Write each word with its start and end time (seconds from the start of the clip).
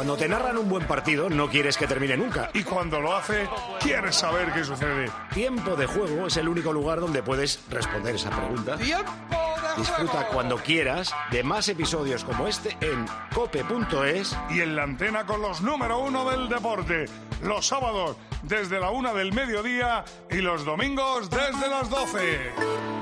Cuando 0.00 0.16
te 0.16 0.30
narran 0.30 0.56
un 0.56 0.66
buen 0.66 0.86
partido, 0.86 1.28
no 1.28 1.50
quieres 1.50 1.76
que 1.76 1.86
termine 1.86 2.16
nunca. 2.16 2.48
Y 2.54 2.62
cuando 2.62 3.02
lo 3.02 3.14
hace, 3.14 3.46
quieres 3.80 4.16
saber 4.16 4.50
qué 4.50 4.64
sucede. 4.64 5.10
Tiempo 5.34 5.76
de 5.76 5.84
juego 5.84 6.26
es 6.26 6.38
el 6.38 6.48
único 6.48 6.72
lugar 6.72 7.00
donde 7.00 7.22
puedes 7.22 7.62
responder 7.68 8.14
esa 8.14 8.30
pregunta. 8.30 8.78
Disfruta 9.76 10.28
cuando 10.28 10.56
quieras 10.56 11.14
de 11.30 11.42
más 11.42 11.68
episodios 11.68 12.24
como 12.24 12.48
este 12.48 12.78
en 12.80 13.04
cope.es 13.34 14.34
Y 14.48 14.62
en 14.62 14.74
la 14.74 14.84
antena 14.84 15.26
con 15.26 15.42
los 15.42 15.60
número 15.60 15.98
uno 15.98 16.30
del 16.30 16.48
deporte. 16.48 17.04
Los 17.42 17.66
sábados 17.66 18.16
desde 18.42 18.80
la 18.80 18.88
una 18.88 19.12
del 19.12 19.34
mediodía 19.34 20.06
y 20.30 20.36
los 20.36 20.64
domingos 20.64 21.28
desde 21.28 21.68
las 21.68 21.90
12. 21.90 22.99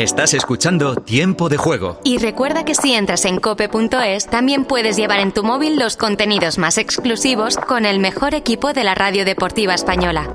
Estás 0.00 0.32
escuchando 0.32 0.94
Tiempo 0.94 1.50
de 1.50 1.58
Juego. 1.58 2.00
Y 2.04 2.16
recuerda 2.16 2.64
que 2.64 2.74
si 2.74 2.94
entras 2.94 3.26
en 3.26 3.38
cope.es, 3.38 4.28
también 4.28 4.64
puedes 4.64 4.96
llevar 4.96 5.20
en 5.20 5.30
tu 5.30 5.44
móvil 5.44 5.78
los 5.78 5.98
contenidos 5.98 6.56
más 6.56 6.78
exclusivos 6.78 7.58
con 7.58 7.84
el 7.84 7.98
mejor 7.98 8.34
equipo 8.34 8.72
de 8.72 8.82
la 8.82 8.94
radio 8.94 9.26
deportiva 9.26 9.74
española. 9.74 10.34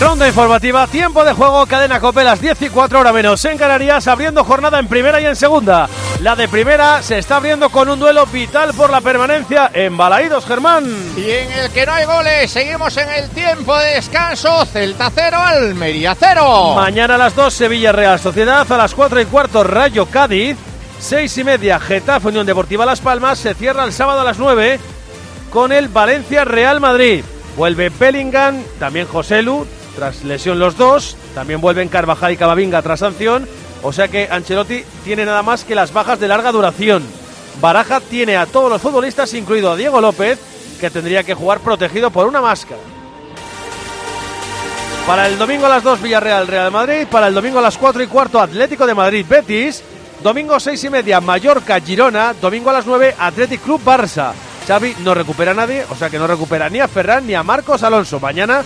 Ronda 0.00 0.26
informativa, 0.26 0.86
tiempo 0.86 1.22
de 1.22 1.34
juego, 1.34 1.66
cadena 1.66 2.00
Cope, 2.00 2.24
las 2.24 2.40
10 2.40 2.62
y 2.62 2.68
4 2.70 2.98
horas 2.98 3.12
menos 3.12 3.44
en 3.44 3.58
Canarias, 3.58 4.08
abriendo 4.08 4.42
jornada 4.42 4.78
en 4.78 4.88
primera 4.88 5.20
y 5.20 5.26
en 5.26 5.36
segunda. 5.36 5.86
La 6.24 6.34
de 6.34 6.48
primera 6.48 7.02
se 7.02 7.18
está 7.18 7.36
abriendo 7.36 7.68
con 7.68 7.86
un 7.90 8.00
duelo 8.00 8.24
vital 8.24 8.72
por 8.72 8.88
la 8.88 9.02
permanencia 9.02 9.70
en 9.74 9.94
Balaídos, 9.94 10.46
Germán. 10.46 10.86
Y 11.18 11.30
en 11.30 11.52
el 11.52 11.70
que 11.70 11.84
no 11.84 11.92
hay 11.92 12.06
goles, 12.06 12.50
seguimos 12.50 12.96
en 12.96 13.10
el 13.10 13.28
tiempo 13.28 13.76
de 13.76 13.96
descanso. 13.96 14.64
Celta 14.64 15.12
0, 15.14 15.36
Almería 15.38 16.16
0. 16.18 16.76
Mañana 16.76 17.16
a 17.16 17.18
las 17.18 17.36
2, 17.36 17.52
Sevilla 17.52 17.92
Real 17.92 18.18
Sociedad, 18.18 18.66
a 18.72 18.76
las 18.78 18.94
4 18.94 19.20
y 19.20 19.26
cuarto, 19.26 19.64
Rayo 19.64 20.06
Cádiz, 20.06 20.56
6 20.98 21.36
y 21.36 21.44
media, 21.44 21.78
Getafe 21.78 22.28
Unión 22.28 22.46
Deportiva 22.46 22.86
Las 22.86 23.02
Palmas, 23.02 23.38
se 23.38 23.52
cierra 23.52 23.84
el 23.84 23.92
sábado 23.92 24.22
a 24.22 24.24
las 24.24 24.38
9 24.38 24.80
con 25.50 25.72
el 25.72 25.88
Valencia 25.88 26.46
Real 26.46 26.80
Madrid. 26.80 27.22
Vuelve 27.54 27.90
Bellingham, 27.90 28.62
también 28.78 29.06
Joselu, 29.06 29.66
tras 29.94 30.24
lesión 30.24 30.58
los 30.58 30.78
dos. 30.78 31.18
También 31.34 31.60
vuelven 31.60 31.90
Carvajal 31.90 32.32
y 32.32 32.38
Camavinga 32.38 32.80
tras 32.80 33.00
sanción. 33.00 33.46
O 33.84 33.92
sea 33.92 34.08
que 34.08 34.26
Ancelotti 34.30 34.82
tiene 35.04 35.26
nada 35.26 35.42
más 35.42 35.62
que 35.62 35.74
las 35.74 35.92
bajas 35.92 36.18
de 36.18 36.26
larga 36.26 36.50
duración. 36.50 37.04
Baraja 37.60 38.00
tiene 38.00 38.36
a 38.36 38.46
todos 38.46 38.70
los 38.70 38.80
futbolistas, 38.80 39.34
incluido 39.34 39.70
a 39.70 39.76
Diego 39.76 40.00
López, 40.00 40.38
que 40.80 40.88
tendría 40.88 41.22
que 41.22 41.34
jugar 41.34 41.60
protegido 41.60 42.10
por 42.10 42.26
una 42.26 42.40
máscara. 42.40 42.80
Para 45.06 45.28
el 45.28 45.36
domingo 45.36 45.66
a 45.66 45.68
las 45.68 45.82
2 45.82 46.00
Villarreal 46.00 46.46
Real 46.46 46.72
Madrid, 46.72 47.06
para 47.10 47.28
el 47.28 47.34
domingo 47.34 47.58
a 47.58 47.62
las 47.62 47.76
4 47.76 48.02
y 48.02 48.06
cuarto 48.06 48.40
Atlético 48.40 48.86
de 48.86 48.94
Madrid 48.94 49.26
Betis, 49.28 49.82
domingo 50.22 50.58
6 50.58 50.82
y 50.82 50.90
media 50.90 51.20
Mallorca 51.20 51.78
Girona, 51.78 52.32
domingo 52.40 52.70
a 52.70 52.72
las 52.72 52.86
9 52.86 53.16
Athletic 53.18 53.60
Club 53.60 53.82
Barça. 53.84 54.32
Xavi 54.66 54.96
no 55.00 55.12
recupera 55.12 55.50
a 55.50 55.54
nadie, 55.54 55.84
o 55.90 55.94
sea 55.94 56.08
que 56.08 56.18
no 56.18 56.26
recupera 56.26 56.70
ni 56.70 56.80
a 56.80 56.88
Ferran 56.88 57.26
ni 57.26 57.34
a 57.34 57.42
Marcos 57.42 57.82
Alonso. 57.82 58.18
Mañana 58.18 58.64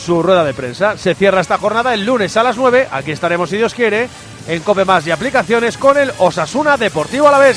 su 0.00 0.22
rueda 0.22 0.44
de 0.44 0.54
prensa. 0.54 0.96
Se 0.96 1.16
cierra 1.16 1.40
esta 1.40 1.58
jornada 1.58 1.92
el 1.92 2.06
lunes 2.06 2.36
a 2.36 2.44
las 2.44 2.56
9. 2.56 2.88
Aquí 2.92 3.10
estaremos, 3.10 3.50
si 3.50 3.56
Dios 3.56 3.74
quiere, 3.74 4.08
en 4.50 4.62
Cope 4.62 4.84
Más 4.84 5.06
y 5.06 5.12
aplicaciones 5.12 5.78
con 5.78 5.96
el 5.96 6.12
Osasuna 6.18 6.76
Deportivo 6.76 7.28
a 7.28 7.30
la 7.30 7.38
vez. 7.38 7.56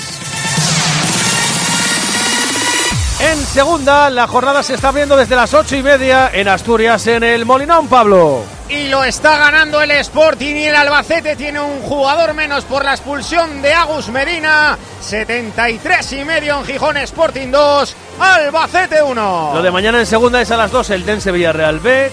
En 3.19 3.38
segunda, 3.45 4.09
la 4.11 4.27
jornada 4.27 4.61
se 4.61 4.75
está 4.75 4.89
abriendo 4.89 5.17
desde 5.17 5.35
las 5.35 5.53
ocho 5.53 5.75
y 5.75 5.81
media 5.81 6.30
en 6.31 6.47
Asturias, 6.47 7.08
en 7.08 7.23
el 7.23 7.45
Molinón, 7.45 7.88
Pablo. 7.88 8.44
Y 8.69 8.89
lo 8.89 9.03
está 9.03 9.38
ganando 9.38 9.81
el 9.81 9.91
Sporting 9.91 10.55
y 10.55 10.66
el 10.66 10.75
Albacete 10.75 11.35
tiene 11.35 11.59
un 11.59 11.81
jugador 11.81 12.33
menos 12.33 12.63
por 12.66 12.85
la 12.85 12.91
expulsión 12.91 13.61
de 13.61 13.73
Agus 13.73 14.09
Medina. 14.09 14.78
73 15.02 16.13
y 16.13 16.25
medio 16.25 16.59
en 16.59 16.66
Gijón 16.66 16.97
Sporting 16.97 17.50
2, 17.50 17.95
Albacete 18.19 19.01
1. 19.01 19.51
Lo 19.56 19.62
de 19.63 19.72
mañana 19.72 20.00
en 20.00 20.06
segunda 20.06 20.41
es 20.41 20.51
a 20.51 20.57
las 20.57 20.72
2 20.72 20.91
el 20.91 21.06
Dense 21.06 21.31
Villarreal 21.31 21.79
B, 21.79 22.12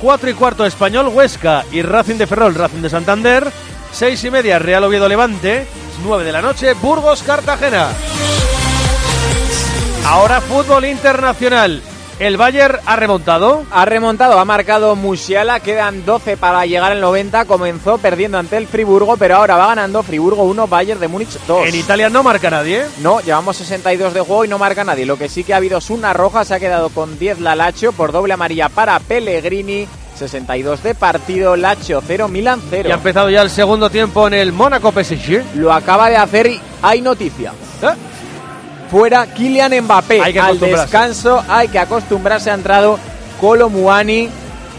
4 0.00 0.30
y 0.30 0.34
cuarto 0.34 0.66
Español 0.66 1.08
Huesca 1.08 1.64
y 1.70 1.82
Racing 1.82 2.16
de 2.16 2.26
Ferrol, 2.26 2.54
Racing 2.54 2.82
de 2.82 2.90
Santander, 2.90 3.52
6 3.92 4.24
y 4.24 4.30
media 4.30 4.58
Real 4.58 4.84
Oviedo 4.84 5.08
Levante, 5.08 5.66
9 6.04 6.24
de 6.24 6.32
la 6.32 6.42
noche 6.42 6.74
Burgos 6.74 7.22
Cartagena. 7.22 7.88
Ahora 10.06 10.40
fútbol 10.40 10.84
internacional. 10.84 11.82
¿El 12.18 12.36
Bayern 12.36 12.80
ha 12.84 12.96
remontado? 12.96 13.64
Ha 13.70 13.84
remontado, 13.84 14.40
ha 14.40 14.44
marcado 14.44 14.96
Musiala, 14.96 15.60
quedan 15.60 16.04
12 16.04 16.36
para 16.36 16.66
llegar 16.66 16.90
al 16.90 17.00
90, 17.00 17.44
comenzó 17.44 17.98
perdiendo 17.98 18.38
ante 18.38 18.56
el 18.56 18.66
Friburgo, 18.66 19.16
pero 19.16 19.36
ahora 19.36 19.56
va 19.56 19.68
ganando 19.68 20.02
Friburgo 20.02 20.42
1, 20.42 20.66
Bayern 20.66 20.98
de 20.98 21.06
Múnich 21.06 21.38
2. 21.46 21.68
En 21.68 21.76
Italia 21.76 22.08
no 22.08 22.24
marca 22.24 22.50
nadie. 22.50 22.86
No, 22.98 23.20
llevamos 23.20 23.58
62 23.58 24.14
de 24.14 24.20
juego 24.20 24.44
y 24.44 24.48
no 24.48 24.58
marca 24.58 24.82
nadie. 24.82 25.06
Lo 25.06 25.16
que 25.16 25.28
sí 25.28 25.44
que 25.44 25.54
ha 25.54 25.58
habido 25.58 25.78
es 25.78 25.90
una 25.90 26.12
roja, 26.12 26.44
se 26.44 26.54
ha 26.54 26.60
quedado 26.60 26.88
con 26.88 27.20
10 27.20 27.38
la 27.38 27.54
Lazio 27.54 27.92
por 27.92 28.10
doble 28.10 28.34
amarilla 28.34 28.68
para 28.68 28.98
Pellegrini. 28.98 29.86
62 30.18 30.82
de 30.82 30.94
partido, 30.94 31.56
Lazio 31.56 32.02
0, 32.06 32.28
Milan 32.28 32.60
0. 32.68 32.88
Y 32.88 32.92
ha 32.92 32.96
empezado 32.96 33.30
ya 33.30 33.42
el 33.42 33.50
segundo 33.50 33.88
tiempo 33.88 34.26
en 34.26 34.34
el 34.34 34.52
Mónaco 34.52 34.92
PSG. 34.92 35.54
Lo 35.54 35.72
acaba 35.72 36.10
de 36.10 36.16
hacer 36.16 36.46
y 36.48 36.60
hay 36.82 37.00
noticia. 37.00 37.52
¿Eh? 37.82 37.86
Fuera 38.90 39.26
Kylian 39.26 39.84
Mbappé. 39.84 40.20
Hay 40.20 40.32
que 40.32 40.40
Al 40.40 40.58
descanso 40.58 41.42
hay 41.48 41.68
que 41.68 41.78
acostumbrarse. 41.78 42.50
Ha 42.50 42.54
entrado 42.54 42.98
Colo 43.40 43.70
Muani. 43.70 44.28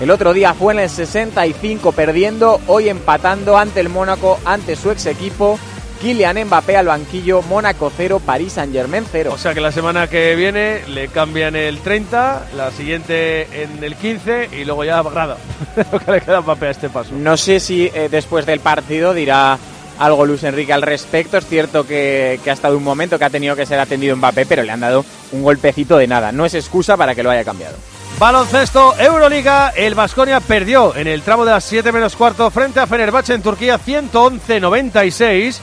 El 0.01 0.11
otro 0.11 0.33
día 0.33 0.53
fue 0.53 0.73
en 0.73 0.79
el 0.79 0.89
65 0.89 1.91
perdiendo, 1.91 2.61
hoy 2.67 2.87
empatando 2.87 3.57
ante 3.57 3.81
el 3.81 3.89
Mónaco, 3.89 4.39
ante 4.45 4.77
su 4.77 4.91
ex 4.91 5.05
equipo. 5.07 5.59
Kylian 6.01 6.45
Mbappé 6.45 6.77
al 6.77 6.87
banquillo, 6.87 7.41
Mónaco 7.41 7.91
0, 7.95 8.21
París 8.25 8.53
Saint 8.53 8.71
Germain 8.71 9.05
0. 9.11 9.31
O 9.33 9.37
sea 9.37 9.53
que 9.53 9.59
la 9.59 9.71
semana 9.71 10.07
que 10.07 10.35
viene 10.35 10.81
le 10.87 11.09
cambian 11.09 11.55
el 11.55 11.79
30, 11.79 12.47
la 12.55 12.71
siguiente 12.71 13.63
en 13.63 13.83
el 13.83 13.95
15 13.95 14.49
y 14.53 14.65
luego 14.65 14.85
ya 14.85 15.01
grada. 15.01 15.37
Lo 15.91 15.99
que 15.99 16.11
le 16.11 16.21
queda 16.21 16.37
a 16.37 16.41
Mbappé 16.41 16.67
a 16.67 16.71
este 16.71 16.89
paso. 16.89 17.11
No 17.13 17.35
sé 17.35 17.59
si 17.59 17.87
eh, 17.93 18.07
después 18.09 18.45
del 18.45 18.61
partido 18.61 19.13
dirá 19.13 19.57
algo 19.99 20.25
Luis 20.25 20.43
Enrique 20.43 20.71
al 20.71 20.81
respecto. 20.81 21.37
Es 21.37 21.45
cierto 21.45 21.85
que, 21.85 22.39
que 22.43 22.49
ha 22.49 22.53
estado 22.53 22.77
un 22.77 22.83
momento 22.83 23.19
que 23.19 23.25
ha 23.25 23.29
tenido 23.29 23.55
que 23.55 23.65
ser 23.65 23.79
atendido 23.79 24.15
Mbappé, 24.15 24.45
pero 24.45 24.63
le 24.63 24.71
han 24.71 24.79
dado 24.79 25.03
un 25.33 25.43
golpecito 25.43 25.97
de 25.97 26.07
nada. 26.07 26.31
No 26.31 26.45
es 26.45 26.53
excusa 26.53 26.95
para 26.95 27.13
que 27.13 27.23
lo 27.23 27.29
haya 27.29 27.43
cambiado. 27.43 27.75
Baloncesto, 28.17 28.99
Euroliga, 28.99 29.69
el 29.69 29.95
Vasconia 29.95 30.41
perdió 30.41 30.93
en 30.93 31.07
el 31.07 31.21
tramo 31.21 31.45
de 31.45 31.51
las 31.51 31.63
7 31.63 31.91
menos 31.93 32.17
cuarto 32.17 32.49
frente 32.51 32.81
a 32.81 32.87
Fenerbahce 32.87 33.33
en 33.33 33.41
Turquía 33.41 33.79
111-96 33.79 35.59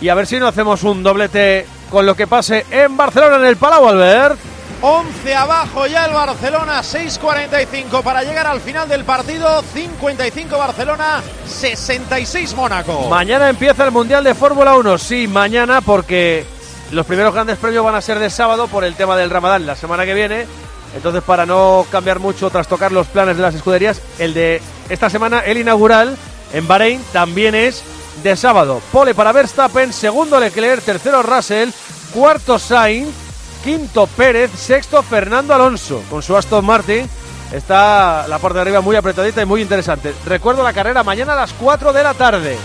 y 0.00 0.08
a 0.08 0.14
ver 0.14 0.26
si 0.26 0.38
no 0.38 0.46
hacemos 0.46 0.82
un 0.82 1.02
doblete 1.02 1.66
con 1.90 2.06
lo 2.06 2.14
que 2.14 2.26
pase 2.26 2.66
en 2.70 2.96
Barcelona 2.96 3.36
en 3.36 3.44
el 3.44 3.56
Palau 3.56 3.88
Albert. 3.88 4.38
11 4.82 5.34
abajo 5.34 5.86
ya 5.86 6.04
el 6.04 6.12
Barcelona, 6.12 6.82
6.45 6.82 8.02
para 8.02 8.22
llegar 8.22 8.46
al 8.46 8.60
final 8.60 8.88
del 8.88 9.04
partido, 9.04 9.62
55 9.62 10.58
Barcelona, 10.58 11.22
66 11.46 12.54
Mónaco. 12.54 13.08
Mañana 13.08 13.48
empieza 13.48 13.84
el 13.84 13.90
Mundial 13.90 14.22
de 14.22 14.34
Fórmula 14.34 14.76
1, 14.76 14.98
sí, 14.98 15.26
mañana 15.28 15.80
porque 15.80 16.44
los 16.92 17.06
primeros 17.06 17.32
grandes 17.32 17.58
premios 17.58 17.84
van 17.84 17.94
a 17.94 18.02
ser 18.02 18.18
de 18.18 18.28
sábado 18.28 18.68
por 18.68 18.84
el 18.84 18.94
tema 18.94 19.16
del 19.16 19.30
Ramadán 19.30 19.66
la 19.66 19.76
semana 19.76 20.04
que 20.04 20.14
viene. 20.14 20.46
Entonces, 20.94 21.22
para 21.22 21.46
no 21.46 21.86
cambiar 21.90 22.20
mucho 22.20 22.48
tras 22.50 22.68
tocar 22.68 22.92
los 22.92 23.06
planes 23.06 23.36
de 23.36 23.42
las 23.42 23.54
escuderías, 23.54 24.00
el 24.18 24.34
de 24.34 24.62
esta 24.88 25.10
semana, 25.10 25.40
el 25.40 25.58
inaugural 25.58 26.16
en 26.52 26.68
Bahrein, 26.68 27.02
también 27.12 27.54
es 27.54 27.82
de 28.30 28.36
sábado. 28.36 28.82
Pole 28.90 29.14
para 29.14 29.30
Verstappen, 29.30 29.92
segundo 29.92 30.40
Leclerc, 30.40 30.82
tercero 30.82 31.22
Russell, 31.22 31.70
cuarto 32.12 32.58
Sainz, 32.58 33.14
quinto 33.62 34.08
Pérez, 34.08 34.50
sexto 34.56 35.00
Fernando 35.02 35.54
Alonso. 35.54 36.02
Con 36.10 36.22
su 36.22 36.36
Aston 36.36 36.64
Martin 36.64 37.08
está 37.52 38.26
la 38.26 38.38
parte 38.40 38.56
de 38.56 38.62
arriba 38.62 38.80
muy 38.80 38.96
apretadita 38.96 39.42
y 39.42 39.46
muy 39.46 39.62
interesante. 39.62 40.12
Recuerdo 40.24 40.64
la 40.64 40.72
carrera 40.72 41.04
mañana 41.04 41.34
a 41.34 41.36
las 41.36 41.52
4 41.52 41.92
de 41.92 42.02
la 42.02 42.14
tarde. 42.14 42.58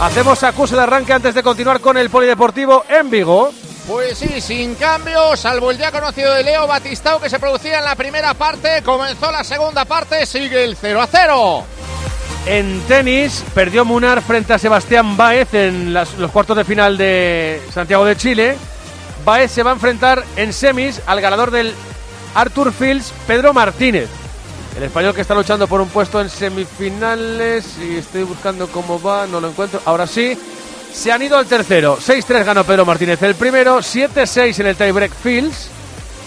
Hacemos 0.00 0.42
acuse 0.42 0.76
de 0.76 0.82
arranque 0.82 1.14
antes 1.14 1.34
de 1.34 1.42
continuar 1.42 1.80
con 1.80 1.96
el 1.96 2.10
polideportivo 2.10 2.84
en 2.88 3.08
Vigo. 3.08 3.52
Pues 3.88 4.18
sí, 4.18 4.40
sin 4.40 4.74
cambio, 4.74 5.34
salvo 5.34 5.70
el 5.70 5.78
ya 5.78 5.90
conocido 5.90 6.34
de 6.34 6.44
Leo 6.44 6.66
Batistao 6.66 7.20
que 7.20 7.30
se 7.30 7.38
producía 7.38 7.78
en 7.78 7.84
la 7.84 7.96
primera 7.96 8.34
parte, 8.34 8.82
comenzó 8.84 9.32
la 9.32 9.44
segunda 9.44 9.86
parte, 9.86 10.26
sigue 10.26 10.62
el 10.62 10.76
0 10.76 11.00
a 11.00 11.06
0. 11.06 11.64
En 12.46 12.80
tenis, 12.88 13.44
perdió 13.54 13.84
Munar 13.84 14.22
frente 14.22 14.52
a 14.52 14.58
Sebastián 14.58 15.16
Baez 15.16 15.52
en 15.54 15.92
los 15.92 16.30
cuartos 16.32 16.56
de 16.56 16.64
final 16.64 16.96
de 16.96 17.62
Santiago 17.72 18.04
de 18.04 18.16
Chile. 18.16 18.56
Baez 19.24 19.50
se 19.50 19.62
va 19.62 19.70
a 19.70 19.74
enfrentar 19.74 20.24
en 20.36 20.52
semis 20.52 21.02
al 21.06 21.20
ganador 21.20 21.50
del 21.50 21.74
Arthur 22.34 22.72
Fields, 22.72 23.12
Pedro 23.26 23.52
Martínez. 23.52 24.08
El 24.76 24.84
español 24.84 25.14
que 25.14 25.20
está 25.20 25.34
luchando 25.34 25.66
por 25.66 25.80
un 25.80 25.88
puesto 25.88 26.20
en 26.20 26.30
semifinales 26.30 27.76
estoy 27.78 28.22
buscando 28.22 28.68
cómo 28.68 29.00
va, 29.00 29.26
no 29.26 29.40
lo 29.40 29.48
encuentro. 29.48 29.80
Ahora 29.84 30.06
sí, 30.06 30.36
se 30.92 31.12
han 31.12 31.22
ido 31.22 31.36
al 31.36 31.46
tercero. 31.46 31.98
6-3 31.98 32.44
ganó 32.44 32.64
Pedro 32.64 32.86
Martínez 32.86 33.22
el 33.22 33.34
primero, 33.34 33.78
7-6 33.78 34.60
en 34.60 34.66
el 34.66 34.76
tiebreak 34.76 35.12
Fields 35.12 35.68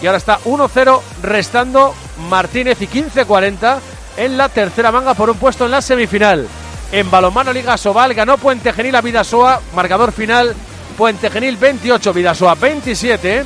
y 0.01 0.05
ahora 0.05 0.17
está 0.17 0.39
1-0 0.41 1.01
restando 1.23 1.95
Martínez 2.29 2.81
y 2.81 2.87
15-40 2.87 3.79
en 4.17 4.37
la 4.37 4.49
tercera 4.49 4.91
manga 4.91 5.13
por 5.13 5.29
un 5.29 5.37
puesto 5.37 5.65
en 5.65 5.71
la 5.71 5.81
semifinal. 5.81 6.47
En 6.91 7.09
balonmano 7.09 7.51
Liga 7.51 7.77
Sobal 7.77 8.13
ganó 8.13 8.37
Puente 8.37 8.71
Genil 8.71 8.95
a 8.95 9.01
Vidasoa, 9.01 9.61
marcador 9.75 10.11
final 10.11 10.55
Puente 10.97 11.29
Genil 11.29 11.57
28, 11.57 12.13
Vidasoa 12.13 12.55
27. 12.55 13.45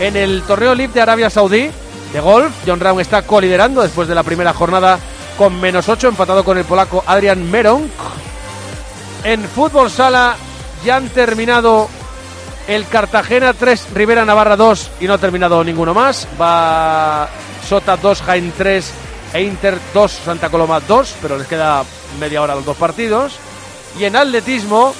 En 0.00 0.16
el 0.16 0.42
torneo 0.42 0.74
LIB 0.74 0.92
de 0.92 1.00
Arabia 1.00 1.30
Saudí 1.30 1.70
de 2.12 2.20
golf, 2.20 2.52
John 2.66 2.78
Brown 2.78 3.00
está 3.00 3.22
coliderando 3.22 3.82
después 3.82 4.08
de 4.08 4.14
la 4.14 4.22
primera 4.22 4.52
jornada 4.52 4.98
con 5.36 5.60
menos 5.60 5.88
8, 5.88 6.08
empatado 6.08 6.44
con 6.44 6.58
el 6.58 6.64
polaco 6.64 7.04
Adrian 7.06 7.48
Meron. 7.50 7.90
En 9.24 9.44
fútbol 9.44 9.90
sala 9.90 10.36
ya 10.84 10.96
han 10.96 11.08
terminado 11.08 11.88
el 12.66 12.86
Cartagena 12.86 13.52
3, 13.52 13.88
Rivera 13.94 14.24
Navarra 14.24 14.56
2 14.56 14.90
y 15.00 15.06
no 15.06 15.14
ha 15.14 15.18
terminado 15.18 15.62
ninguno 15.62 15.94
más. 15.94 16.26
Va 16.40 17.28
Sota 17.68 17.96
2, 17.96 18.22
Jaén 18.22 18.52
3 18.56 18.92
e 19.32 19.42
Inter 19.42 19.78
2, 19.92 20.12
Santa 20.24 20.48
Coloma 20.48 20.80
2, 20.80 21.16
pero 21.20 21.36
les 21.36 21.46
queda 21.46 21.84
media 22.18 22.42
hora 22.42 22.54
los 22.54 22.64
dos 22.64 22.76
partidos. 22.76 23.34
Y 23.98 24.04
en 24.04 24.16
atletismo, 24.16 24.94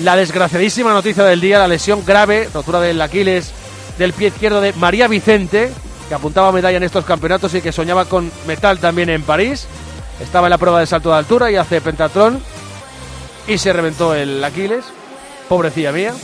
la 0.00 0.16
desgraciadísima 0.16 0.92
noticia 0.92 1.24
del 1.24 1.40
día, 1.40 1.58
la 1.58 1.68
lesión 1.68 2.04
grave, 2.04 2.48
rotura 2.52 2.80
del 2.80 3.00
Aquiles 3.00 3.52
del 3.98 4.12
pie 4.12 4.28
izquierdo 4.28 4.60
de 4.60 4.72
María 4.72 5.08
Vicente, 5.08 5.70
que 6.08 6.14
apuntaba 6.14 6.52
medalla 6.52 6.76
en 6.76 6.82
estos 6.82 7.04
campeonatos 7.04 7.54
y 7.54 7.60
que 7.60 7.72
soñaba 7.72 8.06
con 8.06 8.30
metal 8.46 8.78
también 8.78 9.10
en 9.10 9.22
París. 9.22 9.66
Estaba 10.20 10.46
en 10.46 10.50
la 10.50 10.58
prueba 10.58 10.80
de 10.80 10.86
salto 10.86 11.10
de 11.10 11.16
altura 11.16 11.50
y 11.50 11.56
hace 11.56 11.80
pentatlón 11.80 12.42
y 13.46 13.58
se 13.58 13.72
reventó 13.72 14.14
el 14.14 14.42
Aquiles. 14.42 14.84
Pobrecilla 15.48 15.92
mía. 15.92 16.14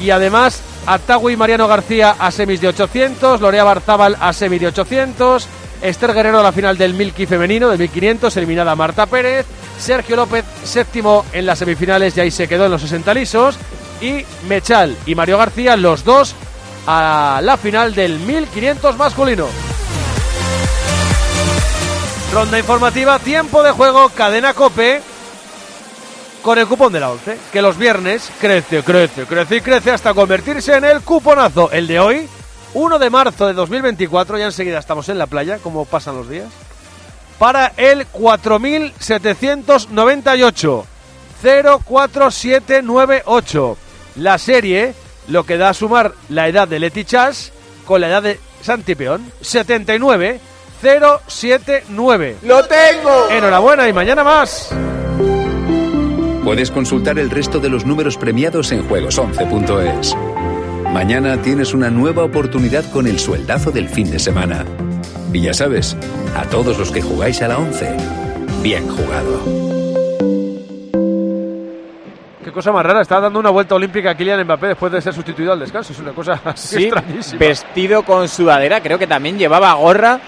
Y 0.00 0.10
además, 0.10 0.60
Atagui 0.86 1.36
Mariano 1.36 1.68
García 1.68 2.16
a 2.18 2.30
semis 2.30 2.60
de 2.60 2.68
800, 2.68 3.40
Lorea 3.40 3.64
Barzábal 3.64 4.16
a 4.20 4.32
semis 4.32 4.60
de 4.60 4.66
800, 4.68 5.46
Esther 5.82 6.14
Guerrero 6.14 6.40
a 6.40 6.42
la 6.42 6.52
final 6.52 6.78
del 6.78 6.94
1000 6.94 7.26
femenino, 7.26 7.68
del 7.68 7.78
1500, 7.78 8.36
eliminada 8.36 8.76
Marta 8.76 9.06
Pérez, 9.06 9.46
Sergio 9.78 10.16
López 10.16 10.44
séptimo 10.64 11.24
en 11.32 11.44
las 11.44 11.58
semifinales 11.58 12.16
y 12.16 12.20
ahí 12.20 12.30
se 12.30 12.48
quedó 12.48 12.66
en 12.66 12.70
los 12.70 12.82
60 12.82 13.12
lisos, 13.14 13.58
y 14.00 14.24
Mechal 14.48 14.96
y 15.06 15.14
Mario 15.14 15.38
García, 15.38 15.76
los 15.76 16.04
dos 16.04 16.34
a 16.86 17.40
la 17.42 17.56
final 17.56 17.94
del 17.94 18.18
1500 18.18 18.96
masculino. 18.96 19.46
Ronda 22.32 22.58
informativa, 22.58 23.18
tiempo 23.18 23.62
de 23.62 23.72
juego, 23.72 24.08
cadena 24.08 24.54
cope 24.54 25.02
con 26.42 26.58
el 26.58 26.66
cupón 26.66 26.92
de 26.92 27.00
la 27.00 27.10
11, 27.10 27.38
que 27.52 27.62
los 27.62 27.76
viernes 27.76 28.30
crece, 28.40 28.82
crece, 28.82 29.24
crece 29.24 29.56
y 29.56 29.60
crece 29.60 29.90
hasta 29.92 30.14
convertirse 30.14 30.74
en 30.74 30.84
el 30.84 31.02
cuponazo. 31.02 31.70
El 31.70 31.86
de 31.86 32.00
hoy, 32.00 32.28
1 32.74 32.98
de 32.98 33.10
marzo 33.10 33.46
de 33.46 33.52
2024, 33.52 34.38
ya 34.38 34.46
enseguida 34.46 34.78
estamos 34.78 35.08
en 35.08 35.18
la 35.18 35.26
playa, 35.26 35.58
como 35.58 35.84
pasan 35.84 36.16
los 36.16 36.28
días, 36.28 36.48
para 37.38 37.72
el 37.76 38.06
4798 38.06 40.86
04798. 41.42 43.76
La 44.16 44.38
serie, 44.38 44.94
lo 45.28 45.44
que 45.44 45.56
da 45.56 45.68
a 45.70 45.74
sumar 45.74 46.12
la 46.28 46.48
edad 46.48 46.68
de 46.68 46.78
Leti 46.78 47.04
Chas 47.04 47.52
con 47.84 48.00
la 48.00 48.08
edad 48.08 48.22
de 48.22 48.38
Santipeón, 48.62 49.32
79 49.40 50.40
079. 50.82 52.36
¡Lo 52.42 52.64
tengo! 52.64 53.28
Enhorabuena 53.30 53.88
y 53.88 53.92
mañana 53.92 54.24
más. 54.24 54.70
Puedes 56.44 56.72
consultar 56.72 57.20
el 57.20 57.30
resto 57.30 57.60
de 57.60 57.68
los 57.68 57.86
números 57.86 58.16
premiados 58.16 58.72
en 58.72 58.88
juegos11.es. 58.88 60.16
Mañana 60.92 61.40
tienes 61.40 61.72
una 61.74 61.90
nueva 61.90 62.22
oportunidad 62.24 62.84
con 62.90 63.06
el 63.06 63.18
sueldazo 63.18 63.70
del 63.70 63.88
fin 63.88 64.10
de 64.10 64.18
semana. 64.18 64.64
Y 65.32 65.40
ya 65.40 65.54
sabes, 65.54 65.96
a 66.36 66.42
todos 66.44 66.78
los 66.78 66.92
que 66.92 67.00
jugáis 67.00 67.40
a 67.42 67.48
la 67.48 67.58
11, 67.58 67.96
bien 68.62 68.86
jugado. 68.88 69.40
Qué 72.44 72.52
cosa 72.52 72.72
más 72.72 72.84
rara, 72.84 73.00
está 73.00 73.20
dando 73.20 73.38
una 73.40 73.48
vuelta 73.48 73.74
olímpica 73.74 74.10
a 74.10 74.14
Kylian 74.14 74.44
Mbappé 74.44 74.68
después 74.68 74.92
de 74.92 75.00
ser 75.00 75.14
sustituido 75.14 75.52
al 75.52 75.60
descanso. 75.60 75.92
Es 75.94 75.98
una 75.98 76.12
cosa 76.12 76.38
así 76.44 76.76
Sí, 76.76 76.84
extrañísima. 76.84 77.38
vestido 77.38 78.02
con 78.02 78.28
sudadera, 78.28 78.82
creo 78.82 78.98
que 78.98 79.06
también 79.06 79.38
llevaba 79.38 79.72
gorra 79.74 80.20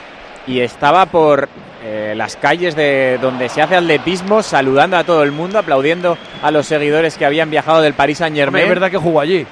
y 0.47 0.61
estaba 0.61 1.05
por 1.07 1.49
eh, 1.85 2.15
las 2.17 2.37
calles 2.37 2.75
de 2.75 3.19
donde 3.21 3.51
se 3.51 3.61
hace 3.61 3.77
atletismo, 3.77 4.43
saludando 4.43 4.97
a 4.97 5.05
todo 5.05 5.23
el 5.23 5.33
mundo, 5.33 5.59
aplaudiendo 5.59 6.17
a 6.43 6.51
los 6.51 6.65
seguidores 6.67 7.19
que 7.19 7.27
habían 7.27 7.51
viajado 7.51 7.83
del 7.83 7.93
Paris 7.93 8.19
Saint 8.19 8.33
Hombre, 8.33 8.45
Germain. 8.45 8.63
es 8.65 8.69
verdad 8.71 8.91
que 8.91 8.97
jugó 8.97 9.21
allí. 9.21 9.47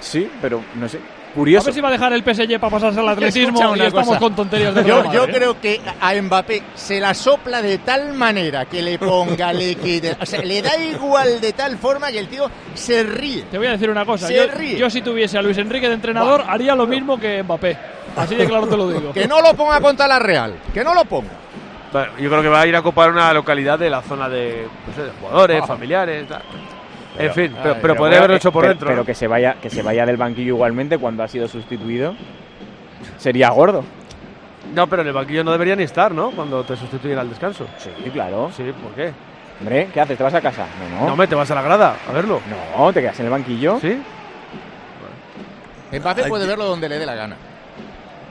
Sí, 0.00 0.30
pero 0.40 0.62
no 0.74 0.88
sé, 0.88 0.98
A 0.98 1.34
curioso. 1.34 1.66
ver 1.66 1.74
si 1.74 1.80
va 1.80 1.88
a 1.88 1.92
dejar 1.92 2.12
el 2.12 2.22
PSG 2.22 2.58
para 2.60 2.70
pasarse 2.70 3.00
al 3.00 3.08
atletismo 3.08 3.76
y 3.76 3.80
estamos 3.80 4.06
cosa. 4.08 4.18
con 4.20 4.34
tonterías 4.36 4.74
de 4.74 4.84
Yo, 4.84 5.12
yo 5.12 5.24
¿eh? 5.24 5.30
creo 5.32 5.60
que 5.60 5.80
a 6.00 6.14
Mbappé 6.20 6.62
se 6.74 7.00
la 7.00 7.14
sopla 7.14 7.60
de 7.62 7.78
tal 7.78 8.14
manera 8.14 8.64
que 8.66 8.80
le 8.82 8.98
ponga, 8.98 9.52
le 9.52 9.74
quite. 9.76 10.16
O 10.20 10.24
sea, 10.26 10.40
le 10.42 10.62
da 10.62 10.76
igual 10.76 11.40
de 11.40 11.52
tal 11.52 11.76
forma 11.78 12.10
que 12.12 12.18
el 12.18 12.28
tío 12.28 12.50
se 12.74 13.02
ríe. 13.02 13.42
Te 13.50 13.58
voy 13.58 13.66
a 13.66 13.72
decir 13.72 13.90
una 13.90 14.04
cosa. 14.06 14.26
Se 14.28 14.34
Yo, 14.36 14.46
ríe. 14.54 14.76
yo 14.78 14.88
si 14.90 15.02
tuviese 15.02 15.36
a 15.38 15.42
Luis 15.42 15.58
Enrique 15.58 15.88
de 15.88 15.94
entrenador 15.94 16.44
haría 16.48 16.74
lo 16.74 16.86
mismo 16.86 17.18
que 17.18 17.42
Mbappé. 17.42 17.76
Así 18.16 18.34
de 18.34 18.46
claro 18.46 18.66
te 18.66 18.76
lo 18.76 18.88
digo. 18.90 19.12
Que 19.12 19.26
no 19.28 19.40
lo 19.40 19.54
ponga 19.54 19.80
contra 19.80 20.06
la 20.08 20.18
Real. 20.18 20.54
Que 20.72 20.82
no 20.82 20.94
lo 20.94 21.04
ponga. 21.04 21.30
Bueno, 21.92 22.12
Yo 22.18 22.28
creo 22.28 22.42
que 22.42 22.48
va 22.48 22.60
a 22.62 22.66
ir 22.66 22.76
a 22.76 22.80
ocupar 22.80 23.10
una 23.10 23.32
localidad 23.32 23.78
de 23.78 23.88
la 23.90 24.02
zona 24.02 24.28
de, 24.28 24.66
no 24.86 24.94
sé, 24.94 25.02
de 25.04 25.10
jugadores, 25.20 25.60
Ah. 25.62 25.66
familiares. 25.66 26.26
tal. 26.28 26.42
En 27.26 27.32
fin, 27.34 27.52
pero, 27.54 27.56
ay, 27.56 27.62
pero 27.62 27.78
pero 27.82 27.96
podría 27.96 28.18
haberlo 28.18 28.36
hecho 28.36 28.52
por 28.52 28.62
pero- 28.62 28.72
dentro. 28.74 28.86
Pero 28.88 29.00
¿no? 29.00 29.04
que 29.06 29.14
se 29.14 29.26
vaya, 29.26 29.56
que 29.60 29.70
se 29.70 29.82
vaya 29.82 30.04
del 30.06 30.16
banquillo 30.16 30.54
igualmente 30.54 30.98
cuando 30.98 31.22
ha 31.22 31.28
sido 31.28 31.46
sustituido. 31.48 32.14
Sería 33.18 33.50
gordo. 33.50 33.84
No, 34.74 34.86
pero 34.86 35.02
en 35.02 35.08
el 35.08 35.14
banquillo 35.14 35.42
no 35.44 35.52
debería 35.52 35.74
ni 35.76 35.82
estar, 35.84 36.12
¿no? 36.12 36.30
Cuando 36.30 36.62
te 36.64 36.76
sustituyen 36.76 37.18
al 37.18 37.28
descanso. 37.28 37.66
Sí, 37.78 37.90
claro. 38.10 38.50
Sí, 38.56 38.64
¿por 38.82 38.92
qué? 38.92 39.12
Hombre, 39.60 39.88
¿qué 39.92 40.00
haces? 40.00 40.16
¿Te 40.16 40.22
vas 40.22 40.34
a 40.34 40.40
casa? 40.40 40.66
No, 40.90 41.00
No, 41.00 41.06
no. 41.08 41.16
me 41.16 41.26
te 41.26 41.34
vas 41.34 41.50
a 41.50 41.54
la 41.54 41.62
grada 41.62 41.96
a 42.08 42.12
verlo. 42.12 42.40
No, 42.76 42.92
te 42.92 43.00
quedas 43.00 43.18
en 43.20 43.26
el 43.26 43.30
banquillo. 43.32 43.78
¿Sí? 43.80 43.98
Mbappé 45.92 46.24
puede 46.24 46.46
verlo 46.46 46.64
donde 46.66 46.88
le 46.88 46.98
dé 46.98 47.06
la 47.06 47.14
gana. 47.14 47.36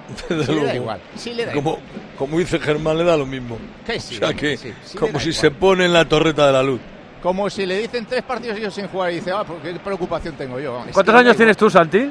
Desde 0.29 0.45
Sí 0.45 0.51
le 0.51 0.57
da 0.57 0.61
luego. 0.63 0.75
igual. 0.75 0.99
Sí 1.15 1.33
le 1.33 1.45
da 1.47 1.53
como, 1.53 1.71
igual. 1.71 1.85
como 2.17 2.37
dice 2.39 2.59
Germán, 2.59 2.97
le 2.97 3.03
da 3.03 3.17
lo 3.17 3.25
mismo. 3.25 3.57
Que 3.85 3.99
sí, 3.99 4.15
o 4.15 4.19
sea 4.19 4.33
que, 4.33 4.55
sí, 4.57 4.73
sí 4.83 4.93
le 4.93 4.99
como 4.99 5.19
si 5.19 5.29
igual. 5.29 5.41
se 5.41 5.51
pone 5.51 5.85
en 5.85 5.93
la 5.93 6.05
torreta 6.05 6.45
de 6.47 6.53
la 6.53 6.63
luz. 6.63 6.79
Como 7.21 7.49
si 7.49 7.65
le 7.65 7.79
dicen 7.79 8.05
tres 8.05 8.23
partidos 8.23 8.57
ellos 8.57 8.73
sin 8.73 8.87
jugar 8.87 9.11
y 9.11 9.15
dice, 9.15 9.31
ah, 9.31 9.43
pues 9.45 9.59
qué 9.61 9.73
preocupación 9.79 10.35
tengo 10.35 10.59
yo. 10.59 10.83
Es 10.87 10.93
¿Cuántos 10.93 11.15
años 11.15 11.35
tienes 11.35 11.57
tú, 11.57 11.69
Santi? 11.69 12.09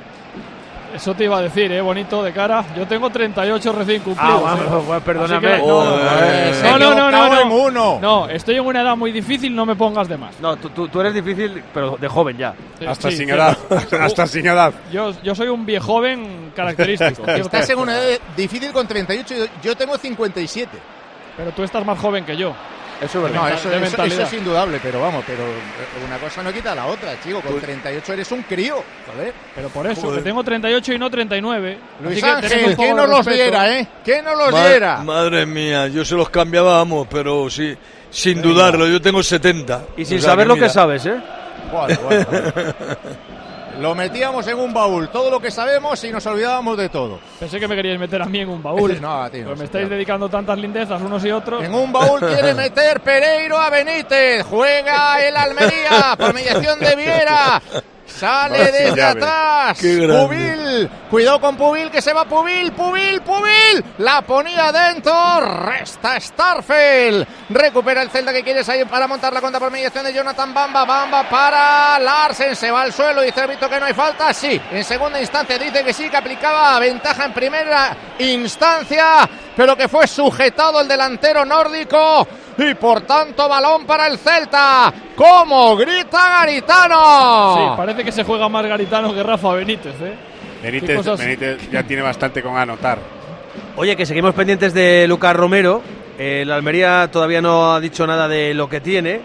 Eso 0.95 1.15
te 1.15 1.25
iba 1.25 1.37
a 1.37 1.43
decir, 1.43 1.71
¿eh? 1.73 1.81
Bonito 1.81 2.23
de 2.23 2.33
cara. 2.33 2.65
Yo 2.75 2.87
tengo 2.87 3.11
38 3.11 3.73
recién 3.73 4.03
cumplidos. 4.03 4.43
Ah, 4.47 4.57
¿eh? 4.57 4.63
bueno, 4.63 4.81
bueno, 4.83 5.01
perdóname. 5.03 5.49
Así 5.49 5.63
que- 5.63 5.67
no, 5.67 6.79
no, 6.79 6.95
no, 6.95 7.11
no, 7.11 7.29
no, 7.29 7.45
no, 7.45 7.55
uno. 7.55 7.99
No, 8.01 8.29
estoy 8.31 8.55
en 8.57 8.65
una 8.65 8.81
edad 8.81 8.97
muy 8.97 9.13
difícil, 9.13 9.55
no 9.55 9.67
me 9.67 9.77
pongas 9.77 10.09
de 10.09 10.17
más. 10.17 10.41
No, 10.41 10.57
tú, 10.57 10.71
tú- 10.71 10.89
tú 10.89 11.01
eres 11.01 11.13
difícil, 11.13 11.63
pero 11.75 11.97
de 12.01 12.09
joven 12.09 12.39
ya. 12.39 12.55
Sí, 12.79 12.87
Hasta 12.87 13.11
sí, 13.11 13.19
sin 13.19 13.31
edad. 13.31 13.59
Hasta 14.01 14.27
sin 14.27 14.47
edad. 14.47 14.73
Yo, 14.91 15.13
yo 15.23 15.35
soy 15.35 15.49
un 15.49 15.67
viejoven 15.67 16.53
característico. 16.57 17.25
Estás 17.31 17.69
en 17.69 17.79
una 17.79 17.99
edad 17.99 18.19
difícil 18.37 18.73
con 18.73 18.87
38 18.89 19.35
y 19.35 19.67
yo 19.67 19.77
tengo 19.77 19.99
57. 19.99 20.79
Pero 21.37 21.51
tú 21.53 21.63
estás 21.63 21.85
más 21.85 21.99
joven 21.99 22.25
que 22.25 22.37
yo. 22.37 22.55
Eso 23.01 23.19
es 23.19 23.25
verdad. 23.25 23.41
No, 23.43 23.49
eso, 23.49 23.69
de 23.69 23.87
eso- 23.87 24.03
eso 24.05 24.23
es 24.23 24.33
indudable, 24.33 24.81
pero 24.83 25.01
vamos, 25.01 25.23
pero 25.27 25.43
eh, 25.43 26.05
una 26.07 26.17
cosa 26.19 26.43
no 26.43 26.53
quita 26.53 26.75
la 26.75 26.87
otra, 26.87 27.21
chico. 27.23 27.41
Con 27.43 27.61
38 27.61 28.13
eres 28.15 28.33
un 28.33 28.43
crío, 28.43 28.83
joder. 29.13 29.35
Pero 29.55 29.69
por 29.69 29.87
eso, 29.87 30.01
Joder. 30.03 30.19
que 30.21 30.25
tengo 30.25 30.43
38 30.43 30.93
y 30.95 30.99
no 30.99 31.11
39. 31.11 31.79
Luis 32.03 32.21
que 32.21 32.27
Ángel, 32.27 32.77
que 32.77 32.87
de 32.87 32.95
no 32.95 33.07
los 33.07 33.27
diera, 33.27 33.79
¿eh? 33.79 33.87
Que 34.05 34.23
no 34.23 34.35
los 34.35 34.51
Ma- 34.51 34.69
diera. 34.69 34.97
Madre 34.99 35.45
mía, 35.47 35.89
yo 35.89 36.05
se 36.05 36.15
los 36.15 36.31
cambiaba, 36.31 36.79
vamos, 36.79 37.07
pero 37.11 37.51
sí, 37.51 37.77
sin 38.11 38.41
dudarlo, 38.41 38.87
yo 38.87 39.01
tengo 39.03 39.23
70. 39.23 39.83
Y 39.99 40.05
sin 40.07 40.17
O 40.19 40.21
sea 40.21 40.31
saber 40.31 40.47
lo 40.47 40.55
mira, 40.55 40.67
que 40.67 40.73
sabes, 40.73 41.05
¿eh? 41.07 41.17
Bueno, 41.71 41.99
bueno, 42.03 42.27
bueno. 42.31 42.77
Lo 43.81 43.95
metíamos 43.95 44.47
en 44.49 44.59
un 44.59 44.73
baúl, 44.73 45.09
todo 45.11 45.31
lo 45.31 45.41
que 45.41 45.51
sabemos 45.51 46.03
y 46.05 46.11
nos 46.11 46.25
olvidábamos 46.27 46.77
de 46.77 46.89
todo. 46.89 47.19
Pensé 47.39 47.61
que 47.61 47.69
me 47.69 47.77
queríais 47.77 47.99
meter 47.99 48.23
a 48.23 48.27
mí 48.27 48.41
en 48.41 48.49
un 48.49 48.63
baúl. 48.63 49.01
No, 49.07 49.25
no, 49.25 49.31
Pues 49.31 49.59
me 49.59 49.65
estáis 49.67 49.89
dedicando 49.89 50.29
tantas 50.29 50.59
lindezas 50.59 51.01
unos 51.01 51.25
y 51.25 51.31
otros. 51.31 51.63
En 51.63 51.75
un 51.75 51.93
baúl 51.93 52.21
quiere 52.21 52.55
meter 52.55 53.01
Pereiro 53.01 53.59
a 53.59 53.71
Benítez. 53.71 54.43
Juega 54.45 55.21
el 55.27 55.37
Almería 55.37 56.17
por 56.19 56.33
mediación 56.33 56.81
de 56.81 56.97
Viera. 56.97 57.63
Sale 58.07 58.59
desde 58.59 58.97
llave. 58.97 59.03
atrás. 59.25 59.79
Pubil. 59.79 60.91
Cuidado 61.11 61.41
con 61.41 61.57
Pubil 61.57 61.91
que 61.91 62.01
se 62.01 62.13
va 62.13 62.25
Pubil. 62.25 62.73
Pubil, 62.73 63.21
Pubil. 63.21 63.85
La 63.99 64.23
ponía 64.23 64.73
dentro. 64.73 65.41
Resta 65.41 66.19
Starfel. 66.21 67.27
Recupera 67.51 68.03
el 68.03 68.11
Celta 68.11 68.33
que 68.33 68.43
quiere 68.43 68.65
salir 68.65 68.87
para 68.87 69.07
montar 69.07 69.33
la 69.33 69.41
contra 69.41 69.61
por 69.61 69.71
mediación 69.71 70.05
de 70.05 70.13
Jonathan 70.13 70.55
Bamba. 70.55 70.85
Bamba 70.85 71.29
para 71.29 71.99
Larsen. 71.99 72.55
Se 72.57 72.71
va 72.71 72.83
al 72.83 72.93
suelo. 72.93 73.23
Dice 73.23 73.41
el 73.41 73.45
árbitro 73.45 73.69
que 73.69 73.81
no 73.81 73.87
hay 73.87 73.95
falta. 73.95 74.33
Sí. 74.33 74.61
En 74.71 74.85
segunda 74.85 75.21
instancia 75.21 75.59
dice 75.59 75.85
que 75.85 75.93
sí, 75.93 76.09
que 76.09 76.17
aplicaba 76.17 76.79
ventaja 76.79 77.25
en 77.27 77.33
primera 77.33 77.97
instancia. 78.19 79.29
Pero 79.57 79.77
que 79.77 79.89
fue 79.89 80.07
sujetado 80.07 80.81
el 80.81 80.89
delantero 80.89 81.45
nórdico. 81.45 82.27
Y 82.59 82.75
por 82.75 83.03
tanto, 83.03 83.49
balón 83.49 83.85
para 83.87 84.07
el 84.07 84.19
Celta. 84.19 84.93
¡Cómo 85.15 85.77
grita 85.77 86.41
Garitano! 86.41 87.55
Sí, 87.57 87.63
parece 87.77 88.05
que 88.05 88.13
se 88.13 88.25
juega 88.25 88.49
más 88.49 88.65
Garitano 88.67 89.13
que 89.15 89.23
Rafa 89.23 89.53
Benítez, 89.53 89.95
¿eh? 90.01 90.15
Benítez, 90.63 90.97
cosas- 90.97 91.19
Benítez 91.21 91.71
ya 91.71 91.83
tiene 91.83 92.03
bastante 92.03 92.43
con 92.43 92.57
anotar. 92.57 92.99
Oye, 93.77 93.95
que 93.95 94.07
seguimos 94.07 94.35
pendientes 94.35 94.73
de 94.73 95.07
Lucas 95.09 95.37
Romero. 95.37 95.83
La 96.19 96.55
Almería 96.57 97.11
todavía 97.13 97.43
no 97.43 97.75
ha 97.75 97.81
dicho 97.81 98.07
nada 98.07 98.27
de 98.27 98.55
lo 98.55 98.69
que 98.69 98.81
tiene. 98.81 99.21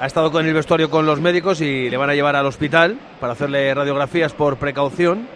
ha 0.00 0.06
estado 0.06 0.30
con 0.30 0.44
el 0.46 0.52
vestuario 0.52 0.90
con 0.90 1.06
los 1.06 1.20
médicos 1.20 1.60
y 1.60 1.88
le 1.88 1.96
van 1.96 2.10
a 2.10 2.14
llevar 2.14 2.34
al 2.36 2.44
hospital 2.46 2.96
para 3.20 3.32
hacerle 3.32 3.72
radiografías 3.74 4.32
por 4.32 4.56
precaución. 4.58 5.26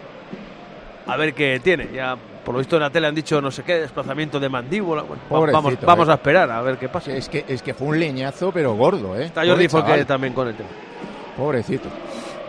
A 1.07 1.17
ver 1.17 1.33
qué 1.33 1.59
tiene. 1.63 1.89
Ya 1.93 2.15
por 2.43 2.53
lo 2.53 2.59
visto 2.59 2.75
en 2.75 2.81
la 2.81 2.89
tele 2.89 3.07
han 3.07 3.15
dicho 3.15 3.41
no 3.41 3.51
sé 3.51 3.63
qué, 3.63 3.75
desplazamiento 3.75 4.39
de 4.39 4.49
mandíbula. 4.49 5.03
Bueno, 5.03 5.21
vamos, 5.51 5.73
vamos 5.81 6.07
eh. 6.07 6.11
a 6.11 6.15
esperar 6.15 6.51
a 6.51 6.61
ver 6.61 6.77
qué 6.77 6.89
pasa. 6.89 7.11
Es 7.13 7.29
que, 7.29 7.45
es 7.47 7.61
que 7.61 7.73
fue 7.73 7.87
un 7.87 7.99
leñazo, 7.99 8.51
pero 8.51 8.73
gordo, 8.73 9.17
¿eh? 9.17 9.25
Está 9.25 9.45
Jordi 9.45 9.67
Pobre 9.67 9.85
chaval. 9.85 10.05
también 10.05 10.33
con 10.33 10.47
el 10.47 10.55
tema. 10.55 10.69
Pobrecito. 11.37 11.89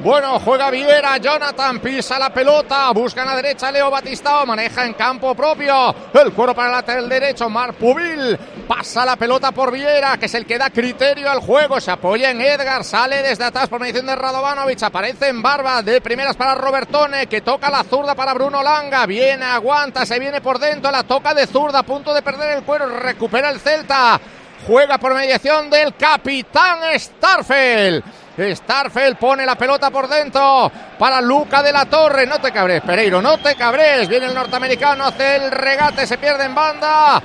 Bueno, 0.02 0.40
juega 0.40 0.70
Viera, 0.70 1.18
Jonathan 1.18 1.78
pisa 1.78 2.18
la 2.18 2.30
pelota, 2.30 2.90
busca 2.92 3.20
en 3.20 3.28
la 3.28 3.36
derecha 3.36 3.70
Leo 3.70 3.90
Batistao, 3.90 4.46
maneja 4.46 4.86
en 4.86 4.94
campo 4.94 5.34
propio, 5.34 5.94
el 6.14 6.32
cuero 6.32 6.54
para 6.54 6.68
el 6.68 6.74
lateral 6.76 7.06
derecho, 7.06 7.50
Mar 7.50 7.74
Pubil, 7.74 8.38
pasa 8.66 9.04
la 9.04 9.16
pelota 9.16 9.52
por 9.52 9.70
Viera, 9.70 10.16
que 10.16 10.24
es 10.24 10.34
el 10.34 10.46
que 10.46 10.56
da 10.56 10.70
criterio 10.70 11.30
al 11.30 11.40
juego, 11.40 11.78
se 11.82 11.90
apoya 11.90 12.30
en 12.30 12.40
Edgar, 12.40 12.82
sale 12.82 13.22
desde 13.22 13.44
atrás 13.44 13.68
por 13.68 13.78
medición 13.78 14.06
de 14.06 14.16
Radovanovic, 14.16 14.82
aparece 14.82 15.28
en 15.28 15.42
barba, 15.42 15.82
de 15.82 16.00
primeras 16.00 16.34
para 16.34 16.54
Robertone, 16.54 17.26
que 17.26 17.42
toca 17.42 17.68
la 17.68 17.84
zurda 17.84 18.14
para 18.14 18.32
Bruno 18.32 18.62
Langa, 18.62 19.04
viene, 19.04 19.44
aguanta, 19.44 20.06
se 20.06 20.18
viene 20.18 20.40
por 20.40 20.58
dentro, 20.58 20.90
la 20.90 21.02
toca 21.02 21.34
de 21.34 21.46
zurda, 21.46 21.80
a 21.80 21.82
punto 21.82 22.14
de 22.14 22.22
perder 22.22 22.56
el 22.56 22.64
cuero, 22.64 22.88
recupera 22.88 23.50
el 23.50 23.60
Celta, 23.60 24.18
juega 24.66 24.98
por 24.98 25.14
mediación 25.14 25.70
del 25.70 25.94
capitán 25.96 26.78
Starfel. 26.98 28.02
Starfel 28.38 29.16
pone 29.16 29.44
la 29.44 29.54
pelota 29.54 29.90
por 29.90 30.08
dentro 30.08 30.70
para 30.98 31.20
Luca 31.20 31.62
de 31.62 31.72
la 31.72 31.84
Torre. 31.86 32.26
No 32.26 32.38
te 32.38 32.52
cabres, 32.52 32.82
Pereiro, 32.82 33.20
no 33.20 33.38
te 33.38 33.54
cabres. 33.54 34.08
Viene 34.08 34.26
el 34.26 34.34
norteamericano, 34.34 35.04
hace 35.04 35.36
el 35.36 35.50
regate, 35.50 36.06
se 36.06 36.18
pierde 36.18 36.44
en 36.44 36.54
banda. 36.54 37.22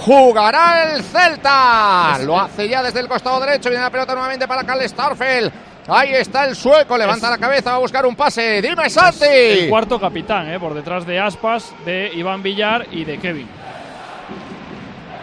Jugará 0.00 0.92
el 0.92 1.02
Celta. 1.02 2.18
Lo 2.24 2.38
hace 2.38 2.68
ya 2.68 2.82
desde 2.82 3.00
el 3.00 3.08
costado 3.08 3.40
derecho. 3.40 3.68
Viene 3.68 3.84
la 3.84 3.90
pelota 3.90 4.14
nuevamente 4.14 4.48
para 4.48 4.64
Cal 4.64 4.86
Starfel. 4.88 5.52
Ahí 5.88 6.14
está 6.14 6.46
el 6.46 6.56
sueco, 6.56 6.98
levanta 6.98 7.30
la 7.30 7.38
cabeza, 7.38 7.70
va 7.70 7.76
a 7.76 7.80
buscar 7.80 8.04
un 8.04 8.16
pase. 8.16 8.60
Dime, 8.60 8.90
Santi. 8.90 9.24
El 9.24 9.68
cuarto 9.68 10.00
capitán, 10.00 10.50
¿eh? 10.50 10.58
por 10.58 10.74
detrás 10.74 11.06
de 11.06 11.20
Aspas, 11.20 11.72
de 11.84 12.10
Iván 12.12 12.42
Villar 12.42 12.88
y 12.90 13.04
de 13.04 13.18
Kevin. 13.18 13.48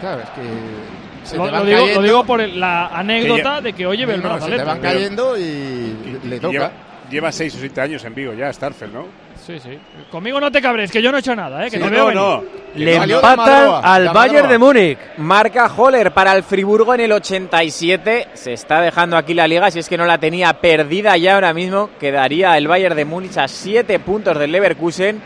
Claro, 0.00 0.22
es 0.22 0.30
que 0.30 0.93
se 1.24 1.36
Lo, 1.36 1.44
te 1.46 1.50
lo 1.50 1.56
van 1.58 1.66
digo, 1.66 1.78
lo 1.78 1.84
cayendo. 1.86 2.02
digo 2.02 2.24
por 2.24 2.40
el- 2.40 2.60
la 2.60 2.86
anécdota 2.88 3.42
ya- 3.56 3.60
de 3.60 3.72
que 3.72 3.86
hoy 3.86 3.96
lleve 3.96 4.14
el 4.14 4.22
No, 4.22 4.28
no, 4.28 4.34
se 4.34 4.46
brazalete. 4.50 4.62
te 4.62 4.68
van 4.68 4.80
cayendo 4.80 5.36
y 5.38 6.18
le 6.24 6.38
toca. 6.40 6.52
Lleva, 6.52 6.70
lleva 7.10 7.32
seis 7.32 7.54
o 7.54 7.58
siete 7.58 7.80
años 7.80 8.04
en 8.04 8.14
Vigo 8.14 8.32
ya, 8.34 8.52
Starfel, 8.52 8.92
¿no? 8.92 9.06
Sí, 9.44 9.58
sí. 9.60 9.78
Conmigo 10.10 10.40
no 10.40 10.50
te 10.50 10.62
cabres, 10.62 10.90
que 10.90 11.02
yo 11.02 11.10
no 11.10 11.18
he 11.18 11.20
hecho 11.20 11.36
nada, 11.36 11.62
¿eh? 11.66 11.70
que 11.70 11.76
Sí, 11.76 11.82
te 11.82 11.90
no, 11.90 12.06
veo 12.06 12.12
no. 12.12 12.44
Le 12.76 12.96
empatan 12.96 13.72
al 13.82 14.08
Bayern 14.08 14.48
de 14.48 14.56
Múnich. 14.58 14.98
Marca 15.18 15.66
Holler 15.76 16.12
para 16.12 16.32
el 16.34 16.42
Friburgo 16.44 16.94
en 16.94 17.00
el 17.00 17.12
87. 17.12 18.28
Se 18.32 18.54
está 18.54 18.80
dejando 18.80 19.16
aquí 19.18 19.34
la 19.34 19.46
liga. 19.46 19.70
Si 19.70 19.78
es 19.80 19.88
que 19.88 19.98
no 19.98 20.06
la 20.06 20.16
tenía 20.18 20.52
perdida 20.54 21.16
ya 21.18 21.34
ahora 21.34 21.52
mismo, 21.52 21.90
quedaría 22.00 22.56
el 22.56 22.68
Bayern 22.68 22.96
de 22.96 23.04
Múnich 23.04 23.36
a 23.36 23.46
7 23.48 23.98
puntos 23.98 24.38
del 24.38 24.50
Leverkusen. 24.52 25.20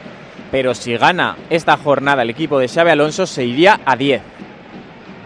Pero 0.50 0.74
si 0.74 0.96
gana 0.96 1.36
esta 1.50 1.76
jornada 1.76 2.22
el 2.22 2.30
equipo 2.30 2.58
de 2.58 2.68
Xavi 2.68 2.90
Alonso, 2.90 3.26
se 3.26 3.44
iría 3.44 3.80
a 3.84 3.94
10. 3.96 4.20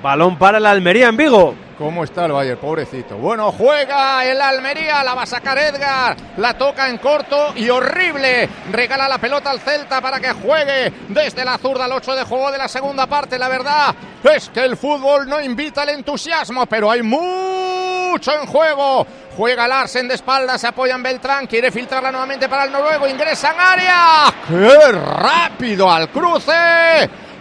Balón 0.02 0.36
para 0.36 0.58
la 0.58 0.72
Almería 0.72 1.08
en 1.08 1.16
Vigo. 1.16 1.54
¿Cómo 1.78 2.04
está 2.04 2.26
el 2.26 2.32
Bayern? 2.32 2.58
Pobrecito. 2.58 3.16
Bueno, 3.16 3.50
juega 3.52 4.24
el 4.24 4.40
Almería, 4.40 5.02
la 5.02 5.14
va 5.14 5.22
a 5.22 5.26
sacar 5.26 5.58
Edgar, 5.58 6.16
la 6.36 6.54
toca 6.58 6.88
en 6.88 6.98
corto 6.98 7.52
y 7.56 7.68
horrible. 7.70 8.48
Regala 8.70 9.08
la 9.08 9.18
pelota 9.18 9.50
al 9.50 9.60
Celta 9.60 10.00
para 10.00 10.20
que 10.20 10.32
juegue 10.32 10.92
desde 11.08 11.44
la 11.44 11.58
zurda 11.58 11.84
al 11.84 11.92
8 11.92 12.16
de 12.16 12.24
juego 12.24 12.50
de 12.50 12.58
la 12.58 12.68
segunda 12.68 13.06
parte. 13.06 13.38
La 13.38 13.48
verdad 13.48 13.94
es 14.24 14.48
que 14.50 14.64
el 14.64 14.76
fútbol 14.76 15.28
no 15.28 15.40
invita 15.40 15.82
al 15.82 15.90
entusiasmo, 15.90 16.66
pero 16.66 16.90
hay 16.90 17.02
mucho 17.02 18.32
en 18.32 18.46
juego. 18.46 19.06
Juega 19.36 19.66
Larsen 19.66 20.08
de 20.08 20.14
espalda, 20.14 20.58
se 20.58 20.66
apoya 20.66 20.94
en 20.94 21.02
Beltrán, 21.02 21.46
quiere 21.46 21.70
filtrarla 21.70 22.10
nuevamente 22.10 22.48
para 22.48 22.64
el 22.64 22.72
noruego, 22.72 23.08
ingresa 23.08 23.52
en 23.52 23.60
área. 23.60 24.34
¡Qué 24.46 24.92
rápido 24.92 25.90
al 25.90 26.10
cruce! 26.10 26.52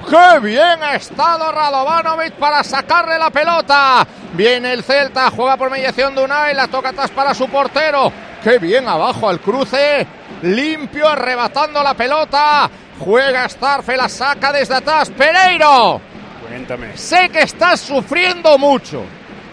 ¡Qué 0.09 0.39
bien 0.39 0.83
ha 0.83 0.95
estado 0.95 1.51
Radovanovic 1.51 2.33
para 2.33 2.63
sacarle 2.63 3.17
la 3.17 3.29
pelota! 3.29 4.05
Viene 4.33 4.73
el 4.73 4.83
Celta, 4.83 5.29
juega 5.29 5.57
por 5.57 5.69
mediación 5.69 6.15
de 6.15 6.23
Unai, 6.23 6.53
la 6.55 6.67
toca 6.67 6.89
atrás 6.89 7.11
para 7.11 7.33
su 7.33 7.47
portero. 7.49 8.11
¡Qué 8.43 8.57
bien 8.57 8.87
abajo 8.87 9.29
al 9.29 9.39
cruce! 9.39 10.05
Limpio, 10.41 11.07
arrebatando 11.07 11.83
la 11.83 11.93
pelota. 11.93 12.69
Juega 12.99 13.47
Starfe, 13.47 13.97
la 13.97 14.09
saca 14.09 14.51
desde 14.51 14.75
atrás. 14.75 15.09
¡Pereiro! 15.09 16.01
Cuéntame. 16.47 16.97
Sé 16.97 17.29
que 17.29 17.41
estás 17.41 17.79
sufriendo 17.79 18.57
mucho, 18.57 19.03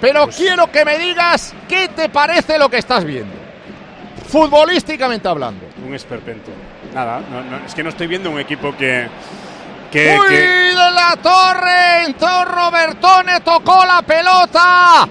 pero 0.00 0.28
quiero 0.28 0.70
que 0.70 0.84
me 0.84 0.98
digas 0.98 1.54
qué 1.68 1.88
te 1.88 2.08
parece 2.08 2.58
lo 2.58 2.68
que 2.68 2.78
estás 2.78 3.04
viendo. 3.04 3.34
Futbolísticamente 4.28 5.28
hablando. 5.28 5.66
Un 5.86 5.94
esperpento. 5.94 6.50
Nada, 6.94 7.20
no, 7.30 7.42
no, 7.42 7.64
es 7.64 7.74
que 7.74 7.82
no 7.82 7.90
estoy 7.90 8.06
viendo 8.06 8.30
un 8.30 8.38
equipo 8.38 8.76
que. 8.76 9.08
Que, 9.90 10.18
¡Uy, 10.18 10.34
de 10.34 10.74
la 10.74 11.16
torre! 11.22 12.04
Entró 12.06 12.44
Robertone, 12.44 13.40
tocó 13.40 13.84
la 13.84 14.02
pelota. 14.02 15.08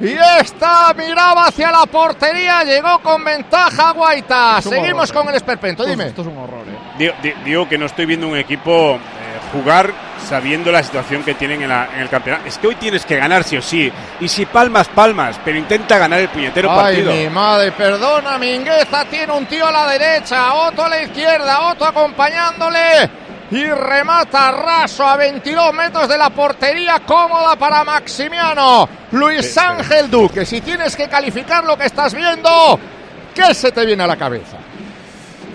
Y 0.00 0.12
esta 0.40 0.92
miraba 0.94 1.46
hacia 1.46 1.70
la 1.70 1.86
portería, 1.86 2.64
llegó 2.64 2.98
con 2.98 3.22
ventaja 3.24 3.92
Guaita. 3.92 4.60
Seguimos 4.60 5.10
horror, 5.10 5.22
con 5.24 5.28
el 5.30 5.36
esperpento, 5.36 5.84
dime. 5.84 6.06
Esto 6.08 6.22
es 6.22 6.26
un 6.28 6.36
horror, 6.36 6.64
¿eh? 6.68 6.76
digo, 6.98 7.14
di- 7.22 7.34
digo 7.44 7.68
que 7.68 7.78
no 7.78 7.86
estoy 7.86 8.04
viendo 8.04 8.28
un 8.28 8.36
equipo 8.36 8.96
eh, 8.96 8.98
jugar 9.52 9.92
sabiendo 10.28 10.72
la 10.72 10.82
situación 10.82 11.22
que 11.22 11.34
tienen 11.34 11.62
en, 11.62 11.68
la- 11.68 11.88
en 11.94 12.00
el 12.00 12.08
campeonato. 12.08 12.46
Es 12.48 12.58
que 12.58 12.66
hoy 12.66 12.74
tienes 12.74 13.06
que 13.06 13.16
ganar 13.16 13.44
sí 13.44 13.56
o 13.56 13.62
sí. 13.62 13.90
Y 14.20 14.28
si 14.28 14.44
palmas, 14.46 14.88
palmas, 14.88 15.38
pero 15.44 15.56
intenta 15.58 15.96
ganar 15.96 16.18
el 16.18 16.28
puñetero 16.28 16.70
Ay, 16.72 16.76
partido. 16.76 17.12
mi 17.12 17.28
madre, 17.28 17.70
perdona, 17.72 18.36
Mingueza 18.36 19.04
tiene 19.04 19.32
un 19.32 19.46
tío 19.46 19.66
a 19.66 19.70
la 19.70 19.86
derecha, 19.86 20.52
Otto 20.54 20.84
a 20.84 20.88
la 20.88 21.02
izquierda, 21.02 21.60
Otto 21.68 21.86
acompañándole. 21.86 23.22
Y 23.54 23.64
remata 23.66 24.50
raso 24.50 25.04
a 25.04 25.16
22 25.16 25.72
metros 25.72 26.08
de 26.08 26.18
la 26.18 26.30
portería 26.30 26.98
cómoda 27.06 27.54
para 27.54 27.84
Maximiano. 27.84 28.88
Luis. 29.12 29.56
Ángel 29.56 30.10
Duque, 30.10 30.44
si 30.44 30.60
tienes 30.60 30.96
que 30.96 31.08
calificar 31.08 31.62
lo 31.62 31.78
que 31.78 31.86
estás 31.86 32.14
viendo, 32.14 32.50
¿qué 33.32 33.54
se 33.54 33.70
te 33.70 33.86
viene 33.86 34.02
a 34.02 34.08
la 34.08 34.16
cabeza? 34.16 34.56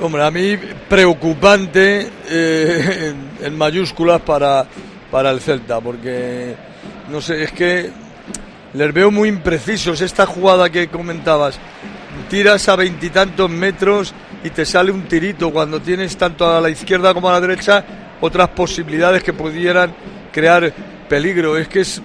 Hombre, 0.02 0.24
a 0.24 0.32
mí 0.32 0.56
preocupante 0.88 2.10
eh, 2.30 3.14
en, 3.42 3.46
en 3.46 3.58
mayúsculas 3.58 4.22
para, 4.22 4.66
para 5.12 5.32
el 5.32 5.42
Celta, 5.42 5.82
porque 5.82 6.56
no 7.10 7.20
sé, 7.20 7.44
es 7.44 7.52
que 7.52 7.92
les 8.76 8.94
veo 8.94 9.12
muy 9.12 9.28
imprecisos. 9.28 10.00
Esta 10.00 10.26
jugada 10.26 10.70
que 10.70 10.88
comentabas, 10.88 11.60
tiras 12.30 12.70
a 12.70 12.76
veintitantos 12.78 13.50
metros 13.50 14.14
y 14.44 14.52
te 14.52 14.66
sale 14.66 14.92
un 14.92 15.04
tirito 15.04 15.52
cuando 15.52 15.82
tienes 15.82 16.16
tanto 16.16 16.50
a 16.50 16.62
la 16.62 16.70
izquierda 16.70 17.14
como 17.14 17.30
a 17.30 17.34
la 17.34 17.42
derecha 17.42 17.84
otras 18.22 18.50
posibilidades 18.50 19.24
que 19.24 19.34
pudieran 19.34 19.94
crear 20.32 20.72
peligro. 21.10 21.58
Es 21.58 21.68
que 21.68 21.82
es, 21.82 22.02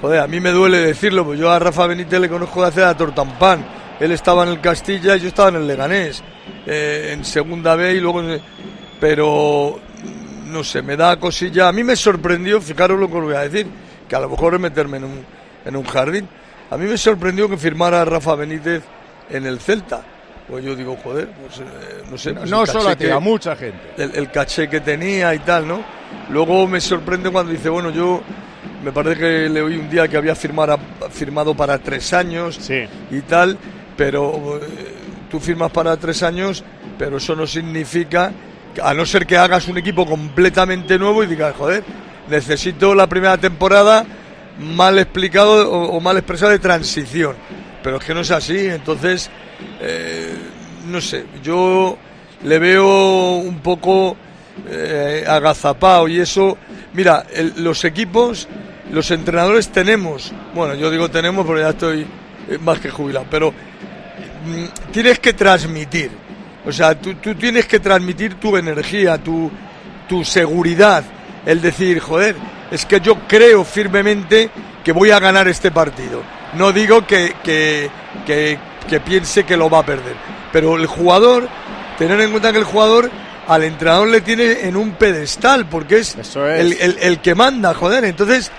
joder, 0.00 0.20
a 0.20 0.26
mí 0.26 0.40
me 0.40 0.50
duele 0.50 0.78
decirlo, 0.78 1.24
pues 1.24 1.38
yo 1.38 1.50
a 1.50 1.58
Rafa 1.58 1.86
Benítez 1.86 2.20
le 2.20 2.28
conozco 2.28 2.60
de 2.60 2.68
hacer 2.68 2.84
a 2.84 2.96
Tortampán. 2.96 3.64
Él 4.00 4.12
estaba 4.12 4.42
en 4.42 4.50
el 4.50 4.60
Castilla 4.60 5.16
y 5.16 5.20
yo 5.20 5.28
estaba 5.28 5.50
en 5.50 5.56
el 5.56 5.66
Leganés, 5.66 6.22
eh, 6.66 7.10
en 7.12 7.24
segunda 7.24 7.76
B 7.76 7.94
y 7.94 8.00
luego, 8.00 8.22
pero 9.00 9.78
no 10.46 10.64
sé, 10.64 10.82
me 10.82 10.96
da 10.96 11.18
cosilla. 11.18 11.68
A 11.68 11.72
mí 11.72 11.84
me 11.84 11.94
sorprendió, 11.94 12.60
fijaros 12.60 12.98
lo 12.98 13.08
que 13.08 13.16
os 13.16 13.22
voy 13.22 13.34
a 13.34 13.48
decir, 13.48 13.66
que 14.08 14.16
a 14.16 14.20
lo 14.20 14.28
mejor 14.28 14.54
es 14.54 14.60
meterme 14.60 14.96
en 14.96 15.04
un, 15.04 15.24
en 15.64 15.76
un 15.76 15.84
jardín. 15.84 16.28
A 16.70 16.76
mí 16.76 16.86
me 16.86 16.98
sorprendió 16.98 17.48
que 17.48 17.56
firmara 17.56 18.04
Rafa 18.04 18.34
Benítez 18.34 18.82
en 19.30 19.46
el 19.46 19.58
Celta. 19.60 20.02
Pues 20.48 20.64
yo 20.64 20.74
digo, 20.74 20.96
joder, 21.02 21.28
pues 21.28 21.58
eh, 21.60 22.02
no 22.10 22.18
sé. 22.18 22.34
pues 22.34 22.50
no 22.50 22.66
solo 22.66 22.90
a 22.90 22.96
ti, 22.96 23.06
mucha 23.20 23.54
gente. 23.56 23.78
el, 23.96 24.14
el 24.16 24.30
caché 24.30 24.68
que 24.68 24.80
tenía 24.80 25.34
y 25.34 25.38
tal, 25.38 25.66
¿no? 25.66 25.82
Luego 26.30 26.66
me 26.66 26.80
sorprende 26.80 27.30
cuando 27.30 27.52
dice, 27.52 27.68
bueno, 27.68 27.90
yo 27.90 28.20
me 28.84 28.92
parece 28.92 29.18
que 29.20 29.48
le 29.48 29.62
oí 29.62 29.76
un 29.76 29.88
día 29.88 30.08
que 30.08 30.16
había 30.16 30.34
firmara- 30.34 30.78
firmado 31.10 31.54
para 31.54 31.78
tres 31.78 32.12
años 32.12 32.56
Sí. 32.60 32.84
y 33.10 33.20
tal, 33.20 33.56
pero 33.96 34.58
eh, 34.60 34.94
tú 35.30 35.38
firmas 35.40 35.70
para 35.70 35.96
tres 35.96 36.22
años, 36.22 36.64
pero 36.98 37.16
eso 37.18 37.34
no 37.36 37.46
significa, 37.46 38.32
a 38.82 38.92
no 38.94 39.06
ser 39.06 39.26
que 39.26 39.38
hagas 39.38 39.68
un 39.68 39.78
equipo 39.78 40.04
completamente 40.04 40.98
nuevo 40.98 41.22
y 41.22 41.28
digas, 41.28 41.54
joder, 41.56 41.84
necesito 42.28 42.94
la 42.94 43.06
primera 43.06 43.38
temporada 43.38 44.04
mal 44.58 44.98
explicado 44.98 45.70
o, 45.70 45.96
o 45.96 46.00
mal 46.00 46.16
expresado 46.18 46.50
de 46.50 46.58
transición. 46.58 47.36
Pero 47.82 47.96
es 47.96 48.04
que 48.04 48.14
no 48.14 48.20
es 48.20 48.30
así, 48.30 48.66
entonces, 48.66 49.30
eh, 49.80 50.34
no 50.86 51.00
sé, 51.00 51.24
yo 51.42 51.98
le 52.44 52.58
veo 52.58 53.36
un 53.36 53.58
poco 53.60 54.16
eh, 54.68 55.24
agazapado 55.26 56.08
y 56.08 56.20
eso, 56.20 56.56
mira, 56.92 57.24
los 57.56 57.84
equipos, 57.84 58.48
los 58.90 59.10
entrenadores 59.10 59.68
tenemos, 59.70 60.32
bueno, 60.54 60.74
yo 60.74 60.90
digo 60.90 61.10
tenemos 61.10 61.46
porque 61.46 61.62
ya 61.62 61.70
estoy 61.70 62.06
eh, 62.48 62.58
más 62.60 62.78
que 62.78 62.90
jubilado, 62.90 63.26
pero 63.30 63.50
mm, 63.50 64.90
tienes 64.92 65.18
que 65.18 65.32
transmitir. 65.32 66.10
O 66.64 66.70
sea, 66.70 66.94
tú, 66.94 67.14
tú 67.14 67.34
tienes 67.34 67.66
que 67.66 67.80
transmitir 67.80 68.34
tu 68.34 68.56
energía, 68.56 69.18
tu, 69.18 69.50
tu 70.08 70.24
seguridad. 70.24 71.02
El 71.44 71.60
decir, 71.60 71.98
joder, 71.98 72.36
es 72.70 72.86
que 72.86 73.00
yo 73.00 73.16
creo 73.26 73.64
firmemente 73.64 74.48
que 74.84 74.92
voy 74.92 75.10
a 75.10 75.18
ganar 75.18 75.48
este 75.48 75.72
partido. 75.72 76.22
No 76.54 76.72
digo 76.72 77.06
que, 77.06 77.34
que, 77.42 77.90
que, 78.26 78.58
que 78.88 79.00
piense 79.00 79.44
que 79.44 79.56
lo 79.56 79.70
va 79.70 79.78
a 79.80 79.86
perder. 79.86 80.14
Pero 80.52 80.76
el 80.76 80.86
jugador, 80.86 81.48
tener 81.98 82.20
en 82.20 82.30
cuenta 82.30 82.52
que 82.52 82.58
el 82.58 82.64
jugador 82.64 83.10
al 83.48 83.64
entrenador 83.64 84.08
le 84.08 84.20
tiene 84.20 84.66
en 84.68 84.76
un 84.76 84.92
pedestal, 84.92 85.66
porque 85.66 85.98
es, 85.98 86.14
El, 86.60 86.72
el- 86.80 86.98
el 87.00 87.20
que 87.20 87.34
manda, 87.34 87.74
joder. 87.74 88.04
Entonces, 88.04 88.50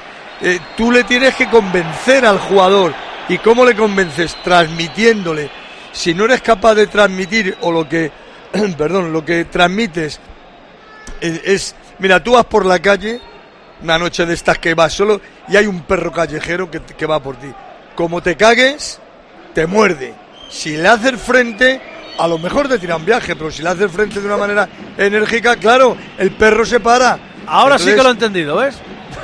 eh, 0.42 0.60
tú 0.76 0.92
le 0.92 1.04
tienes 1.04 1.36
que 1.36 1.50
convencer 1.50 2.26
al 2.26 2.40
jugador. 2.40 2.94
¿Y 3.30 3.38
cómo 3.38 3.64
le 3.64 3.76
convences? 3.76 4.36
Transmitiéndole. 4.44 5.50
Si 5.94 6.14
no 6.14 6.26
eres 6.26 6.42
capaz 6.42 6.76
de 6.76 6.88
transmitir, 6.88 7.56
o 7.62 7.72
lo 7.72 7.88
que, 7.88 8.12
perdón, 8.78 9.14
lo 9.14 9.24
que 9.24 9.46
transmites 9.46 10.20
es, 11.22 11.42
es- 11.46 11.76
mira, 12.00 12.22
tú 12.24 12.34
vas 12.34 12.46
por 12.46 12.66
la 12.66 12.80
calle, 12.80 13.22
una 13.82 13.98
noche 13.98 14.26
de 14.26 14.34
estas 14.34 14.58
que 14.58 14.74
vas 14.74 14.92
solo, 14.94 15.22
y 15.48 15.56
hay 15.56 15.68
un 15.68 15.82
perro 15.84 16.12
callejero 16.12 16.70
que, 16.70 16.82
que 16.82 17.06
va 17.06 17.22
por 17.22 17.36
ti. 17.38 17.48
Como 17.96 18.22
te 18.22 18.36
cagues, 18.36 19.00
te 19.54 19.68
muerde. 19.68 20.14
Si 20.50 20.76
le 20.78 20.88
haces 20.88 21.20
frente, 21.22 21.82
a 22.18 22.28
lo 22.28 22.38
mejor 22.38 22.68
te 22.68 22.80
tira 22.80 22.96
un 22.96 23.06
viaje, 23.06 23.36
pero 23.36 23.52
si 23.52 23.62
le 23.64 23.70
haces 23.70 23.92
frente 23.92 24.20
de 24.20 24.26
una 24.28 24.38
manera 24.38 24.68
enérgica, 24.98 25.56
claro, 25.56 25.96
el 26.18 26.32
perro 26.32 26.66
se 26.66 26.80
para. 26.80 27.18
Ahora 27.48 27.78
sí 27.78 27.86
que 27.94 27.98
lo 28.04 28.10
he 28.10 28.12
entendido, 28.12 28.58
¿ves? 28.58 28.76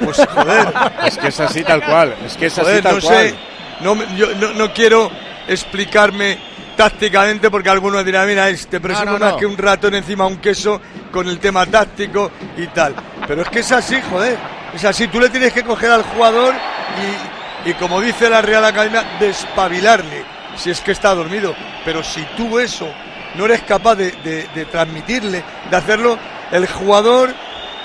Pues 0.04 0.18
joder. 0.18 0.74
Es 1.06 1.18
que 1.18 1.28
es 1.28 1.40
así 1.40 1.64
tal 1.64 1.84
cual. 1.84 2.16
Es 2.26 2.38
que 2.38 2.46
es 2.48 2.58
así 2.58 2.82
tal 2.82 2.96
no 2.96 3.02
cual. 3.02 3.16
sé, 3.16 3.36
no, 3.82 3.96
me- 3.96 4.06
yo 4.16 4.34
no, 4.36 4.54
no 4.54 4.74
quiero 4.74 5.10
explicarme 5.48 6.38
tácticamente 6.78 7.50
porque 7.52 7.70
algunos 7.70 8.06
dirán, 8.06 8.28
mira, 8.28 8.50
este 8.50 8.80
presumo 8.80 9.06
No, 9.06 9.12
no, 9.14 9.20
más 9.26 9.34
no. 9.34 9.38
que 9.40 9.46
un 9.46 9.58
ratón 9.58 9.96
encima 9.96 10.26
de 10.26 10.32
un 10.34 10.38
queso 10.40 10.80
con 11.12 11.28
el 11.28 11.40
tema 11.40 11.66
táctico 11.66 12.32
y 12.58 12.68
tal. 12.68 12.96
Pero 13.28 13.42
es 13.42 13.50
que 13.50 13.60
es 13.60 13.72
así, 13.72 13.98
joder. 14.10 14.38
Es 14.74 14.86
así, 14.86 15.08
tú 15.08 15.20
le 15.20 15.30
tienes 15.30 15.52
que 15.52 15.64
coger 15.64 15.92
al 15.92 16.04
jugador 16.04 16.54
y, 16.54 17.39
y 17.66 17.74
como 17.74 18.02
dice 18.02 18.30
la 18.30 18.42
Real 18.42 18.64
Academia, 18.66 19.18
despabilarle, 19.20 20.24
si 20.56 20.70
es 20.70 20.82
que 20.82 20.92
está 20.92 21.14
dormido. 21.14 21.56
Pero 21.86 22.04
si 22.04 22.22
tú 22.38 22.60
eso 22.60 22.92
no 23.36 23.46
eres 23.46 23.62
capaz 23.62 23.96
de, 23.96 24.12
de- 24.56 24.66
transmitirle, 24.66 25.44
de 25.70 25.76
hacerlo, 25.76 26.18
el 26.52 26.68
jugador 26.68 27.34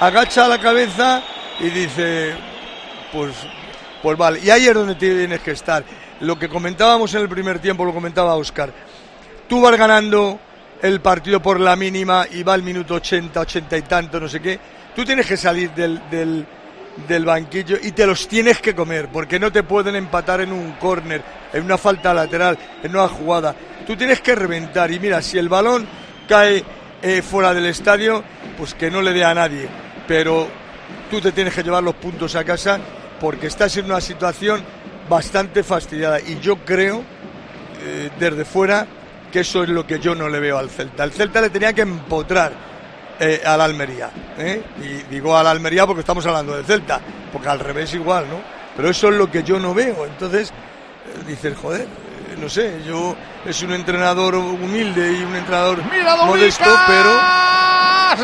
agacha 0.00 0.49
la 0.49 0.59
cabeza 0.59 1.23
y 1.61 1.71
dice, 1.71 2.35
pues, 3.12 3.33
pues 4.02 4.16
vale. 4.19 4.40
Y 4.43 4.50
ahí 4.50 4.66
es 4.66 4.75
donde 4.75 4.95
tienes 4.95 5.40
que 5.40 5.52
estar. 5.52 5.85
Lo 6.21 6.38
que 6.38 6.49
comentábamos 6.49 7.12
en 7.14 7.23
el 7.23 7.28
primer 7.28 7.59
tiempo, 7.59 7.85
lo 7.85 7.93
comentaba 7.93 8.35
Oscar. 8.37 8.73
Tú 9.49 9.61
vas 9.61 9.76
ganando 9.76 10.38
el 10.81 11.00
partido 11.00 11.40
por 11.40 11.61
la 11.61 11.76
mínima 11.76 12.26
y 12.31 12.43
va 12.43 12.54
al 12.54 12.62
minuto 12.62 12.95
80, 12.95 13.40
80 13.40 13.76
y 13.76 13.83
tanto, 13.83 14.21
no 14.21 14.28
sé 14.28 14.40
qué. 14.40 14.59
Tú 14.95 15.04
tienes 15.04 15.26
que 15.26 15.37
salir 15.37 15.71
del, 15.73 16.00
del, 16.09 16.47
del 17.08 17.24
banquillo 17.24 17.76
y 17.82 17.92
te 17.92 18.06
los 18.06 18.28
tienes 18.28 18.60
que 18.60 18.74
comer, 18.74 19.08
porque 19.12 19.38
no 19.38 19.50
te 19.50 19.62
pueden 19.62 19.96
empatar 19.96 20.40
en 20.40 20.52
un 20.52 20.72
córner, 20.72 21.22
en 21.52 21.64
una 21.64 21.78
falta 21.78 22.14
lateral, 22.14 22.58
en 22.82 22.90
una 22.90 23.08
jugada. 23.08 23.54
Tú 23.86 23.96
tienes 23.96 24.20
que 24.20 24.34
reventar 24.34 24.90
y 24.90 25.00
mira, 25.00 25.20
si 25.20 25.38
el 25.38 25.48
balón 25.48 25.86
cae 26.28 26.64
eh, 27.02 27.22
fuera 27.22 27.52
del 27.52 27.66
estadio, 27.66 28.22
pues 28.56 28.74
que 28.74 28.90
no 28.90 29.02
le 29.02 29.12
dé 29.12 29.24
a 29.24 29.34
nadie. 29.34 29.68
Pero 30.06 30.48
tú 31.10 31.20
te 31.20 31.32
tienes 31.32 31.54
que 31.54 31.62
llevar 31.62 31.82
los 31.82 31.94
puntos 31.96 32.34
a 32.36 32.44
casa 32.44 32.78
porque 33.20 33.46
estás 33.48 33.76
en 33.76 33.86
una 33.86 34.00
situación 34.00 34.62
bastante 35.08 35.62
fastidiada 35.62 36.20
y 36.20 36.38
yo 36.40 36.56
creo 36.56 37.04
eh, 37.82 38.10
desde 38.18 38.44
fuera 38.44 38.86
que 39.30 39.40
eso 39.40 39.62
es 39.62 39.68
lo 39.68 39.86
que 39.86 39.98
yo 39.98 40.14
no 40.14 40.28
le 40.28 40.40
veo 40.40 40.58
al 40.58 40.70
Celta. 40.70 41.02
Al 41.02 41.12
Celta 41.12 41.40
le 41.40 41.50
tenía 41.50 41.72
que 41.72 41.82
empotrar 41.82 42.52
eh, 43.21 43.42
al 43.44 43.61
Almería. 43.61 44.11
¿eh? 44.38 44.62
Y 44.83 45.14
digo 45.14 45.37
al 45.37 45.47
Almería 45.47 45.87
porque 45.87 46.00
estamos 46.00 46.25
hablando 46.26 46.54
del 46.54 46.64
Celta, 46.64 47.00
porque 47.33 47.49
al 47.49 47.61
revés 47.61 47.94
igual, 47.94 48.28
¿no? 48.28 48.40
Pero 48.76 48.90
eso 48.90 49.09
es 49.09 49.16
lo 49.16 49.30
que 49.30 49.42
yo 49.42 49.59
no 49.59 49.75
veo. 49.75 50.06
Entonces, 50.06 50.50
eh, 50.50 51.25
dices, 51.26 51.56
joder, 51.56 51.83
eh, 51.83 52.37
no 52.38 52.49
sé, 52.49 52.80
yo 52.87 53.16
es 53.46 53.62
un 53.62 53.72
entrenador 53.72 54.34
humilde 54.36 55.12
y 55.12 55.22
un 55.22 55.36
entrenador 55.36 55.82
Mira, 55.90 56.16
modesto, 56.16 56.64
pero 56.87 57.11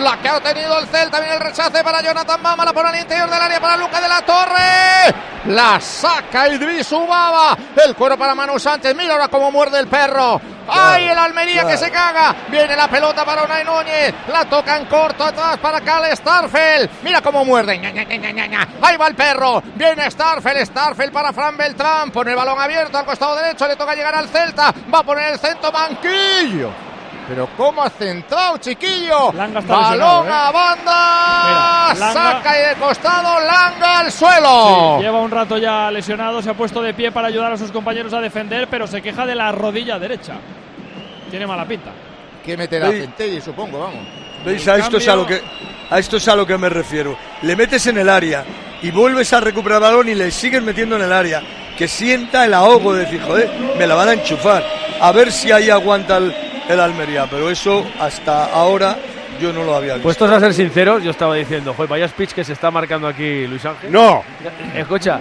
La 0.02 0.16
que 0.22 0.28
ha 0.28 0.40
tenido 0.40 0.78
el 0.78 0.86
Celta. 0.86 1.18
Viene 1.18 1.34
el 1.34 1.40
rechace 1.40 1.82
para 1.82 2.00
Jonathan 2.00 2.42
Bamba. 2.42 2.64
La 2.64 2.72
pone 2.72 2.90
al 2.90 3.00
interior 3.00 3.28
del 3.28 3.40
área 3.40 3.60
para 3.60 3.76
Luca 3.76 4.00
de 4.00 4.08
la 4.08 4.22
Torre. 4.22 5.14
La 5.46 5.80
saca 5.80 6.48
Idris 6.48 6.92
Ubaba. 6.92 7.56
El 7.84 7.94
cuero 7.96 8.16
para 8.16 8.34
Manu 8.34 8.58
Sánchez. 8.58 8.94
Mira 8.94 9.14
ahora 9.14 9.28
cómo 9.28 9.50
muerde 9.50 9.80
el 9.80 9.88
perro. 9.88 10.40
¡Ay, 10.72 11.08
el 11.08 11.18
Almería 11.18 11.66
que 11.66 11.76
se 11.76 11.90
caga! 11.90 12.34
Viene 12.48 12.76
la 12.76 12.88
pelota 12.88 13.24
para 13.24 13.42
Unai 13.42 13.64
Núñez. 13.64 14.14
La 14.28 14.44
toca 14.44 14.76
en 14.76 14.86
corto 14.86 15.24
atrás 15.24 15.58
para 15.58 15.80
Cal 15.80 16.16
Starfel. 16.16 16.88
Mira 17.02 17.20
cómo 17.20 17.44
muerde. 17.44 17.78
Ña, 17.78 17.90
Ña, 17.90 18.46
Ña. 18.46 18.68
Ahí 18.80 18.96
va 18.96 19.08
el 19.08 19.16
perro. 19.16 19.62
Viene 19.74 20.08
Starfel. 20.10 20.64
Starfel 20.64 21.10
para 21.10 21.32
Fran 21.32 21.56
Beltrán. 21.56 22.10
Pone 22.12 22.30
el 22.30 22.36
balón 22.36 22.60
abierto 22.60 22.98
al 22.98 23.04
costado 23.04 23.34
derecho. 23.36 23.66
Le 23.66 23.74
toca 23.74 23.94
llegar 23.94 24.14
al 24.14 24.28
Celta. 24.28 24.72
Va 24.92 25.00
a 25.00 25.02
poner 25.14 25.32
el 25.32 25.38
centro 25.38 25.70
banquillo. 25.72 26.70
Pero 27.28 27.48
cómo 27.56 27.82
ha 27.82 27.90
centrado, 27.90 28.56
chiquillo. 28.58 29.32
Langa 29.32 29.60
está 29.60 29.72
Balón 29.76 30.26
¿eh? 30.26 30.30
a 30.32 30.50
banda. 30.50 31.94
Mira, 31.94 31.94
Langa- 32.06 32.12
Saca 32.12 32.58
y 32.58 32.68
de 32.68 32.74
costado. 32.74 33.40
Langa 33.40 33.98
al 34.00 34.10
suelo. 34.12 34.96
Sí, 34.98 35.04
lleva 35.04 35.20
un 35.20 35.30
rato 35.30 35.56
ya 35.58 35.90
lesionado, 35.92 36.42
se 36.42 36.50
ha 36.50 36.54
puesto 36.54 36.82
de 36.82 36.92
pie 36.94 37.12
para 37.12 37.28
ayudar 37.28 37.52
a 37.52 37.56
sus 37.56 37.70
compañeros 37.70 38.12
a 38.14 38.20
defender, 38.20 38.66
pero 38.68 38.86
se 38.88 39.00
queja 39.00 39.26
de 39.26 39.34
la 39.36 39.52
rodilla 39.52 39.98
derecha. 39.98 40.34
Tiene 41.30 41.46
mala 41.46 41.64
pinta. 41.66 41.90
Que 42.44 42.56
meterá 42.56 42.90
Sí. 42.90 43.00
Centelli, 43.00 43.40
supongo, 43.40 43.78
vamos. 43.78 44.00
¿Veis? 44.44 44.66
A 44.66 44.76
esto, 44.78 44.96
es 44.96 45.06
a, 45.06 45.14
lo 45.14 45.24
cambio- 45.26 45.40
que, 45.40 45.94
a 45.94 45.98
esto 46.00 46.16
es 46.16 46.26
a 46.26 46.34
lo 46.34 46.44
que 46.46 46.58
me 46.58 46.68
refiero. 46.68 47.16
Le 47.42 47.54
metes 47.54 47.86
en 47.86 47.98
el 47.98 48.08
área 48.08 48.44
y 48.82 48.90
vuelves 48.90 49.32
a 49.32 49.40
recuperar 49.40 49.80
balón 49.80 50.08
y 50.08 50.14
le 50.16 50.30
sigues 50.32 50.62
metiendo 50.62 50.96
en 50.96 51.02
el 51.02 51.12
área. 51.12 51.42
Que 51.80 51.88
sienta 51.88 52.44
el 52.44 52.52
ahogo 52.52 52.92
de 52.92 53.06
decir, 53.06 53.22
joder, 53.22 53.48
me 53.78 53.86
la 53.86 53.94
van 53.94 54.10
a 54.10 54.12
enchufar. 54.12 54.62
A 55.00 55.12
ver 55.12 55.32
si 55.32 55.50
ahí 55.50 55.70
aguanta 55.70 56.18
el, 56.18 56.30
el 56.68 56.78
Almería. 56.78 57.26
Pero 57.30 57.48
eso 57.48 57.86
hasta 57.98 58.44
ahora 58.52 58.96
yo 59.40 59.50
no 59.50 59.64
lo 59.64 59.74
había 59.74 59.94
visto. 59.94 60.02
Puestos 60.02 60.30
a 60.30 60.38
ser 60.40 60.52
sinceros, 60.52 61.02
yo 61.02 61.10
estaba 61.10 61.34
diciendo, 61.36 61.72
joder, 61.72 61.88
vaya 61.88 62.06
speech 62.06 62.32
que 62.32 62.44
se 62.44 62.52
está 62.52 62.70
marcando 62.70 63.08
aquí 63.08 63.46
Luis 63.46 63.64
Ángel. 63.64 63.90
No, 63.90 64.22
Escucha, 64.76 65.20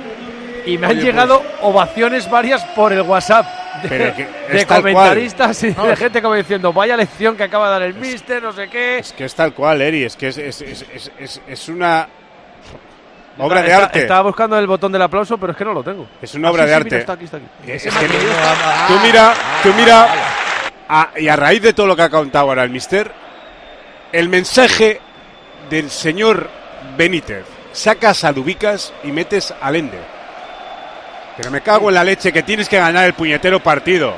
y 0.66 0.78
me 0.78 0.88
Oye, 0.88 1.00
han 1.00 1.06
llegado 1.06 1.42
ovaciones 1.62 2.30
varias 2.30 2.62
por 2.76 2.92
el 2.92 3.04
WhatsApp 3.04 3.46
de, 3.84 3.88
Pero 3.88 4.16
que 4.16 4.24
de 4.52 4.58
es 4.60 4.66
comentaristas 4.66 5.64
y 5.64 5.68
de 5.72 5.96
gente 5.96 6.22
como 6.22 6.36
diciendo, 6.36 6.74
vaya 6.74 6.98
lección 6.98 7.38
que 7.38 7.44
acaba 7.44 7.68
de 7.68 7.72
dar 7.72 7.82
el 7.84 7.94
mister, 7.94 8.44
no 8.44 8.52
sé 8.52 8.68
qué. 8.68 8.98
es 9.00 9.14
que 9.14 9.24
es 9.24 9.34
tal 9.34 9.54
cual, 9.54 9.82
Eri. 9.82 10.04
Es 10.04 10.18
que 10.18 10.28
es, 10.28 10.38
es, 10.38 10.62
es, 10.62 10.86
es, 10.94 11.12
es- 11.18 11.42
es 11.48 11.70
una 11.70 12.06
obra 13.46 13.62
de 13.62 13.74
arte. 13.74 14.00
Estaba 14.02 14.22
buscando 14.22 14.58
el 14.60 14.68
botón 14.68 14.92
del 14.92 15.02
aplauso, 15.02 15.38
pero 15.38 15.52
es 15.52 15.58
que 15.58 15.66
no 15.66 15.74
lo 15.74 15.84
tengo. 15.84 16.08
Es 16.22 16.34
una 16.36 16.52
obra 16.52 16.66
de 16.66 16.74
arte. 16.76 16.98
está 17.00 17.14
aquí, 17.14 17.26
está 17.26 17.38
aquí. 17.38 17.46
Es 17.68 17.84
que 17.84 17.90
tú 18.88 18.94
mira, 19.04 19.34
tú 19.64 19.74
mira, 19.74 20.08
a- 20.88 21.10
y 21.18 21.28
a 21.28 21.36
raíz 21.36 21.62
de 21.62 21.74
todo 21.74 21.88
lo 21.88 21.96
que 21.96 22.02
ha 22.04 22.10
contado 22.10 22.50
ahora 22.50 22.64
el 22.64 22.70
mister, 22.70 23.12
el 24.12 24.30
mensaje 24.30 25.00
del 25.70 25.90
señor 25.90 26.50
Benítez, 26.98 27.46
sacas 27.72 28.24
a 28.24 28.34
Dubicas 28.34 28.94
y 29.04 29.12
metes 29.12 29.54
al 29.62 29.76
Ende. 29.76 30.00
Pero 31.38 31.52
me 31.52 31.62
cago 31.62 31.90
en 31.90 31.96
la 31.96 32.04
leche 32.04 32.34
que 32.34 32.44
tienes 32.44 32.68
que 32.68 32.78
ganar 32.80 33.06
el 33.06 33.14
puñetero 33.14 33.60
partido. 33.62 34.14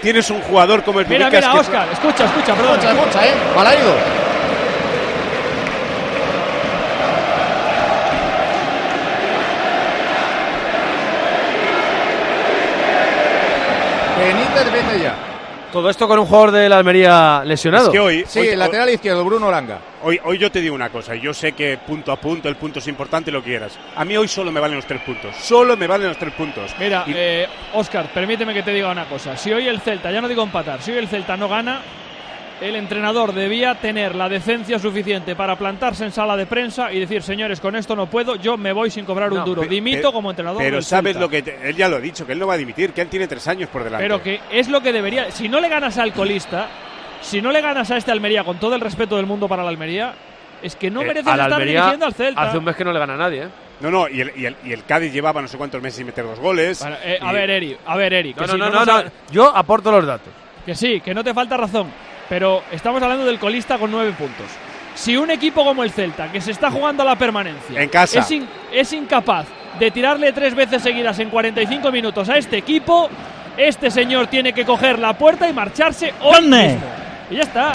Tienes 0.00 0.30
un 0.30 0.40
jugador 0.42 0.82
como 0.84 1.00
el 1.00 1.06
Mira, 1.06 1.26
Dubicas 1.28 1.40
mira, 1.42 1.52
que- 1.52 1.58
Oscar, 1.60 1.88
escucha, 1.92 2.24
escucha, 2.26 2.54
perdón. 2.54 2.78
Escucha, 2.78 2.92
escucha, 2.92 3.26
¿eh? 3.26 3.34
Balaído. 3.54 3.94
Benítez 3.94 3.94
vete 3.96 4.25
Todo 15.72 15.90
esto 15.90 16.06
con 16.08 16.18
un 16.18 16.26
jugador 16.26 16.52
de 16.52 16.68
la 16.68 16.78
Almería 16.78 17.42
lesionado. 17.44 17.86
Es 17.86 17.90
que 17.92 17.98
hoy, 17.98 18.24
Sí, 18.26 18.38
hoy- 18.38 18.48
el 18.48 18.58
lateral 18.58 18.88
izquierdo, 18.88 19.24
Bruno 19.24 19.50
Langa. 19.50 19.78
Hoy, 20.02 20.18
hoy 20.24 20.38
yo 20.38 20.50
te 20.50 20.60
digo 20.60 20.74
una 20.74 20.88
cosa, 20.90 21.14
y 21.16 21.20
yo 21.20 21.34
sé 21.34 21.52
que 21.52 21.76
punto 21.84 22.12
a 22.12 22.16
punto, 22.16 22.48
el 22.48 22.56
punto 22.56 22.78
es 22.78 22.86
importante, 22.86 23.30
lo 23.30 23.42
quieras. 23.42 23.76
A 23.96 24.04
mí 24.04 24.16
hoy 24.16 24.28
solo 24.28 24.52
me 24.52 24.60
valen 24.60 24.76
los 24.76 24.86
tres 24.86 25.02
puntos, 25.02 25.34
solo 25.36 25.76
me 25.76 25.86
valen 25.86 26.08
los 26.08 26.16
tres 26.16 26.32
puntos. 26.34 26.70
Mira, 26.78 27.04
Y- 27.06 27.12
eh, 27.14 27.48
Oscar, 27.74 28.06
permíteme 28.14 28.54
que 28.54 28.62
te 28.62 28.70
diga 28.72 28.90
una 28.90 29.04
cosa. 29.06 29.36
Si 29.36 29.52
hoy 29.52 29.66
el 29.68 29.80
Celta, 29.80 30.10
ya 30.10 30.20
no 30.20 30.28
digo 30.28 30.42
empatar, 30.44 30.80
si 30.80 30.92
hoy 30.92 30.98
el 30.98 31.08
Celta 31.08 31.36
no 31.36 31.48
gana, 31.48 31.80
el 32.60 32.74
entrenador 32.76 33.34
debía 33.34 33.74
tener 33.74 34.14
la 34.14 34.28
decencia 34.28 34.78
suficiente 34.78 35.36
para 35.36 35.56
plantarse 35.56 36.04
en 36.04 36.12
sala 36.12 36.36
de 36.36 36.46
prensa 36.46 36.90
y 36.92 36.98
decir, 37.00 37.22
señores, 37.22 37.60
con 37.60 37.76
esto 37.76 37.94
no 37.94 38.06
puedo, 38.06 38.36
yo 38.36 38.56
me 38.56 38.72
voy 38.72 38.90
sin 38.90 39.04
cobrar 39.04 39.30
un 39.30 39.38
No, 39.40 39.44
duro. 39.44 39.62
Dimito 39.62 40.10
como 40.12 40.30
entrenador. 40.30 40.62
Pero 40.62 40.80
sabes 40.80 41.12
Celta". 41.12 41.20
lo 41.20 41.28
que 41.28 41.42
te- 41.42 41.68
él 41.68 41.76
ya 41.76 41.88
lo 41.88 41.96
ha 41.96 42.00
dicho, 42.00 42.26
que 42.26 42.32
él 42.32 42.38
no 42.38 42.46
va 42.46 42.54
a 42.54 42.58
dimitir, 42.58 42.92
que 42.92 43.02
él 43.02 43.08
tiene 43.08 43.28
tres 43.28 43.46
años 43.48 43.68
por 43.68 43.84
delante. 43.84 44.04
Pero 44.04 44.22
que 44.22 44.40
es 44.50 44.68
lo 44.68 44.80
que 44.80 44.92
debería. 44.92 45.30
Si 45.30 45.48
no 45.48 45.60
le 45.60 45.68
ganas 45.68 45.98
al 45.98 46.12
colista, 46.14 46.68
si 47.20 47.42
no 47.42 47.52
le 47.52 47.60
ganas 47.60 47.90
a 47.90 47.96
este 47.98 48.10
Almería 48.10 48.42
con 48.44 48.58
todo 48.58 48.74
el 48.74 48.80
respeto 48.80 49.16
del 49.16 49.26
mundo 49.26 49.48
para 49.48 49.62
la 49.62 49.68
Almería, 49.68 50.14
es 50.62 50.76
que 50.76 50.90
no 50.90 51.02
Eh, 51.02 51.06
mereces 51.08 51.26
estar 51.30 51.52
Almería 51.52 51.80
dirigiendo 51.80 52.06
al 52.06 52.14
Celta. 52.14 52.40
Hace 52.42 52.56
un 52.58 52.64
mes 52.64 52.74
que 52.76 52.84
no 52.84 52.92
le 52.92 52.98
gana 52.98 53.14
a 53.14 53.18
nadie, 53.18 53.42
¿eh? 53.44 53.48
No, 53.80 53.90
no, 53.90 54.08
y 54.08 54.22
el, 54.22 54.32
y, 54.34 54.46
el, 54.46 54.56
y 54.64 54.72
el 54.72 54.84
Cádiz 54.84 55.12
llevaba 55.12 55.42
no 55.42 55.48
sé 55.48 55.58
cuántos 55.58 55.82
meses 55.82 55.98
sin 55.98 56.06
meter 56.06 56.24
dos 56.24 56.40
goles. 56.40 56.80
Bueno, 56.80 56.96
eh, 57.04 57.18
a 57.20 57.30
ver, 57.32 57.50
Eri, 57.50 57.76
a 57.84 57.94
ver, 57.96 58.14
Eri. 58.14 58.30
No, 58.32 58.36
que 58.36 58.46
no, 58.46 58.52
si 58.54 58.58
no, 58.58 58.70
no, 58.70 58.78
a- 58.80 59.02
no. 59.02 59.10
Yo 59.30 59.54
aporto 59.54 59.92
los 59.92 60.06
datos. 60.06 60.32
Que 60.64 60.74
sí, 60.74 61.02
que 61.02 61.12
no 61.12 61.22
te 61.22 61.34
falta 61.34 61.58
razón. 61.58 61.88
Pero 62.28 62.62
estamos 62.72 63.02
hablando 63.02 63.24
del 63.24 63.38
colista 63.38 63.78
con 63.78 63.90
nueve 63.90 64.12
puntos. 64.18 64.46
Si 64.94 65.16
un 65.16 65.30
equipo 65.30 65.64
como 65.64 65.82
el 65.84 65.90
Celta, 65.90 66.32
que 66.32 66.40
se 66.40 66.50
está 66.52 66.70
jugando 66.70 67.02
a 67.02 67.06
la 67.06 67.16
permanencia, 67.16 67.80
En 67.80 67.88
casa. 67.88 68.20
Es, 68.20 68.30
in- 68.30 68.48
es 68.72 68.92
incapaz 68.92 69.46
de 69.78 69.90
tirarle 69.90 70.32
tres 70.32 70.54
veces 70.54 70.82
seguidas 70.82 71.18
en 71.18 71.28
45 71.28 71.92
minutos 71.92 72.28
a 72.30 72.38
este 72.38 72.56
equipo, 72.56 73.10
este 73.58 73.90
señor 73.90 74.26
tiene 74.28 74.52
que 74.54 74.64
coger 74.64 74.98
la 74.98 75.12
puerta 75.12 75.48
y 75.48 75.52
marcharse 75.52 76.14
hoy 76.22 76.40
mismo. 76.72 76.86
Y 77.30 77.36
ya 77.36 77.42
está. 77.42 77.72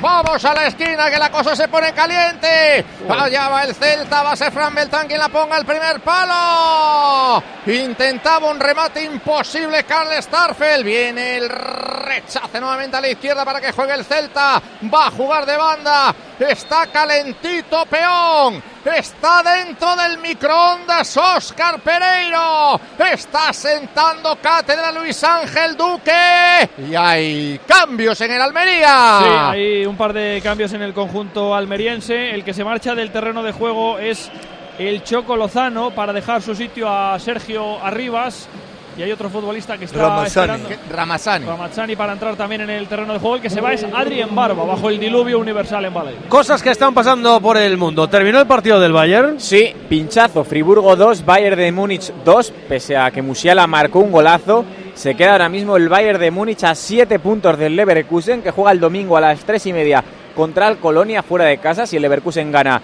Vamos 0.00 0.44
a 0.44 0.54
la 0.54 0.66
esquina 0.66 1.10
que 1.10 1.18
la 1.18 1.30
cosa 1.30 1.56
se 1.56 1.66
pone 1.66 1.92
caliente. 1.92 2.84
Allá 3.08 3.48
va 3.48 3.64
el 3.64 3.74
Celta, 3.74 4.22
va 4.22 4.32
a 4.32 4.36
ser 4.36 4.52
Fran 4.52 4.74
Beltrán 4.74 5.08
quien 5.08 5.18
la 5.18 5.28
ponga 5.28 5.56
el 5.56 5.64
primer 5.64 6.00
palo. 6.00 7.42
Intentaba 7.66 8.50
un 8.50 8.60
remate 8.60 9.02
imposible 9.02 9.84
Carl 9.84 10.10
Starfel. 10.22 10.84
Viene 10.84 11.36
el 11.38 11.48
rechace 11.48 12.60
nuevamente 12.60 12.96
a 12.96 13.00
la 13.00 13.08
izquierda 13.08 13.44
para 13.44 13.60
que 13.60 13.72
juegue 13.72 13.94
el 13.94 14.04
Celta. 14.04 14.62
Va 14.92 15.06
a 15.08 15.10
jugar 15.10 15.44
de 15.44 15.56
banda. 15.56 16.14
Está 16.38 16.86
calentito 16.86 17.84
Peón. 17.86 18.62
Está 18.84 19.42
dentro 19.42 19.94
del 19.96 20.18
microondas 20.18 21.16
Oscar 21.16 21.80
Pereiro. 21.80 22.80
Está 22.98 23.52
sentando 23.52 24.36
cátedra 24.36 24.92
Luis 24.92 25.22
Ángel 25.24 25.76
Duque. 25.76 26.70
Y 26.88 26.94
hay 26.94 27.60
cambios 27.66 28.20
en 28.20 28.30
el 28.30 28.40
Almería. 28.40 29.52
Sí, 29.52 29.77
hay 29.78 29.86
un 29.86 29.96
par 29.96 30.12
de 30.12 30.40
cambios 30.42 30.72
en 30.72 30.82
el 30.82 30.92
conjunto 30.92 31.54
almeriense. 31.54 32.34
El 32.34 32.42
que 32.44 32.52
se 32.52 32.64
marcha 32.64 32.94
del 32.94 33.10
terreno 33.10 33.42
de 33.42 33.52
juego 33.52 33.98
es 33.98 34.30
el 34.78 35.02
Choco 35.04 35.36
Lozano 35.36 35.90
para 35.92 36.12
dejar 36.12 36.42
su 36.42 36.54
sitio 36.54 36.88
a 36.88 37.18
Sergio 37.18 37.82
Arribas. 37.82 38.48
Y 38.96 39.02
hay 39.02 39.12
otro 39.12 39.30
futbolista 39.30 39.78
que 39.78 39.84
está 39.84 40.00
Ramazani. 40.00 40.26
esperando. 40.26 40.68
Ramazani. 40.90 41.46
Ramazani 41.46 41.94
para 41.94 42.12
entrar 42.14 42.34
también 42.34 42.62
en 42.62 42.70
el 42.70 42.88
terreno 42.88 43.12
de 43.12 43.20
juego. 43.20 43.36
El 43.36 43.42
que 43.42 43.50
se 43.50 43.60
va 43.60 43.72
es 43.72 43.84
Adrien 43.84 44.34
Barba, 44.34 44.64
bajo 44.64 44.90
el 44.90 44.98
diluvio 44.98 45.38
universal 45.38 45.84
en 45.84 45.94
Valle. 45.94 46.16
Cosas 46.28 46.60
que 46.60 46.70
están 46.70 46.92
pasando 46.92 47.40
por 47.40 47.56
el 47.56 47.76
mundo. 47.76 48.08
¿Terminó 48.08 48.40
el 48.40 48.48
partido 48.48 48.80
del 48.80 48.92
Bayern? 48.92 49.38
Sí, 49.38 49.72
pinchazo. 49.88 50.42
Friburgo 50.42 50.96
2, 50.96 51.24
Bayern 51.24 51.56
de 51.56 51.70
Múnich 51.70 52.12
2. 52.24 52.52
Pese 52.68 52.96
a 52.96 53.12
que 53.12 53.22
Musiala 53.22 53.68
marcó 53.68 54.00
un 54.00 54.10
golazo, 54.10 54.64
se 54.98 55.14
queda 55.14 55.30
ahora 55.32 55.48
mismo 55.48 55.76
el 55.76 55.88
Bayern 55.88 56.18
de 56.18 56.32
Múnich 56.32 56.64
a 56.64 56.74
7 56.74 57.20
puntos 57.20 57.56
del 57.56 57.76
Leverkusen, 57.76 58.42
que 58.42 58.50
juega 58.50 58.72
el 58.72 58.80
domingo 58.80 59.16
a 59.16 59.20
las 59.20 59.44
3 59.44 59.66
y 59.66 59.72
media 59.72 60.02
contra 60.34 60.66
el 60.66 60.78
Colonia 60.78 61.22
fuera 61.22 61.44
de 61.44 61.58
casa. 61.58 61.86
Si 61.86 61.94
el 61.94 62.02
Leverkusen 62.02 62.50
gana, 62.50 62.82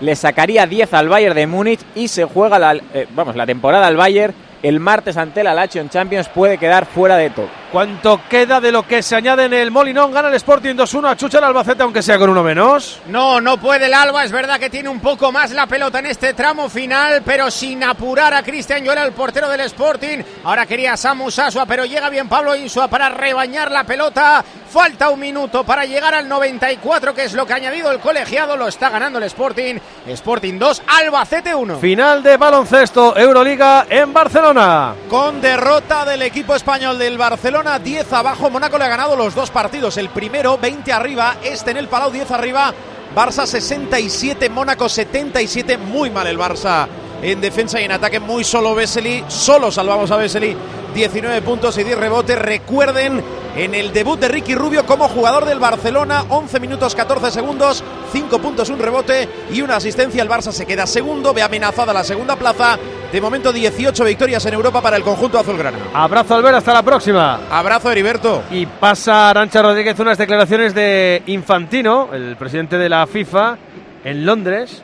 le 0.00 0.16
sacaría 0.16 0.66
10 0.66 0.92
al 0.92 1.08
Bayern 1.08 1.36
de 1.36 1.46
Múnich 1.46 1.78
y 1.94 2.08
se 2.08 2.24
juega 2.24 2.58
la, 2.58 2.74
eh, 2.92 3.06
vamos, 3.14 3.36
la 3.36 3.46
temporada 3.46 3.86
al 3.86 3.96
Bayern. 3.96 4.34
El 4.62 4.78
martes 4.78 5.16
ante 5.16 5.42
la 5.42 5.54
Lazio 5.54 5.80
en 5.80 5.90
Champions 5.90 6.28
puede 6.28 6.56
quedar 6.56 6.86
fuera 6.86 7.16
de 7.16 7.30
todo. 7.30 7.48
¿Cuánto 7.72 8.20
queda 8.28 8.60
de 8.60 8.70
lo 8.70 8.86
que 8.86 9.02
se 9.02 9.16
añade 9.16 9.46
en 9.46 9.54
el 9.54 9.70
Molinón? 9.70 10.12
Gana 10.12 10.28
el 10.28 10.34
Sporting 10.34 10.76
2-1 10.76 11.10
a 11.10 11.16
Chucha 11.16 11.38
el 11.38 11.44
Albacete, 11.44 11.82
aunque 11.82 12.02
sea 12.02 12.16
con 12.18 12.30
uno 12.30 12.44
menos. 12.44 13.00
No, 13.06 13.40
no 13.40 13.56
puede 13.56 13.86
el 13.86 13.94
Alba. 13.94 14.24
Es 14.24 14.30
verdad 14.30 14.60
que 14.60 14.70
tiene 14.70 14.88
un 14.88 15.00
poco 15.00 15.32
más 15.32 15.50
la 15.50 15.66
pelota 15.66 15.98
en 15.98 16.06
este 16.06 16.34
tramo 16.34 16.68
final, 16.68 17.22
pero 17.24 17.50
sin 17.50 17.82
apurar 17.82 18.34
a 18.34 18.42
Cristian 18.42 18.84
Llora, 18.84 19.04
el 19.04 19.12
portero 19.12 19.48
del 19.48 19.60
Sporting. 19.62 20.18
Ahora 20.44 20.66
quería 20.66 20.96
Samu 20.96 21.30
Sasua, 21.30 21.66
pero 21.66 21.84
llega 21.84 22.08
bien 22.10 22.28
Pablo 22.28 22.54
Insua 22.54 22.86
para 22.88 23.08
rebañar 23.08 23.70
la 23.70 23.84
pelota. 23.84 24.44
Falta 24.72 25.10
un 25.10 25.20
minuto 25.20 25.64
para 25.64 25.84
llegar 25.84 26.14
al 26.14 26.26
94, 26.26 27.12
que 27.12 27.24
es 27.24 27.34
lo 27.34 27.44
que 27.44 27.52
ha 27.52 27.56
añadido 27.56 27.90
el 27.90 28.00
colegiado. 28.00 28.56
Lo 28.56 28.68
está 28.68 28.88
ganando 28.88 29.18
el 29.18 29.24
Sporting. 29.24 29.74
Sporting 30.06 30.58
2, 30.58 30.82
Albacete 30.86 31.54
1. 31.54 31.76
Final 31.78 32.22
de 32.22 32.38
baloncesto 32.38 33.14
Euroliga 33.14 33.84
en 33.90 34.14
Barcelona. 34.14 34.94
Con 35.10 35.42
derrota 35.42 36.06
del 36.06 36.22
equipo 36.22 36.54
español 36.54 36.98
del 36.98 37.18
Barcelona, 37.18 37.78
10 37.78 38.10
abajo. 38.14 38.48
Mónaco 38.48 38.78
le 38.78 38.84
ha 38.84 38.88
ganado 38.88 39.14
los 39.14 39.34
dos 39.34 39.50
partidos. 39.50 39.98
El 39.98 40.08
primero, 40.08 40.56
20 40.56 40.90
arriba. 40.90 41.36
Este 41.42 41.72
en 41.72 41.76
el 41.76 41.88
Palau, 41.88 42.10
10 42.10 42.30
arriba. 42.30 42.72
Barça 43.14 43.44
67, 43.44 44.48
Mónaco 44.48 44.88
77. 44.88 45.76
Muy 45.76 46.08
mal 46.08 46.26
el 46.28 46.38
Barça 46.38 46.88
en 47.22 47.40
defensa 47.40 47.80
y 47.80 47.84
en 47.84 47.92
ataque. 47.92 48.20
Muy 48.20 48.44
solo 48.44 48.74
Vesely. 48.74 49.24
Solo 49.28 49.70
salvamos 49.70 50.10
a 50.10 50.16
Vesely. 50.16 50.56
19 50.94 51.40
puntos 51.42 51.78
y 51.78 51.84
10 51.84 51.96
rebotes. 51.96 52.38
Recuerden 52.38 53.22
en 53.56 53.74
el 53.74 53.92
debut 53.92 54.18
de 54.18 54.28
Ricky 54.28 54.54
Rubio 54.54 54.84
como 54.84 55.08
jugador 55.08 55.44
del 55.44 55.58
Barcelona. 55.58 56.24
11 56.28 56.60
minutos 56.60 56.94
14 56.94 57.30
segundos. 57.30 57.82
5 58.12 58.38
puntos, 58.40 58.68
un 58.68 58.78
rebote 58.78 59.28
y 59.52 59.62
una 59.62 59.76
asistencia. 59.76 60.22
El 60.22 60.28
Barça 60.28 60.52
se 60.52 60.66
queda 60.66 60.86
segundo. 60.86 61.32
Ve 61.32 61.42
amenazada 61.42 61.92
la 61.92 62.04
segunda 62.04 62.36
plaza. 62.36 62.78
De 63.10 63.20
momento 63.20 63.52
18 63.52 64.04
victorias 64.04 64.44
en 64.46 64.54
Europa 64.54 64.80
para 64.80 64.96
el 64.96 65.02
conjunto 65.02 65.38
azulgrana. 65.38 65.78
Abrazo 65.94 66.34
Albert, 66.34 66.56
hasta 66.56 66.74
la 66.74 66.82
próxima. 66.82 67.40
Abrazo 67.50 67.90
Heriberto. 67.90 68.42
Y 68.50 68.66
pasa 68.66 69.30
Arancha 69.30 69.62
Rodríguez 69.62 69.98
unas 69.98 70.18
declaraciones 70.18 70.74
de 70.74 71.22
Infantino, 71.26 72.08
el 72.12 72.36
presidente 72.36 72.78
de 72.78 72.88
la 72.88 73.06
FIFA, 73.06 73.58
en 74.04 74.24
Londres, 74.24 74.82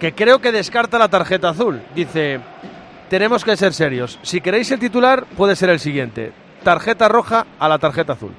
que 0.00 0.14
creo 0.14 0.40
que 0.40 0.52
descarta 0.52 0.98
la 0.98 1.08
tarjeta 1.08 1.50
azul. 1.50 1.80
Dice, 1.94 2.40
tenemos 3.08 3.44
que 3.44 3.56
ser 3.56 3.72
serios. 3.72 4.18
Si 4.22 4.40
queréis 4.40 4.70
el 4.70 4.78
titular, 4.80 5.24
puede 5.36 5.56
ser 5.56 5.70
el 5.70 5.80
siguiente. 5.80 6.32
Tarjeta 6.62 7.08
roja 7.08 7.46
a 7.58 7.68
la 7.68 7.78
tarjeta 7.78 8.14
azul. 8.14 8.32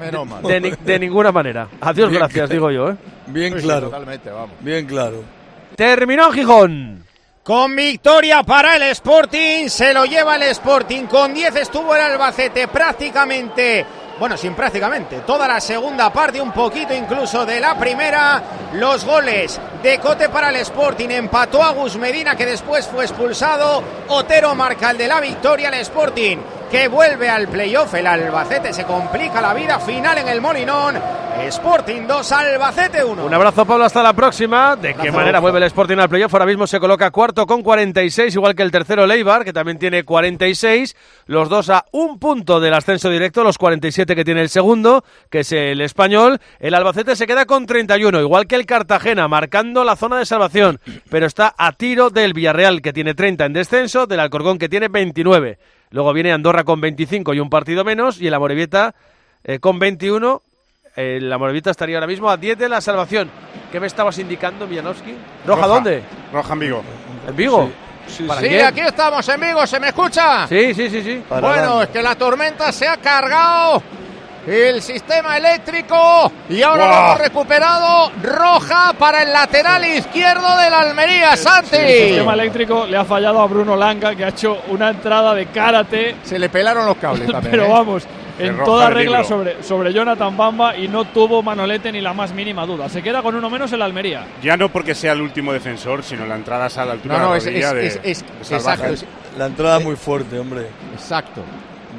Menos 0.00 0.26
mal. 0.26 0.42
De, 0.42 0.60
ni- 0.60 0.70
de 0.70 0.98
ninguna 0.98 1.30
manera. 1.30 1.68
Adiós, 1.80 2.10
Bien 2.10 2.20
gracias, 2.20 2.50
digo 2.50 2.70
yo. 2.70 2.90
¿eh? 2.90 2.96
Bien 3.26 3.54
claro. 3.54 3.86
totalmente, 3.86 4.30
vamos. 4.30 4.56
Bien 4.60 4.86
claro. 4.86 5.22
Terminó 5.76 6.30
Gijón. 6.32 7.04
Con 7.42 7.76
victoria 7.76 8.42
para 8.42 8.76
el 8.76 8.84
Sporting, 8.84 9.68
se 9.68 9.92
lo 9.92 10.06
lleva 10.06 10.36
el 10.36 10.44
Sporting. 10.44 11.04
Con 11.04 11.34
10 11.34 11.54
estuvo 11.56 11.94
el 11.94 12.00
Albacete 12.00 12.68
prácticamente, 12.68 13.84
bueno, 14.18 14.36
sin 14.36 14.54
prácticamente, 14.54 15.20
toda 15.20 15.48
la 15.48 15.60
segunda 15.60 16.12
parte, 16.12 16.40
un 16.40 16.52
poquito 16.52 16.94
incluso 16.94 17.44
de 17.44 17.60
la 17.60 17.76
primera. 17.76 18.42
Los 18.74 19.04
goles 19.04 19.60
de 19.82 19.98
Cote 19.98 20.28
para 20.28 20.50
el 20.50 20.56
Sporting, 20.56 21.08
empató 21.10 21.62
a 21.62 21.70
Gus 21.70 21.96
Medina 21.96 22.36
que 22.36 22.46
después 22.46 22.86
fue 22.86 23.04
expulsado. 23.04 23.82
Otero 24.08 24.54
marca 24.54 24.90
el 24.90 24.98
de 24.98 25.08
la 25.08 25.20
victoria, 25.20 25.68
el 25.68 25.74
Sporting 25.80 26.38
que 26.74 26.88
vuelve 26.88 27.28
al 27.28 27.46
playoff. 27.46 27.94
El 27.94 28.04
Albacete 28.04 28.72
se 28.72 28.82
complica 28.82 29.40
la 29.40 29.54
vida 29.54 29.78
final 29.78 30.18
en 30.18 30.26
el 30.26 30.40
Molinón. 30.40 31.00
Sporting 31.46 32.02
2, 32.04 32.32
Albacete 32.32 33.04
1. 33.04 33.26
Un 33.26 33.32
abrazo, 33.32 33.64
Pablo, 33.64 33.84
hasta 33.84 34.02
la 34.02 34.12
próxima. 34.12 34.74
¿De 34.74 34.92
qué 34.94 35.12
manera 35.12 35.38
vuelve 35.38 35.58
el 35.58 35.64
Sporting 35.64 35.98
al 35.98 36.08
playoff? 36.08 36.34
Ahora 36.34 36.46
mismo 36.46 36.66
se 36.66 36.80
coloca 36.80 37.12
cuarto 37.12 37.46
con 37.46 37.62
46, 37.62 38.34
igual 38.34 38.56
que 38.56 38.64
el 38.64 38.72
tercero 38.72 39.06
Leibar, 39.06 39.44
que 39.44 39.52
también 39.52 39.78
tiene 39.78 40.02
46. 40.02 40.96
Los 41.26 41.48
dos 41.48 41.70
a 41.70 41.84
un 41.92 42.18
punto 42.18 42.58
del 42.58 42.74
ascenso 42.74 43.08
directo, 43.08 43.44
los 43.44 43.56
47 43.56 44.16
que 44.16 44.24
tiene 44.24 44.40
el 44.40 44.48
segundo, 44.48 45.04
que 45.30 45.40
es 45.40 45.52
el 45.52 45.80
español. 45.80 46.40
El 46.58 46.74
Albacete 46.74 47.14
se 47.14 47.28
queda 47.28 47.46
con 47.46 47.66
31, 47.66 48.20
igual 48.20 48.48
que 48.48 48.56
el 48.56 48.66
Cartagena, 48.66 49.28
marcando 49.28 49.84
la 49.84 49.94
zona 49.94 50.18
de 50.18 50.26
salvación. 50.26 50.80
Pero 51.08 51.26
está 51.26 51.54
a 51.56 51.70
tiro 51.70 52.10
del 52.10 52.32
Villarreal, 52.32 52.82
que 52.82 52.92
tiene 52.92 53.14
30 53.14 53.44
en 53.44 53.52
descenso, 53.52 54.08
del 54.08 54.18
Alcorcón, 54.18 54.58
que 54.58 54.68
tiene 54.68 54.88
29. 54.88 55.58
Luego 55.94 56.12
viene 56.12 56.32
Andorra 56.32 56.64
con 56.64 56.80
25 56.80 57.34
y 57.34 57.38
un 57.38 57.48
partido 57.48 57.84
menos, 57.84 58.20
y 58.20 58.26
el 58.26 58.34
Amorebieta 58.34 58.96
eh, 59.44 59.60
con 59.60 59.78
21. 59.78 60.42
Eh, 60.96 61.20
la 61.22 61.38
Morevieta 61.38 61.70
estaría 61.70 61.96
ahora 61.96 62.08
mismo 62.08 62.28
a 62.28 62.36
10 62.36 62.58
de 62.58 62.68
la 62.68 62.80
salvación. 62.80 63.30
¿Qué 63.70 63.78
me 63.78 63.86
estabas 63.86 64.18
indicando, 64.18 64.66
Mianowski? 64.66 65.14
¿Roja, 65.46 65.68
dónde? 65.68 66.02
Roja 66.32 66.54
en 66.54 66.58
Vigo. 66.58 66.82
¿En 67.28 67.36
Vigo? 67.36 67.70
Sí, 68.08 68.26
aquí 68.58 68.80
estamos 68.80 69.28
en 69.28 69.40
Vigo, 69.40 69.64
¿se 69.68 69.78
me 69.78 69.88
escucha? 69.88 70.48
Sí, 70.48 70.74
sí, 70.74 70.90
sí, 70.90 71.00
sí. 71.00 71.22
Para 71.28 71.46
Bueno, 71.46 71.82
es 71.82 71.88
que 71.90 72.02
la 72.02 72.16
tormenta 72.16 72.72
se 72.72 72.88
ha 72.88 72.96
cargado 72.96 73.80
el 74.46 74.82
sistema 74.82 75.36
eléctrico 75.36 76.30
y 76.48 76.62
ahora 76.62 76.86
lo 76.86 76.94
hemos 76.94 77.18
recuperado. 77.18 78.10
Roja 78.22 78.92
para 78.98 79.22
el 79.22 79.32
lateral 79.32 79.84
izquierdo 79.86 80.56
del 80.58 80.74
Almería, 80.74 81.36
Santi. 81.36 81.76
El 81.76 82.08
sistema 82.08 82.34
eléctrico 82.34 82.86
le 82.86 82.96
ha 82.96 83.04
fallado 83.04 83.40
a 83.40 83.46
Bruno 83.46 83.76
Langa, 83.76 84.14
que 84.14 84.24
ha 84.24 84.28
hecho 84.28 84.58
una 84.68 84.90
entrada 84.90 85.34
de 85.34 85.46
karate, 85.46 86.16
Se 86.24 86.38
le 86.38 86.48
pelaron 86.48 86.86
los 86.86 86.96
cables 86.96 87.26
también. 87.32 87.50
pero 87.52 87.64
¿eh? 87.64 87.68
vamos, 87.70 88.04
en 88.38 88.56
toda 88.64 88.90
regla 88.90 89.18
libro. 89.20 89.24
sobre, 89.36 89.62
sobre 89.62 89.92
Jonathan 89.92 90.36
Bamba 90.36 90.76
y 90.76 90.88
no 90.88 91.04
tuvo 91.04 91.40
Manolete 91.42 91.92
ni 91.92 92.00
la 92.00 92.12
más 92.12 92.32
mínima 92.32 92.66
duda. 92.66 92.88
Se 92.88 93.02
queda 93.02 93.22
con 93.22 93.34
uno 93.36 93.48
menos 93.48 93.72
el 93.72 93.80
Almería. 93.80 94.24
Ya 94.42 94.56
no 94.56 94.68
porque 94.68 94.94
sea 94.94 95.12
el 95.12 95.20
último 95.22 95.52
defensor, 95.52 96.02
sino 96.02 96.26
la 96.26 96.34
entrada 96.34 96.66
a 96.66 96.84
la 96.84 96.92
altura 96.92 97.18
No, 97.18 97.24
no, 97.26 97.32
de 97.32 97.38
es, 97.38 97.44
la 97.44 97.50
rodilla 97.50 97.68
es- 97.68 97.74
de, 98.02 98.10
es- 98.10 98.18
es- 98.20 98.24
de 98.38 98.44
Salvaje. 98.44 98.82
exacto, 98.92 98.92
es- 98.94 99.38
La 99.38 99.46
entrada 99.46 99.78
es 99.78 99.84
muy 99.84 99.96
fuerte, 99.96 100.38
hombre. 100.38 100.66
exacto. 100.92 101.42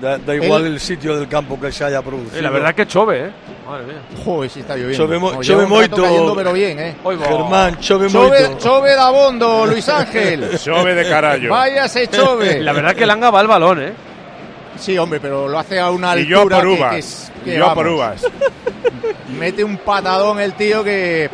Da, 0.05 0.19
da 0.19 0.35
igual 0.35 0.67
el 0.67 0.79
sitio 0.79 1.17
del 1.17 1.27
campo 1.27 1.59
que 1.59 1.71
se 1.71 1.83
haya 1.83 1.99
producido. 2.03 2.37
Eh, 2.37 2.41
la 2.43 2.51
verdad 2.51 2.75
que 2.75 2.85
chove, 2.85 3.25
¿eh? 3.25 3.31
Madre 3.67 3.85
mía. 3.87 3.95
Joder, 4.23 4.49
sí 4.51 4.59
está 4.59 4.75
lloviendo. 4.75 4.97
Chove 5.03 5.17
mo- 5.17 5.31
No, 5.33 5.41
chove 5.41 5.65
moito. 5.65 6.03
cayendo, 6.03 6.35
pero 6.35 6.53
bien, 6.53 6.79
¿eh? 6.79 6.95
Germán, 7.27 7.79
chove 7.79 8.07
Chove, 8.11 8.39
moito. 8.49 8.57
chove 8.59 8.89
de 8.91 8.99
abondo, 8.99 9.65
Luis 9.65 9.89
Ángel. 9.89 10.59
Chove 10.63 10.93
de 10.93 11.09
carallo. 11.09 11.49
Váyase, 11.49 12.07
chove. 12.07 12.61
La 12.61 12.71
verdad 12.73 12.93
que 12.95 13.03
Langa 13.07 13.31
va 13.31 13.39
al 13.39 13.47
balón, 13.47 13.81
¿eh? 13.81 13.93
Sí, 14.77 14.95
hombre, 14.97 15.19
pero 15.19 15.47
lo 15.47 15.57
hace 15.57 15.79
a 15.79 15.89
una 15.89 16.15
Y 16.17 16.27
yo 16.27 16.41
altura 16.41 16.57
por 16.59 16.67
que- 16.67 16.73
uvas. 16.79 16.91
que 16.91 16.99
es- 16.99 17.31
Y 17.45 17.51
yo 17.57 17.73
por 17.73 17.85
vamos. 17.87 17.93
uvas. 17.93 18.21
Mete 19.39 19.63
un 19.63 19.77
patadón 19.77 20.39
el 20.39 20.53
tío 20.53 20.83
que. 20.83 21.31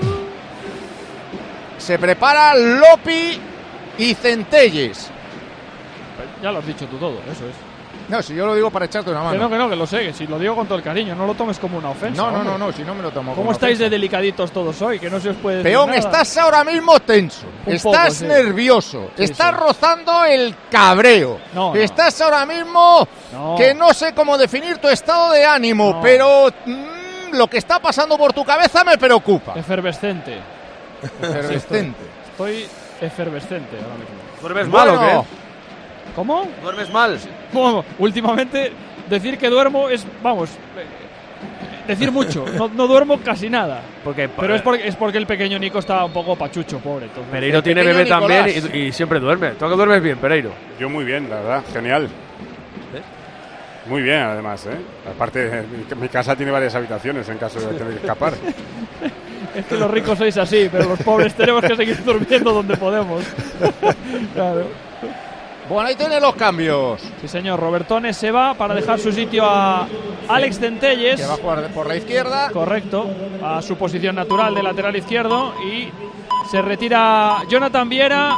Se 1.77 1.99
prepara 1.99 2.53
Lopi 2.55 3.38
y 3.97 4.13
Centelles. 4.13 5.10
Ya 6.41 6.51
lo 6.53 6.60
has 6.60 6.65
dicho 6.65 6.86
tú 6.86 6.95
todo, 6.97 7.19
eso 7.31 7.45
es. 7.47 7.70
No, 8.12 8.21
si 8.21 8.36
yo 8.36 8.45
lo 8.45 8.54
digo 8.54 8.69
para 8.69 8.86
echarte 8.86 9.10
una 9.10 9.21
mano. 9.21 9.32
Que 9.32 9.38
no, 9.39 9.50
que 9.50 9.58
no, 9.58 9.69
que 9.69 9.76
lo 9.78 9.88
sé, 9.88 10.00
que 10.00 10.13
si 10.13 10.28
lo 10.28 10.38
digo 10.38 10.54
con 10.56 10.67
todo 10.67 10.78
el 10.78 10.84
cariño, 10.84 11.15
no 11.15 11.26
lo 11.26 11.34
tomes 11.34 11.58
como 11.58 11.78
una 11.78 11.91
ofensa. 11.91 12.21
No, 12.21 12.30
no, 12.30 12.43
no, 12.43 12.58
no, 12.58 12.71
si 12.74 12.84
no 12.84 12.93
me 12.93 13.02
lo 13.02 13.10
tomo. 13.12 13.32
¿Cómo 13.32 13.43
como 13.43 13.52
estáis 13.54 13.76
ofensa. 13.78 13.84
de 13.86 13.89
delicaditos 13.89 14.52
todos 14.52 14.82
hoy? 14.82 15.00
Que 15.00 15.10
no 15.10 15.19
se 15.19 15.30
os 15.30 15.38
puede 15.38 15.58
decir 15.58 15.71
Peón, 15.71 15.88
nada. 15.88 16.00
estás 16.00 16.38
ahora 16.38 16.63
mismo 16.65 17.00
tenso, 17.00 17.45
Un 17.65 17.74
estás 17.74 17.93
poco, 17.93 18.12
sí. 18.12 18.26
nervioso, 18.26 19.12
Sí, 19.15 19.24
estás 19.24 19.52
sí. 19.52 19.56
rozando 19.58 20.26
el 20.26 20.54
cabreo, 20.69 21.39
No, 21.54 21.74
no. 21.74 21.80
estás 21.80 22.19
ahora 22.21 22.45
mismo 22.45 23.08
No. 23.32 23.56
que 23.58 23.74
no 23.74 23.93
sé 23.93 24.13
cómo 24.13 24.38
definir 24.38 24.78
tu 24.80 24.89
estado 24.89 25.32
de 25.32 25.45
ánimo, 25.45 25.93
No. 25.93 26.02
pero 26.02 26.50
mm, 26.65 27.34
lo 27.38 27.47
que 27.47 27.60
está 27.60 27.80
pasando 27.80 28.17
por 28.17 28.34
tu 28.34 28.43
cabeza 28.43 28.84
me 28.84 28.97
preocupa. 28.97 29.54
Efervescente. 29.56 30.38
Efervescente. 31.02 32.00
Estoy 32.32 32.67
efervescente 33.00 33.78
ahora 33.78 33.95
mismo. 33.95 34.15
¿Duermes 34.41 34.67
mal 34.67 34.89
o 34.89 34.97
Bueno, 34.97 35.26
qué? 35.30 35.40
¿Cómo? 36.15 36.47
¿Duermes 36.62 36.91
mal? 36.91 37.17
Bueno, 37.54 37.86
últimamente 38.00 38.71
decir 39.10 39.38
que 39.38 39.50
duermo 39.50 39.89
es, 39.89 40.06
vamos, 40.21 40.50
eh, 40.50 41.88
decir 41.88 42.12
mucho. 42.12 42.45
No, 42.58 42.67
no 42.69 42.88
duermo 42.88 43.19
casi 43.24 43.50
nada. 43.50 43.82
Porque 44.04 44.28
Pero 44.30 44.56
es 44.56 44.62
porque, 44.62 44.88
es 44.88 44.95
porque 44.95 45.17
el 45.17 45.26
pequeño 45.28 45.58
Nico 45.60 45.80
está 45.80 46.04
un 46.06 46.12
poco 46.13 46.36
pachucho, 46.36 46.80
pobre. 46.80 47.06
entonces- 47.06 47.32
Pereiro 47.32 47.63
tiene 47.63 47.84
bebé 47.84 48.06
también 48.06 48.45
Nicolás. 48.45 48.74
y, 48.74 48.78
y 48.80 48.91
siempre 48.91 49.19
duerme. 49.19 49.52
¿Tú 49.52 49.67
que 49.69 49.76
duermes 49.76 50.02
bien, 50.04 50.17
Pereiro? 50.17 50.52
Yo 50.80 50.89
muy 50.89 51.06
bien, 51.06 51.30
la 51.30 51.36
verdad, 51.38 51.63
genial. 51.74 52.10
Muy 53.88 54.04
bien, 54.04 54.19
además, 54.19 54.67
¿eh? 54.67 54.78
Aparte, 55.10 55.63
mi 56.00 56.08
casa 56.08 56.36
tiene 56.36 56.52
varias 56.52 56.76
habitaciones 56.76 57.28
en 57.30 57.38
caso 57.39 57.60
de 57.60 57.74
tener 57.78 57.93
que 57.93 58.00
escapar. 58.02 58.34
Es 59.56 59.65
que 59.65 59.76
los 59.76 59.91
ricos 59.91 60.17
sois 60.17 60.38
así, 60.38 60.69
pero 60.71 60.86
los 60.88 61.00
pobres 61.04 61.34
tenemos 61.34 61.62
que 61.65 61.76
seguir 61.76 62.02
durmiendo 62.06 62.54
donde 62.54 62.78
podemos. 62.78 63.21
claro. 64.34 64.65
Bueno, 65.71 65.88
ahí 65.88 65.95
tiene 65.95 66.19
los 66.19 66.36
cambios. 66.36 67.01
Sí, 67.21 67.27
señor. 67.29 67.57
Robertone 67.60 68.13
se 68.13 68.29
va 68.29 68.53
para 68.55 68.73
dejar 68.75 68.99
su 68.99 69.12
sitio 69.12 69.45
a 69.45 69.88
Alex 70.27 70.60
Centelles. 70.60 71.21
Que 71.21 71.25
va 71.25 71.36
a 71.36 71.38
jugar 71.38 71.67
por 71.69 71.88
la 71.88 71.95
izquierda. 71.95 72.49
Correcto, 72.51 73.07
a 73.41 73.62
su 73.62 73.77
posición 73.77 74.15
natural 74.15 74.53
de 74.53 74.63
lateral 74.63 74.95
izquierdo. 74.97 75.53
Y 75.65 75.89
se 76.49 76.62
retira 76.62 77.43
Jonathan 77.49 77.88
Viera. 77.88 78.36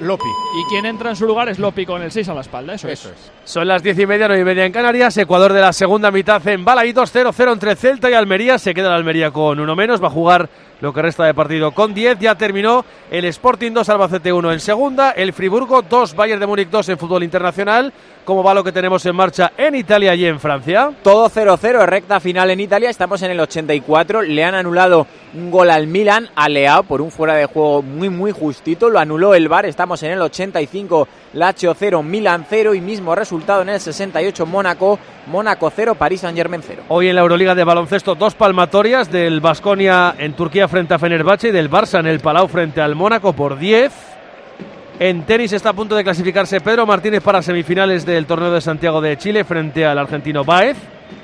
Lopi. 0.00 0.28
Y 0.28 0.68
quien 0.68 0.84
entra 0.84 1.10
en 1.10 1.16
su 1.16 1.26
lugar 1.26 1.48
es 1.48 1.58
Lopi 1.58 1.86
con 1.86 2.02
el 2.02 2.12
6 2.12 2.28
a 2.28 2.34
la 2.34 2.42
espalda. 2.42 2.74
Eso, 2.74 2.88
Eso 2.88 3.08
es. 3.08 3.14
es. 3.14 3.30
Son 3.50 3.66
las 3.66 3.82
diez 3.82 3.98
y 3.98 4.06
media, 4.06 4.28
nueve 4.28 4.42
y 4.42 4.44
media 4.44 4.64
en 4.64 4.70
Canarias. 4.70 5.16
Ecuador 5.16 5.52
de 5.52 5.60
la 5.60 5.72
segunda 5.72 6.12
mitad 6.12 6.46
en 6.46 6.64
Balaídos, 6.64 7.12
0-0 7.12 7.52
entre 7.52 7.74
Celta 7.74 8.08
y 8.08 8.14
Almería. 8.14 8.60
Se 8.60 8.72
queda 8.72 8.86
el 8.86 8.94
Almería 8.94 9.32
con 9.32 9.58
uno 9.58 9.74
menos. 9.74 10.00
Va 10.00 10.06
a 10.06 10.10
jugar 10.10 10.48
lo 10.80 10.92
que 10.92 11.02
resta 11.02 11.24
de 11.24 11.34
partido 11.34 11.72
con 11.72 11.92
10. 11.92 12.20
Ya 12.20 12.36
terminó 12.36 12.84
el 13.10 13.24
Sporting 13.24 13.72
2, 13.72 13.88
Albacete 13.88 14.32
1 14.32 14.52
en 14.52 14.60
segunda. 14.60 15.10
El 15.10 15.32
Friburgo 15.32 15.82
2, 15.82 16.14
Bayern 16.14 16.38
de 16.38 16.46
Múnich 16.46 16.70
2 16.70 16.90
en 16.90 16.98
fútbol 16.98 17.24
internacional. 17.24 17.92
¿Cómo 18.24 18.44
va 18.44 18.54
lo 18.54 18.62
que 18.62 18.70
tenemos 18.70 19.04
en 19.06 19.16
marcha 19.16 19.50
en 19.56 19.74
Italia 19.74 20.14
y 20.14 20.26
en 20.26 20.38
Francia? 20.38 20.92
Todo 21.02 21.28
0-0, 21.28 21.84
recta 21.86 22.20
final 22.20 22.50
en 22.50 22.60
Italia, 22.60 22.90
estamos 22.90 23.22
en 23.22 23.32
el 23.32 23.40
84, 23.40 24.22
le 24.22 24.44
han 24.44 24.54
anulado 24.54 25.06
un 25.34 25.50
gol 25.50 25.70
al 25.70 25.86
Milan, 25.86 26.28
a 26.36 26.48
Leao 26.48 26.84
por 26.84 27.00
un 27.00 27.10
fuera 27.10 27.34
de 27.34 27.46
juego 27.46 27.82
muy 27.82 28.08
muy 28.08 28.30
justito, 28.30 28.90
lo 28.90 28.98
anuló 28.98 29.34
el 29.34 29.48
VAR, 29.48 29.66
estamos 29.66 30.02
en 30.02 30.12
el 30.12 30.20
85, 30.20 31.08
Lazio 31.32 31.74
0, 31.74 32.02
Milan 32.02 32.44
0 32.48 32.74
y 32.74 32.80
mismo 32.80 33.14
resultado 33.14 33.62
en 33.62 33.68
el 33.68 33.80
68, 33.80 34.46
Mónaco, 34.46 34.98
Mónaco 35.26 35.70
0, 35.74 35.94
París 35.94 36.20
Saint 36.20 36.36
Germain 36.36 36.62
0. 36.66 36.82
Hoy 36.88 37.08
en 37.08 37.14
la 37.14 37.20
Euroliga 37.20 37.54
de 37.54 37.64
baloncesto, 37.64 38.14
dos 38.14 38.34
palmatorias 38.34 39.10
del 39.12 39.40
Basconia 39.40 40.14
en 40.18 40.32
Turquía 40.32 40.66
frente 40.66 40.94
a 40.94 40.98
Fenerbahce 40.98 41.48
y 41.48 41.52
del 41.52 41.70
Barça 41.70 42.00
en 42.00 42.06
el 42.06 42.20
Palau 42.20 42.48
frente 42.48 42.80
al 42.80 42.96
Mónaco 42.96 43.32
por 43.32 43.58
10. 43.58 43.92
En 44.98 45.22
tenis 45.22 45.52
está 45.52 45.70
a 45.70 45.72
punto 45.72 45.96
de 45.96 46.04
clasificarse 46.04 46.60
Pedro 46.60 46.84
Martínez 46.84 47.22
para 47.22 47.40
semifinales 47.40 48.04
del 48.04 48.26
torneo 48.26 48.50
de 48.50 48.60
Santiago 48.60 49.00
de 49.00 49.16
Chile 49.16 49.44
frente 49.44 49.86
al 49.86 49.98
argentino 49.98 50.44
Baez. 50.44 50.76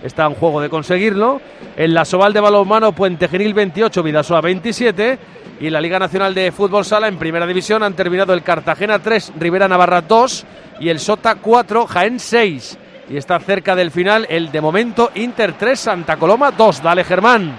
Está 0.03 0.25
en 0.27 0.35
juego 0.35 0.61
de 0.61 0.71
conseguirlo. 0.71 1.41
En 1.77 1.93
la 1.93 2.05
Soval 2.05 2.33
de 2.33 2.41
balonmano, 2.41 2.93
Puente 2.93 3.29
Genil 3.29 3.53
28, 3.55 4.03
Vidasoa 4.03 4.41
27. 4.41 5.19
Y 5.59 5.71
la 5.71 5.81
Liga 5.81 5.99
Nacional 5.99 6.35
de 6.35 6.53
Fútbol 6.53 6.85
Sala, 6.85 7.09
en 7.09 7.19
Primera 7.19 7.47
División, 7.47 7.83
han 7.83 7.95
terminado 7.95 8.35
el 8.35 8.43
Cartagena 8.43 8.99
3, 8.99 9.33
Rivera 9.39 9.69
Navarra 9.69 10.03
2 10.03 10.45
y 10.81 10.91
el 10.91 11.01
Sota 11.01 11.37
4, 11.37 11.87
Jaén 11.87 12.21
6. 12.21 12.79
Y 13.09 13.17
está 13.17 13.39
cerca 13.39 13.75
del 13.75 13.91
final 13.91 14.27
el 14.29 14.53
de 14.53 14.61
momento 14.61 15.11
Inter 15.15 15.55
3, 15.55 15.79
Santa 15.79 16.17
Coloma 16.17 16.51
2. 16.51 16.83
Dale 16.83 17.05
Germán. 17.05 17.59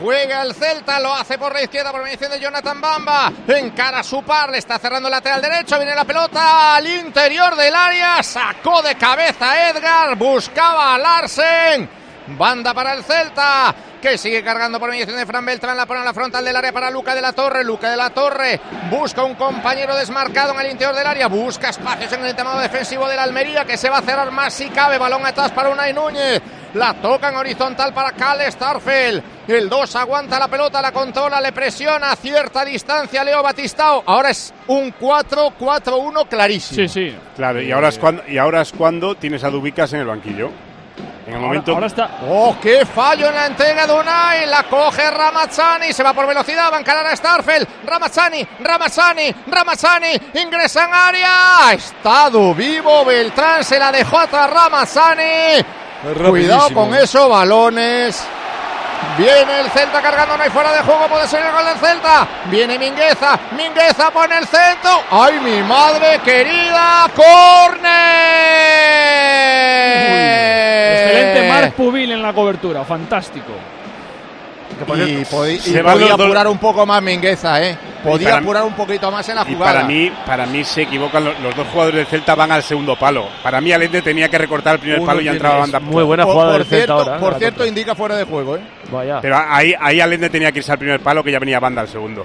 Juega 0.00 0.42
el 0.42 0.54
Celta, 0.54 0.98
lo 0.98 1.12
hace 1.12 1.36
por 1.36 1.52
la 1.52 1.62
izquierda 1.62 1.92
por 1.92 2.02
mediación 2.02 2.30
de 2.30 2.40
Jonathan 2.40 2.80
Bamba. 2.80 3.30
Encara 3.48 3.98
a 3.98 4.02
su 4.02 4.22
par, 4.22 4.50
le 4.50 4.56
está 4.56 4.78
cerrando 4.78 5.08
el 5.08 5.12
lateral 5.12 5.42
derecho. 5.42 5.76
Viene 5.76 5.94
la 5.94 6.06
pelota 6.06 6.76
al 6.76 6.86
interior 6.86 7.54
del 7.54 7.74
área. 7.74 8.22
Sacó 8.22 8.80
de 8.80 8.94
cabeza 8.94 9.68
Edgar. 9.68 10.16
Buscaba 10.16 10.94
a 10.94 10.98
Larsen. 10.98 11.86
Banda 12.28 12.72
para 12.72 12.94
el 12.94 13.04
Celta. 13.04 13.74
Que 14.00 14.16
sigue 14.16 14.42
cargando 14.42 14.80
por 14.80 14.90
mediación 14.90 15.18
de 15.18 15.26
Fran 15.26 15.44
Beltrán. 15.44 15.76
La 15.76 15.86
pone 15.86 16.00
en 16.00 16.06
la 16.06 16.14
frontal 16.14 16.44
del 16.44 16.56
área 16.56 16.72
para 16.72 16.90
Luca 16.90 17.14
de 17.14 17.20
la 17.20 17.32
Torre. 17.32 17.62
Luca 17.64 17.90
de 17.90 17.96
la 17.96 18.10
Torre 18.10 18.60
busca 18.90 19.22
un 19.24 19.34
compañero 19.34 19.94
desmarcado 19.94 20.54
en 20.54 20.60
el 20.60 20.72
interior 20.72 20.94
del 20.94 21.06
área. 21.06 21.28
Busca 21.28 21.68
espacios 21.68 22.12
en 22.12 22.22
el 22.22 22.30
entramado 22.30 22.60
defensivo 22.60 23.06
de 23.08 23.16
la 23.16 23.24
Almería. 23.24 23.64
Que 23.64 23.76
se 23.76 23.90
va 23.90 23.98
a 23.98 24.02
cerrar 24.02 24.30
más 24.30 24.54
si 24.54 24.70
cabe. 24.70 24.96
Balón 24.96 25.26
atrás 25.26 25.50
para 25.52 25.68
Unai 25.68 25.92
Núñez. 25.92 26.40
La 26.74 26.94
toca 26.94 27.28
en 27.30 27.36
horizontal 27.36 27.92
para 27.92 28.12
Cal 28.12 28.40
Starfel. 28.50 29.22
El 29.48 29.68
2 29.68 29.96
aguanta 29.96 30.38
la 30.38 30.46
pelota, 30.46 30.80
la 30.80 30.92
controla, 30.92 31.40
le 31.40 31.50
presiona 31.50 32.12
a 32.12 32.16
cierta 32.16 32.64
distancia 32.64 33.24
Leo 33.24 33.42
Batistao. 33.42 34.04
Ahora 34.06 34.30
es 34.30 34.54
un 34.68 34.94
4-4-1 34.94 36.28
clarísimo. 36.28 36.76
Sí, 36.76 36.88
sí. 36.88 37.16
Claro, 37.34 37.60
y 37.60 37.72
ahora 37.72 37.88
es 37.88 37.98
cuando, 37.98 38.22
y 38.28 38.38
ahora 38.38 38.60
es 38.60 38.70
cuando 38.70 39.16
tienes 39.16 39.42
a 39.42 39.50
Dubicas 39.50 39.92
en 39.92 40.00
el 40.00 40.06
banquillo. 40.06 40.50
En 41.26 41.34
el 41.34 41.40
momento. 41.40 41.72
ahora 41.72 41.86
está. 41.86 42.10
¡Oh, 42.28 42.56
qué 42.60 42.84
fallo 42.86 43.28
en 43.28 43.34
la 43.34 43.46
entrega 43.46 43.86
de 43.86 43.92
Unai! 43.92 44.46
La 44.46 44.64
coge 44.64 45.10
Ramazzani, 45.10 45.92
se 45.92 46.02
va 46.02 46.12
por 46.12 46.26
velocidad, 46.26 46.72
va 46.72 46.78
a 46.78 46.80
encarar 46.80 47.06
a 47.06 47.14
Starfel. 47.14 47.66
Ramazzani, 47.84 48.46
Ramazzani, 48.60 49.34
Ramazzani, 49.46 50.20
ingresa 50.34 50.86
en 50.86 50.94
área. 50.94 51.72
Estado 51.72 52.54
vivo, 52.54 53.04
Beltrán 53.04 53.62
se 53.64 53.78
la 53.78 53.92
dejó 53.92 54.18
atrás 54.18 54.50
Ramazzani. 54.50 55.62
Cuidado 56.28 56.72
con 56.72 56.94
esos 56.94 57.28
balones. 57.28 58.26
Viene 59.16 59.60
el 59.60 59.70
Celta 59.70 60.00
cargando, 60.00 60.36
no 60.36 60.42
hay 60.42 60.50
fuera 60.50 60.72
de 60.72 60.80
juego, 60.80 61.08
puede 61.08 61.26
ser 61.26 61.44
el 61.44 61.52
gol 61.52 61.64
del 61.64 61.78
Celta. 61.78 62.26
Viene 62.46 62.78
Mingueza, 62.78 63.38
Mingueza 63.56 64.10
pone 64.10 64.38
el 64.38 64.46
centro. 64.46 65.02
¡Ay, 65.10 65.40
mi 65.40 65.62
madre 65.62 66.20
querida! 66.24 67.06
¡Corner! 67.14 67.90
Excelente 70.92 71.48
Marc 71.48 71.74
Pubil 71.74 72.12
en 72.12 72.22
la 72.22 72.32
cobertura, 72.32 72.84
fantástico. 72.84 73.52
Y, 74.78 75.24
podi- 75.24 75.54
y 75.56 75.58
Se 75.58 75.82
podía 75.84 76.14
apurar 76.14 76.48
un 76.48 76.58
poco 76.58 76.86
más 76.86 77.02
Mingueza, 77.02 77.62
¿eh? 77.62 77.76
Podía 78.02 78.38
apurar 78.38 78.62
un 78.64 78.72
poquito 78.72 79.10
más 79.10 79.28
en 79.28 79.34
la 79.36 79.42
Y 79.42 79.52
jugada. 79.54 79.72
para 79.74 79.84
mí, 79.86 80.10
para 80.24 80.46
mí 80.46 80.64
se 80.64 80.82
equivocan 80.82 81.22
los, 81.24 81.38
los 81.40 81.54
dos 81.54 81.66
jugadores 81.68 81.96
del 81.98 82.06
Celta 82.06 82.34
van 82.34 82.50
al 82.52 82.62
segundo 82.62 82.96
palo. 82.96 83.26
Para 83.42 83.60
mí 83.60 83.72
Alende 83.72 84.00
tenía 84.00 84.28
que 84.28 84.38
recortar 84.38 84.74
el 84.74 84.80
primer 84.80 84.98
Uno 85.00 85.06
palo 85.06 85.20
y 85.20 85.24
ya 85.24 85.32
entraba 85.32 85.58
banda. 85.58 85.80
muy 85.80 86.02
buena 86.02 86.24
por, 86.24 86.32
jugada 86.32 86.50
por 86.52 86.58
del 86.60 86.66
Celta 86.68 86.86
cierto, 86.86 86.92
ahora. 87.02 87.16
¿eh? 87.16 87.20
por 87.20 87.32
La 87.34 87.38
cierto 87.38 87.66
indica 87.66 87.94
fuera 87.94 88.16
de 88.16 88.24
juego, 88.24 88.56
¿eh? 88.56 88.60
Vaya. 88.90 89.18
Pero 89.20 89.36
ahí, 89.36 89.74
ahí 89.78 90.00
Alende 90.00 90.30
tenía 90.30 90.50
que 90.50 90.60
irse 90.60 90.72
al 90.72 90.78
primer 90.78 91.00
palo 91.00 91.22
que 91.22 91.30
ya 91.32 91.38
venía 91.38 91.60
banda 91.60 91.82
al 91.82 91.88
segundo. 91.88 92.24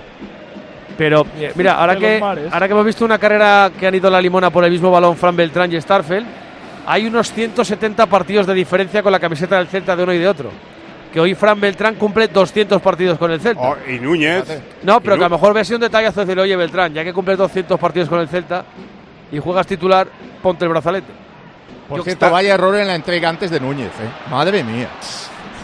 Pero 0.97 1.25
eh, 1.37 1.51
mira, 1.55 1.73
ahora 1.73 1.97
que, 1.97 2.21
ahora 2.21 2.67
que 2.67 2.71
hemos 2.73 2.85
visto 2.85 3.03
una 3.03 3.17
carrera 3.19 3.69
que 3.77 3.85
han 3.85 3.95
ido 3.95 4.09
la 4.09 4.21
limona 4.21 4.49
por 4.49 4.63
el 4.63 4.71
mismo 4.71 4.89
balón 4.91 5.17
Fran 5.17 5.35
Beltrán 5.35 5.73
y 5.73 5.81
Starfel, 5.81 6.25
hay 6.87 7.05
unos 7.05 7.33
170 7.33 8.05
partidos 8.05 8.47
de 8.47 8.53
diferencia 8.53 9.03
con 9.03 9.11
la 9.11 9.19
camiseta 9.19 9.57
del 9.57 9.67
Celta 9.67 9.93
de 9.93 10.03
uno 10.03 10.13
y 10.13 10.19
de 10.19 10.27
otro. 10.29 10.51
Que 11.15 11.21
hoy 11.21 11.33
Fran 11.33 11.61
Beltrán 11.61 11.95
cumple 11.95 12.27
200 12.27 12.81
partidos 12.81 13.17
con 13.17 13.31
el 13.31 13.39
Celta. 13.39 13.61
Oh, 13.61 13.77
y 13.87 13.97
Núñez. 13.99 14.43
no, 14.83 14.99
pero 14.99 15.17
que 15.17 15.23
a 15.23 15.29
lo 15.29 15.37
mejor 15.37 15.53
ve 15.53 15.63
sido 15.63 15.77
un 15.77 15.83
detallazo 15.83 16.19
decirle, 16.19 16.43
oye 16.43 16.57
Beltrán, 16.57 16.93
ya 16.93 17.05
que 17.05 17.13
cumples 17.13 17.37
200 17.37 17.79
partidos 17.79 18.09
con 18.09 18.19
el 18.19 18.27
Celta 18.27 18.65
y 19.31 19.39
juegas 19.39 19.65
titular, 19.65 20.09
ponte 20.43 20.65
el 20.65 20.71
brazalete. 20.71 21.13
Por 21.87 21.99
Yo- 21.99 22.03
cierto, 22.03 22.29
vaya 22.29 22.55
error 22.55 22.75
en 22.75 22.87
la 22.87 22.95
entrega 22.95 23.29
antes 23.29 23.49
de 23.49 23.61
Núñez, 23.61 23.91
¿eh? 23.91 24.29
Madre 24.29 24.61
mía. 24.61 24.89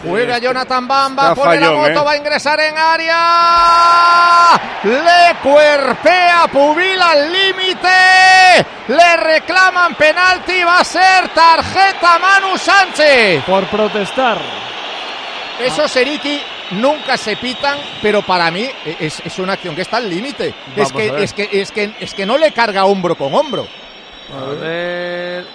Juega 0.07 0.37
Jonathan 0.37 0.87
Bamba, 0.87 1.35
pone 1.35 1.59
la 1.59 1.71
moto, 1.71 1.89
¿eh? 1.89 1.95
va 1.95 2.11
a 2.11 2.15
ingresar 2.17 2.57
en 2.61 2.77
área. 2.77 3.17
Le 4.85 5.35
cuerpea 5.43 6.45
Pubil 6.49 7.01
al 7.01 7.29
límite. 7.29 7.89
Le 8.87 9.17
reclaman 9.17 9.95
penalti, 9.95 10.63
va 10.63 10.79
a 10.79 10.83
ser 10.85 11.27
tarjeta 11.35 12.17
Manu 12.19 12.57
Sánchez. 12.57 13.43
Por 13.43 13.65
protestar. 13.65 14.37
Esos 15.59 15.91
Seriki 15.91 16.41
nunca 16.71 17.17
se 17.17 17.35
pitan, 17.35 17.77
pero 18.01 18.21
para 18.23 18.49
mí 18.49 18.67
es, 18.99 19.21
es 19.23 19.39
una 19.39 19.53
acción 19.53 19.75
que 19.75 19.81
está 19.83 19.97
al 19.97 20.09
límite. 20.09 20.53
Es 20.75 20.91
que, 20.91 21.23
es, 21.23 21.33
que, 21.33 21.49
es, 21.51 21.71
que, 21.71 21.93
es 21.99 22.13
que 22.13 22.25
no 22.25 22.37
le 22.37 22.51
carga 22.51 22.85
hombro 22.85 23.15
con 23.15 23.33
hombro. 23.33 23.67
A 24.33 24.45
ver. 24.59 25.45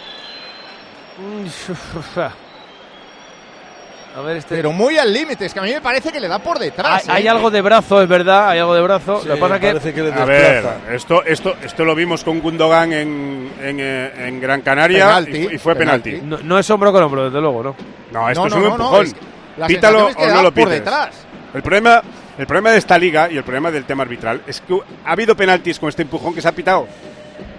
A 4.17 4.21
ver, 4.23 4.39
este... 4.39 4.55
Pero 4.57 4.73
muy 4.73 4.97
al 4.97 5.13
límite, 5.13 5.45
es 5.45 5.53
que 5.53 5.61
a 5.61 5.63
mí 5.63 5.71
me 5.73 5.81
parece 5.83 6.11
que 6.11 6.19
le 6.21 6.27
da 6.29 6.39
por 6.39 6.59
detrás. 6.59 7.07
Hay, 7.07 7.17
hay 7.23 7.27
¿eh? 7.27 7.29
algo 7.29 7.51
de 7.51 7.61
brazo, 7.61 8.01
es 8.01 8.09
verdad, 8.09 8.49
hay 8.49 8.59
algo 8.61 8.75
de 8.75 8.81
brazo. 8.81 9.21
Sí, 9.21 9.29
Lo 9.29 9.35
que 9.35 9.41
pasa 9.41 9.61
que, 9.61 9.67
parece 9.69 9.93
que 9.93 10.03
le 10.03 10.13
A 10.15 10.25
ver, 10.25 10.65
esto, 10.93 11.23
esto, 11.23 11.55
esto 11.63 11.85
lo 11.85 11.95
vimos 11.95 12.25
con 12.25 12.41
Gundogan 12.41 12.95
en, 12.95 13.53
en, 13.61 13.77
eh, 13.79 14.13
en 14.29 14.41
Gran 14.41 14.63
Canaria 14.63 15.07
Penalti, 15.07 15.37
y, 15.37 15.45
fu- 15.49 15.51
y 15.55 15.59
fue 15.59 15.75
penalti. 15.77 16.13
penalti. 16.13 16.27
no, 16.45 16.49
no 16.49 16.59
es 16.59 16.71
hombro 16.71 16.93
con 16.93 17.03
hombro, 17.03 17.25
desde 17.25 17.41
luego, 17.43 17.63
¿no? 17.63 17.77
No, 18.11 18.31
esto 18.31 18.41
No, 18.41 18.47
es 18.47 18.53
no, 18.55 18.59
un 18.59 18.65
empujón. 18.73 19.05
es 19.07 19.13
que 19.15 19.21
la 19.57 19.67
Pítalo 19.67 20.07
sensación 20.07 20.21
es 20.23 20.27
que 20.27 20.33
o 20.33 20.37
no 20.37 20.43
lo 20.43 20.53
por 20.53 20.65
pites. 20.65 20.79
detrás. 20.81 21.11
El 21.55 21.63
problema, 21.63 22.03
el 22.39 22.47
problema 22.47 22.71
de 22.73 22.79
esta 22.79 22.99
liga 22.99 23.31
y 23.31 23.37
el 23.37 23.43
problema 23.45 23.71
del 23.71 23.85
tema 23.85 24.03
arbitral 24.03 24.43
es 24.47 24.61
que 24.61 24.79
ha 25.05 25.13
habido 25.13 25.35
penaltis 25.37 25.79
con 25.79 25.89
este 25.89 26.03
empujón 26.03 26.35
que 26.35 26.43
se 26.43 26.49
ha 26.49 26.53
pitado. 26.53 26.87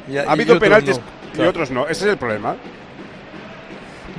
Y- 0.08 0.18
Ha 0.18 0.24
y 0.24 0.28
habido 0.28 0.60
penaltis 0.60 0.98
no, 0.98 1.04
y 1.30 1.36
claro. 1.36 1.50
otros 1.50 1.72
no. 1.72 1.84
Ese 1.88 2.06
es 2.06 2.12
el 2.12 2.18
problema. 2.18 2.56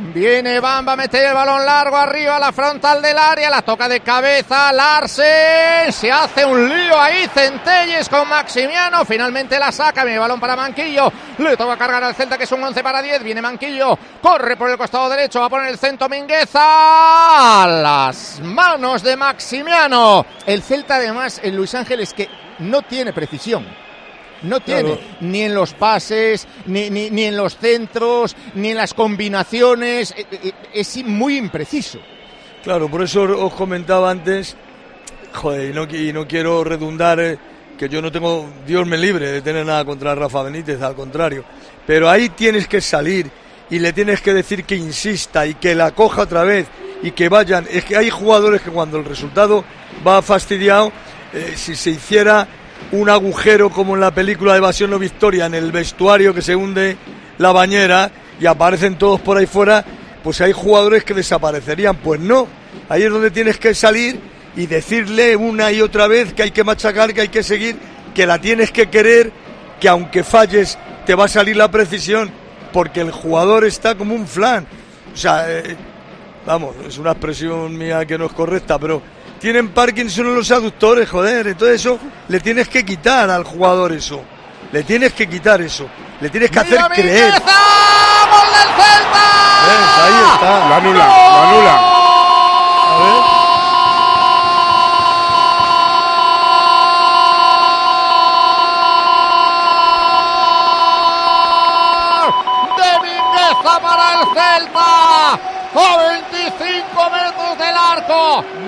Viene 0.01 0.61
Bamba 0.61 0.93
a 0.93 0.97
meter 0.97 1.27
el 1.27 1.35
balón 1.35 1.67
largo 1.67 1.97
arriba 1.97 2.39
la 2.39 2.53
frontal 2.53 3.03
del 3.03 3.19
área, 3.19 3.51
la 3.51 3.63
toca 3.63 3.89
de 3.89 3.99
cabeza 3.99 4.73
Larsen, 4.73 5.93
se 5.93 6.13
hace 6.13 6.45
un 6.45 6.69
lío 6.69 7.01
ahí 7.01 7.27
Centelles 7.35 8.09
con 8.09 8.29
Maximiano, 8.29 9.05
finalmente 9.05 9.59
la 9.59 9.73
saca, 9.73 10.05
viene 10.05 10.21
balón 10.21 10.39
para 10.39 10.55
Manquillo, 10.55 11.13
le 11.39 11.57
toca 11.57 11.77
cargar 11.77 12.05
al 12.05 12.15
Celta 12.15 12.39
que 12.39 12.45
es 12.45 12.53
un 12.53 12.63
11 12.63 12.81
para 12.81 13.03
10, 13.03 13.25
viene 13.25 13.43
Manquillo, 13.43 13.99
corre 14.23 14.57
por 14.57 14.71
el 14.71 14.79
costado 14.79 15.09
derecho, 15.09 15.41
va 15.41 15.47
a 15.47 15.51
poner 15.51 15.69
el 15.69 15.79
centro 15.79 16.09
Mingueza 16.09 17.67
las 17.67 18.39
manos 18.41 19.03
de 19.03 19.17
Maximiano. 19.17 20.25
El 20.47 20.63
Celta 20.63 20.97
además, 20.97 21.41
en 21.43 21.57
Luis 21.57 21.75
Ángel 21.75 22.01
es 22.01 22.15
que 22.15 22.29
no 22.61 22.83
tiene 22.83 23.13
precisión. 23.13 23.88
No 24.43 24.61
tiene, 24.61 24.83
Claro. 24.95 25.01
ni 25.21 25.43
en 25.43 25.55
los 25.55 25.75
pases, 25.75 26.47
ni, 26.67 26.91
ni, 26.91 27.11
ni 27.11 27.25
en 27.25 27.37
los 27.37 27.57
centros, 27.57 28.37
ni 28.55 28.71
en 28.71 28.77
las 28.77 28.95
combinaciones. 28.95 30.15
Eh, 30.17 30.27
eh, 30.31 30.53
Es 30.75 30.97
muy 31.05 31.37
impreciso. 31.37 31.99
Claro, 32.63 32.89
por 32.89 33.03
eso 33.03 33.23
os 33.23 33.53
comentaba 33.55 34.11
antes, 34.11 34.57
joder, 35.33 35.71
y 35.71 35.73
no, 35.75 35.85
y 35.85 36.13
no 36.13 36.27
quiero 36.27 36.63
redundar 36.65 37.19
eh, 37.21 37.39
que 37.79 37.89
yo 37.89 38.03
no 38.03 38.11
tengo, 38.13 38.47
Dios 38.67 38.87
me 38.87 38.97
libre 38.99 39.31
de 39.31 39.43
tener 39.43 39.65
nada 39.65 39.85
contra 39.85 40.15
Rafa 40.15 40.43
Benítez, 40.43 40.83
al 40.83 40.95
contrario. 40.95 41.45
Pero 41.87 42.11
ahí 42.11 42.29
tienes 42.31 42.67
que 42.69 42.81
salir 42.81 43.31
y 43.71 43.79
le 43.79 43.93
tienes 43.93 44.21
que 44.21 44.35
decir 44.35 44.65
que 44.65 44.77
insista 44.77 45.47
y 45.47 45.55
que 45.55 45.75
la 45.75 45.93
coja 45.93 46.23
otra 46.23 46.43
vez 46.45 46.67
y 47.03 47.13
que 47.13 47.29
vayan. 47.29 47.67
Es 47.71 47.85
que 47.85 47.97
hay 47.97 48.11
jugadores 48.11 48.61
que 48.63 48.71
cuando 48.71 48.99
el 48.99 49.05
resultado 49.05 49.65
va 50.07 50.21
fastidiado, 50.23 50.91
eh, 51.33 51.53
si 51.57 51.77
se 51.77 51.91
hiciera 51.91 52.47
un 52.93 53.11
agujero 53.11 53.71
como 53.71 53.95
en 53.95 54.01
la 54.01 54.11
película 54.11 54.53
de 54.53 54.59
Evasión 54.59 54.93
o 54.93 54.99
Victoria 54.99 55.47
en 55.47 55.55
el 55.55 55.73
vestuario 55.73 56.33
que 56.33 56.43
se 56.43 56.57
hunde 56.57 56.97
la 57.39 57.53
bañera 57.53 58.11
y 58.41 58.47
aparecen 58.47 58.97
todos 58.97 59.21
por 59.21 59.37
ahí 59.37 59.47
fuera, 59.47 59.85
pues 60.23 60.41
hay 60.41 60.53
jugadores 60.53 61.05
que 61.05 61.15
desaparecerían. 61.15 61.97
Pues 61.97 62.21
no, 62.21 62.49
ahí 62.89 63.03
es 63.03 63.11
donde 63.11 63.31
tienes 63.31 63.59
que 63.59 63.75
salir 63.75 64.21
y 64.57 64.67
decirle 64.67 65.37
una 65.37 65.71
y 65.71 65.81
otra 65.81 66.07
vez 66.07 66.33
que 66.33 66.43
hay 66.43 66.51
que 66.51 66.65
machacar, 66.65 67.15
que 67.15 67.23
hay 67.23 67.29
que 67.29 67.43
seguir, 67.43 67.77
que 68.15 68.27
la 68.27 68.39
tienes 68.41 68.71
que 68.73 68.89
querer, 68.89 69.31
que 69.81 69.89
aunque 69.89 70.25
falles 70.25 70.79
te 71.07 71.15
va 71.15 71.27
a 71.27 71.29
salir 71.29 71.57
la 71.57 71.71
precisión, 71.71 72.31
porque 72.73 73.01
el 73.01 73.11
jugador 73.11 73.65
está 73.65 73.95
como 73.95 74.15
un 74.15 74.27
flan. 74.27 74.67
O 75.13 75.17
sea, 75.17 75.45
eh, 75.49 75.77
vamos, 76.47 76.75
es 76.87 76.99
una 76.99 77.13
expresión 77.13 77.77
mía 77.77 78.05
que 78.05 78.19
no 78.19 78.27
es 78.27 78.33
correcta, 78.33 78.79
pero 78.79 79.03
tienen 79.39 79.69
Parkinson 79.71 80.27
en 80.27 80.35
los 80.35 80.51
aductores, 80.51 81.09
joder, 81.09 81.47
entonces 81.47 81.81
eso 81.81 81.99
le 82.29 82.41
tienes 82.41 82.69
que 82.69 82.85
quitar 82.85 83.31
al 83.31 83.45
jugador 83.45 83.93
eso. 83.93 84.23
Le 84.73 84.83
tienes 84.83 85.15
que 85.15 85.29
quitar 85.29 85.61
eso. 85.63 85.89
Le 86.21 86.29
tienes 86.29 86.51
que 86.51 86.59
hacer 86.59 86.73
¡Mira, 86.73 86.89
creer. 86.89 87.33
Mingueza! 87.33 87.57
¡Gol 88.31 88.49
del 88.53 88.69
Celta! 88.77 89.25
¿Ves? 89.67 89.89
Ahí 90.05 90.19
está. 90.35 90.69
Lo 90.69 90.75
anula, 90.75 91.07
lo 91.07 91.41
anula. 91.43 91.75
A 92.85 92.99
ver. 92.99 93.23
de 102.77 102.91
Mingueza 103.09 103.75
para 103.81 104.05
el 104.13 104.23
Celta. 104.35 104.89
25 105.75 106.18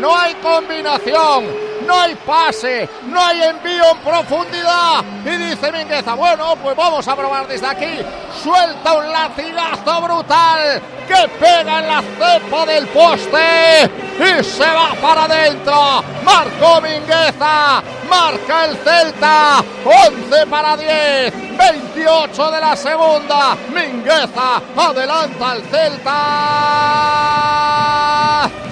No 0.00 0.16
hay 0.16 0.34
combinación. 0.34 1.46
No 1.86 1.98
hay 1.98 2.14
pase. 2.14 2.88
No 3.06 3.20
hay 3.20 3.42
envío 3.42 3.90
en 3.90 3.98
profundidad. 3.98 5.02
Y 5.24 5.30
dice 5.30 5.72
Mingueza, 5.72 6.14
bueno, 6.14 6.56
pues 6.62 6.76
vamos 6.76 7.08
a 7.08 7.16
probar 7.16 7.48
desde 7.48 7.66
aquí. 7.66 7.98
Suelta 8.42 8.94
un 8.94 9.12
latigazo 9.12 10.00
brutal 10.00 10.80
que 11.06 11.28
pega 11.38 11.80
en 11.80 11.88
la 11.88 12.00
cepa 12.00 12.64
del 12.66 12.86
poste. 12.88 13.90
Y 14.18 14.42
se 14.44 14.64
va 14.64 14.94
para 15.00 15.24
adentro. 15.24 16.02
Marcó 16.24 16.80
Mingueza. 16.80 17.82
Marca 18.08 18.64
el 18.64 18.76
Celta. 18.78 19.62
11 19.84 20.46
para 20.46 20.76
10. 20.76 21.58
28 21.58 22.50
de 22.50 22.60
la 22.60 22.76
segunda. 22.76 23.56
Mingueza 23.74 24.62
adelanta 24.76 25.50
al 25.50 25.62
Celta. 25.62 27.10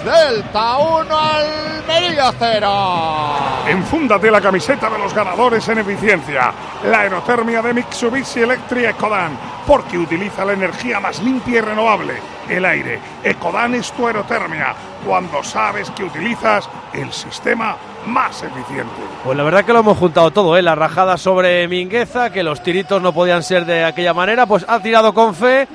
Celta 0.05 0.79
1, 0.79 1.19
Almería 1.19 2.33
0. 2.39 3.69
Enfúndate 3.69 4.31
la 4.31 4.41
camiseta 4.41 4.89
de 4.89 4.99
los 4.99 5.13
ganadores 5.13 5.69
en 5.69 5.79
eficiencia. 5.79 6.53
La 6.85 7.01
aerotermia 7.01 7.61
de 7.61 7.75
Mitsubishi 7.75 8.41
Electric 8.41 8.91
Ecodan, 8.91 9.37
porque 9.69 9.99
utiliza 9.99 10.47
la 10.47 10.55
energía 10.55 10.99
más 10.99 11.23
limpia 11.23 11.59
y 11.59 11.61
renovable, 11.61 12.15
el 12.49 12.65
aire. 12.65 12.99
Ecodan 13.23 13.75
es 13.75 13.93
tu 13.93 14.07
aerotermia, 14.07 14.75
cuando 15.05 15.45
sabes 15.45 15.91
que 15.91 16.05
utilizas 16.05 16.67
el 16.95 17.13
sistema 17.13 17.77
más 18.07 18.43
eficiente. 18.43 19.03
Pues 19.23 19.37
la 19.37 19.45
verdad 19.45 19.67
que 19.67 19.75
lo 19.75 19.81
hemos 19.81 19.99
juntado 19.99 20.31
todo, 20.31 20.57
¿eh? 20.57 20.63
La 20.63 20.75
rajada 20.75 21.19
sobre 21.19 21.69
Mingueza, 21.69 22.31
que 22.31 22.43
los 22.43 22.63
tiritos 22.63 23.03
no 23.03 23.13
podían 23.13 23.43
ser 23.43 23.67
de 23.67 23.85
aquella 23.85 24.15
manera, 24.15 24.47
pues 24.47 24.65
ha 24.67 24.81
tirado 24.81 25.13
con 25.13 25.35
fe. 25.35 25.69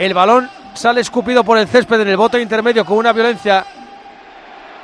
El 0.00 0.14
balón 0.14 0.50
sale 0.74 1.00
escupido 1.00 1.44
por 1.44 1.58
el 1.58 1.68
césped 1.68 2.00
en 2.00 2.08
el 2.08 2.16
bote 2.16 2.42
intermedio 2.42 2.84
con 2.84 2.96
una 2.96 3.12
violencia 3.12 3.64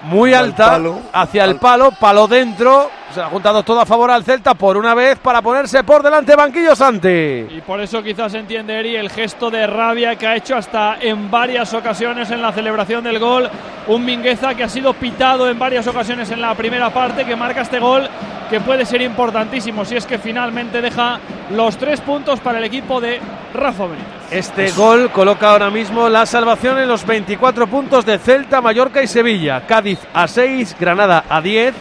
muy 0.02 0.34
Al 0.34 0.46
alta 0.46 0.70
palo. 0.72 0.98
hacia 1.12 1.44
el 1.44 1.50
Al- 1.50 1.56
palo, 1.58 1.90
palo 1.92 2.26
dentro. 2.28 2.90
Se 3.14 3.20
ha 3.20 3.26
juntado 3.26 3.62
todo 3.62 3.80
a 3.80 3.86
favor 3.86 4.10
al 4.10 4.24
Celta 4.24 4.54
por 4.54 4.76
una 4.76 4.92
vez 4.92 5.18
para 5.20 5.40
ponerse 5.40 5.84
por 5.84 6.02
delante 6.02 6.34
Banquillo 6.34 6.74
Santi. 6.74 7.08
Y 7.08 7.62
por 7.64 7.80
eso 7.80 8.02
quizás 8.02 8.34
entiende 8.34 8.78
Eri 8.78 8.96
el 8.96 9.08
gesto 9.08 9.50
de 9.50 9.66
rabia 9.68 10.16
que 10.16 10.26
ha 10.26 10.34
hecho 10.36 10.56
hasta 10.56 10.96
en 11.00 11.30
varias 11.30 11.72
ocasiones 11.74 12.30
en 12.32 12.42
la 12.42 12.50
celebración 12.52 13.04
del 13.04 13.18
gol. 13.20 13.48
Un 13.86 14.04
Mingueza 14.04 14.54
que 14.54 14.64
ha 14.64 14.68
sido 14.68 14.94
pitado 14.94 15.48
en 15.48 15.58
varias 15.58 15.86
ocasiones 15.86 16.30
en 16.32 16.40
la 16.40 16.54
primera 16.54 16.90
parte, 16.90 17.24
que 17.24 17.36
marca 17.36 17.60
este 17.62 17.78
gol 17.78 18.08
que 18.50 18.60
puede 18.60 18.84
ser 18.84 19.00
importantísimo 19.00 19.84
si 19.84 19.96
es 19.96 20.04
que 20.06 20.18
finalmente 20.18 20.80
deja 20.82 21.18
los 21.50 21.76
tres 21.78 22.00
puntos 22.00 22.40
para 22.40 22.58
el 22.58 22.64
equipo 22.64 23.00
de 23.00 23.20
Rafa 23.54 23.84
Benítez. 23.84 24.23
Este 24.34 24.70
gol 24.72 25.10
coloca 25.12 25.50
ahora 25.50 25.70
mismo 25.70 26.08
la 26.08 26.26
salvación 26.26 26.78
en 26.78 26.88
los 26.88 27.06
24 27.06 27.68
puntos 27.68 28.04
de 28.04 28.18
Celta, 28.18 28.60
Mallorca 28.60 29.00
y 29.02 29.06
Sevilla. 29.06 29.64
Cádiz 29.66 30.00
a 30.12 30.26
6, 30.26 30.76
Granada 30.80 31.24
a 31.28 31.40
10, 31.40 31.72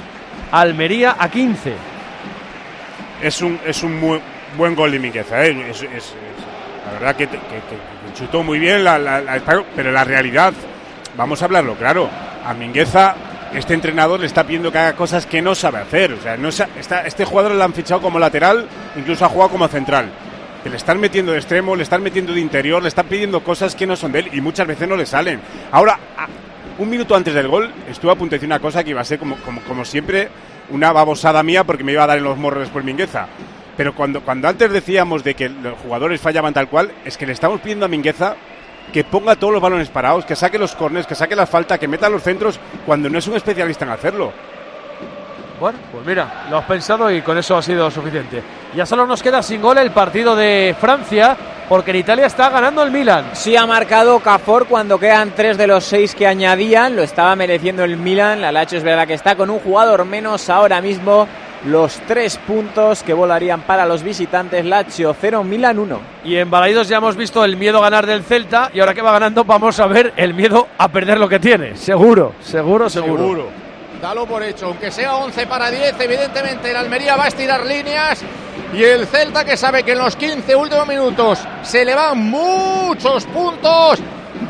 Almería 0.51 1.15
a 1.17 1.29
15. 1.29 1.73
Es 3.23 3.41
un, 3.41 3.59
es 3.65 3.81
un 3.81 3.99
muy 3.99 4.19
buen 4.55 4.75
gol 4.75 4.91
de 4.91 4.99
Mingueza. 4.99 5.37
la 5.37 6.93
verdad 6.93 7.15
que, 7.15 7.25
te- 7.25 7.39
chutó 8.13 8.43
muy 8.43 8.59
bien, 8.59 8.83
la, 8.83 8.99
la- 8.99 9.23
pero 9.75 9.91
la 9.91 10.03
realidad, 10.03 10.53
vamos 11.17 11.41
a 11.41 11.45
hablarlo 11.45 11.73
claro, 11.73 12.07
a 12.45 12.53
Mingueza 12.53 13.15
este 13.55 13.73
entrenador 13.73 14.19
le 14.19 14.27
está 14.27 14.43
pidiendo 14.43 14.71
que 14.71 14.77
haga 14.77 14.93
cosas 14.93 15.25
que 15.25 15.41
no 15.41 15.53
sabe 15.55 15.79
hacer. 15.79 16.13
O 16.13 16.21
sea, 16.21 16.37
no 16.37 16.49
está, 16.49 16.67
este 17.05 17.23
jugador 17.25 17.53
le 17.53 17.63
han 17.63 17.73
fichado 17.73 18.01
como 18.01 18.19
lateral, 18.19 18.67
incluso 18.95 19.25
ha 19.25 19.29
jugado 19.29 19.49
como 19.51 19.67
central. 19.67 20.09
Le 20.65 20.77
están 20.77 20.99
metiendo 20.99 21.33
de 21.33 21.39
extremo, 21.39 21.75
le 21.75 21.83
están 21.83 22.01
metiendo 22.01 22.33
de 22.33 22.39
interior, 22.39 22.81
le 22.81 22.87
están 22.87 23.05
pidiendo 23.07 23.43
cosas 23.43 23.75
que 23.75 23.85
no 23.85 23.95
son 23.95 24.11
de 24.11 24.19
él 24.19 24.29
y 24.33 24.41
muchas 24.41 24.65
veces 24.65 24.87
no 24.87 24.95
le 24.95 25.05
salen. 25.05 25.41
Ahora, 25.71 25.99
un 26.77 26.89
minuto 26.89 27.15
antes 27.15 27.33
del 27.33 27.47
gol, 27.47 27.71
estuve 27.89 28.11
a 28.11 28.45
una 28.45 28.59
cosa 28.59 28.83
que 28.83 28.91
iba 28.91 29.01
a 29.01 29.05
ser 29.05 29.19
como, 29.19 29.35
como, 29.37 29.61
como 29.61 29.85
siempre 29.85 30.29
una 30.69 30.91
babosada 30.91 31.43
mía 31.43 31.63
porque 31.63 31.83
me 31.83 31.91
iba 31.91 32.03
a 32.03 32.07
dar 32.07 32.17
en 32.17 32.23
los 32.23 32.37
morros 32.37 32.69
por 32.69 32.83
Mingueza. 32.83 33.27
Pero 33.75 33.93
cuando, 33.93 34.21
cuando 34.21 34.47
antes 34.47 34.71
decíamos 34.71 35.23
de 35.23 35.33
que 35.33 35.49
los 35.49 35.77
jugadores 35.79 36.21
fallaban 36.21 36.53
tal 36.53 36.69
cual, 36.69 36.91
es 37.05 37.17
que 37.17 37.25
le 37.25 37.33
estamos 37.33 37.59
pidiendo 37.59 37.85
a 37.85 37.89
Mingueza 37.89 38.35
que 38.91 39.03
ponga 39.03 39.35
todos 39.35 39.53
los 39.53 39.61
balones 39.61 39.89
parados, 39.89 40.25
que 40.25 40.35
saque 40.35 40.59
los 40.59 40.75
corners, 40.75 41.07
que 41.07 41.15
saque 41.15 41.35
la 41.35 41.47
falta, 41.47 41.77
que 41.77 41.87
meta 41.87 42.09
los 42.09 42.23
centros, 42.23 42.59
cuando 42.85 43.09
no 43.09 43.17
es 43.17 43.27
un 43.27 43.35
especialista 43.35 43.85
en 43.85 43.91
hacerlo. 43.91 44.31
Bueno, 45.63 45.79
pues 45.93 46.05
mira, 46.05 46.43
lo 46.49 46.57
has 46.57 46.65
pensado 46.65 47.09
y 47.09 47.21
con 47.21 47.37
eso 47.37 47.55
ha 47.55 47.61
sido 47.61 47.89
suficiente. 47.89 48.43
Ya 48.75 48.85
solo 48.85 49.07
nos 49.07 49.23
queda 49.23 49.41
sin 49.41 49.61
gol 49.61 49.77
el 49.77 49.91
partido 49.91 50.35
de 50.35 50.75
Francia, 50.77 51.37
porque 51.69 51.91
en 51.91 51.97
Italia 51.99 52.25
está 52.25 52.49
ganando 52.49 52.83
el 52.83 52.91
Milan. 52.91 53.29
Sí 53.31 53.55
ha 53.55 53.65
marcado 53.65 54.19
Cafor 54.19 54.67
cuando 54.67 54.99
quedan 54.99 55.31
tres 55.33 55.57
de 55.57 55.67
los 55.67 55.85
seis 55.85 56.15
que 56.15 56.27
añadían. 56.27 56.97
Lo 56.97 57.01
estaba 57.01 57.33
mereciendo 57.37 57.85
el 57.85 57.95
Milan. 57.95 58.41
La 58.41 58.51
Lacho 58.51 58.75
es 58.75 58.83
verdad 58.83 59.07
que 59.07 59.13
está 59.13 59.37
con 59.37 59.49
un 59.49 59.59
jugador 59.59 60.03
menos 60.03 60.49
ahora 60.49 60.81
mismo. 60.81 61.29
los 61.63 61.93
tres 62.07 62.37
puntos 62.45 63.01
que 63.01 63.13
volarían 63.13 63.61
para 63.61 63.85
los 63.85 64.03
visitantes. 64.03 64.65
Lazio 64.65 65.15
0, 65.17 65.45
Milan 65.45 65.79
1. 65.79 65.99
Y 66.25 66.35
en 66.35 66.51
Balaidos 66.51 66.89
ya 66.89 66.97
hemos 66.97 67.15
visto 67.15 67.45
el 67.45 67.55
miedo 67.55 67.77
a 67.77 67.83
ganar 67.83 68.05
del 68.05 68.23
Celta 68.23 68.69
y 68.73 68.81
ahora 68.81 68.93
que 68.93 69.01
va 69.01 69.13
ganando 69.13 69.45
vamos 69.45 69.79
a 69.79 69.87
ver 69.87 70.11
el 70.17 70.33
miedo 70.33 70.67
a 70.77 70.89
perder 70.89 71.19
lo 71.19 71.29
que 71.29 71.39
tiene. 71.39 71.77
Seguro, 71.77 72.33
seguro, 72.41 72.89
seguro. 72.89 73.17
Seguro. 73.23 73.62
Dalo 74.03 74.25
por 74.25 74.43
hecho, 74.43 74.65
aunque 74.65 74.91
sea 74.91 75.15
11 75.15 75.47
para 75.47 75.71
10, 75.71 75.95
evidentemente 75.97 76.69
el 76.69 76.75
Almería 76.75 77.15
va 77.15 77.23
a 77.23 77.27
estirar 77.29 77.65
líneas 77.65 78.21
y 78.73 78.83
el 78.83 79.07
Celta 79.07 79.45
que 79.45 79.55
sabe 79.55 79.83
que 79.83 79.93
en 79.93 79.99
los 79.99 80.17
15 80.17 80.53
últimos 80.57 80.85
minutos 80.85 81.39
se 81.61 81.85
le 81.85 81.95
van 81.95 82.17
muchos 82.17 83.23
puntos. 83.27 84.01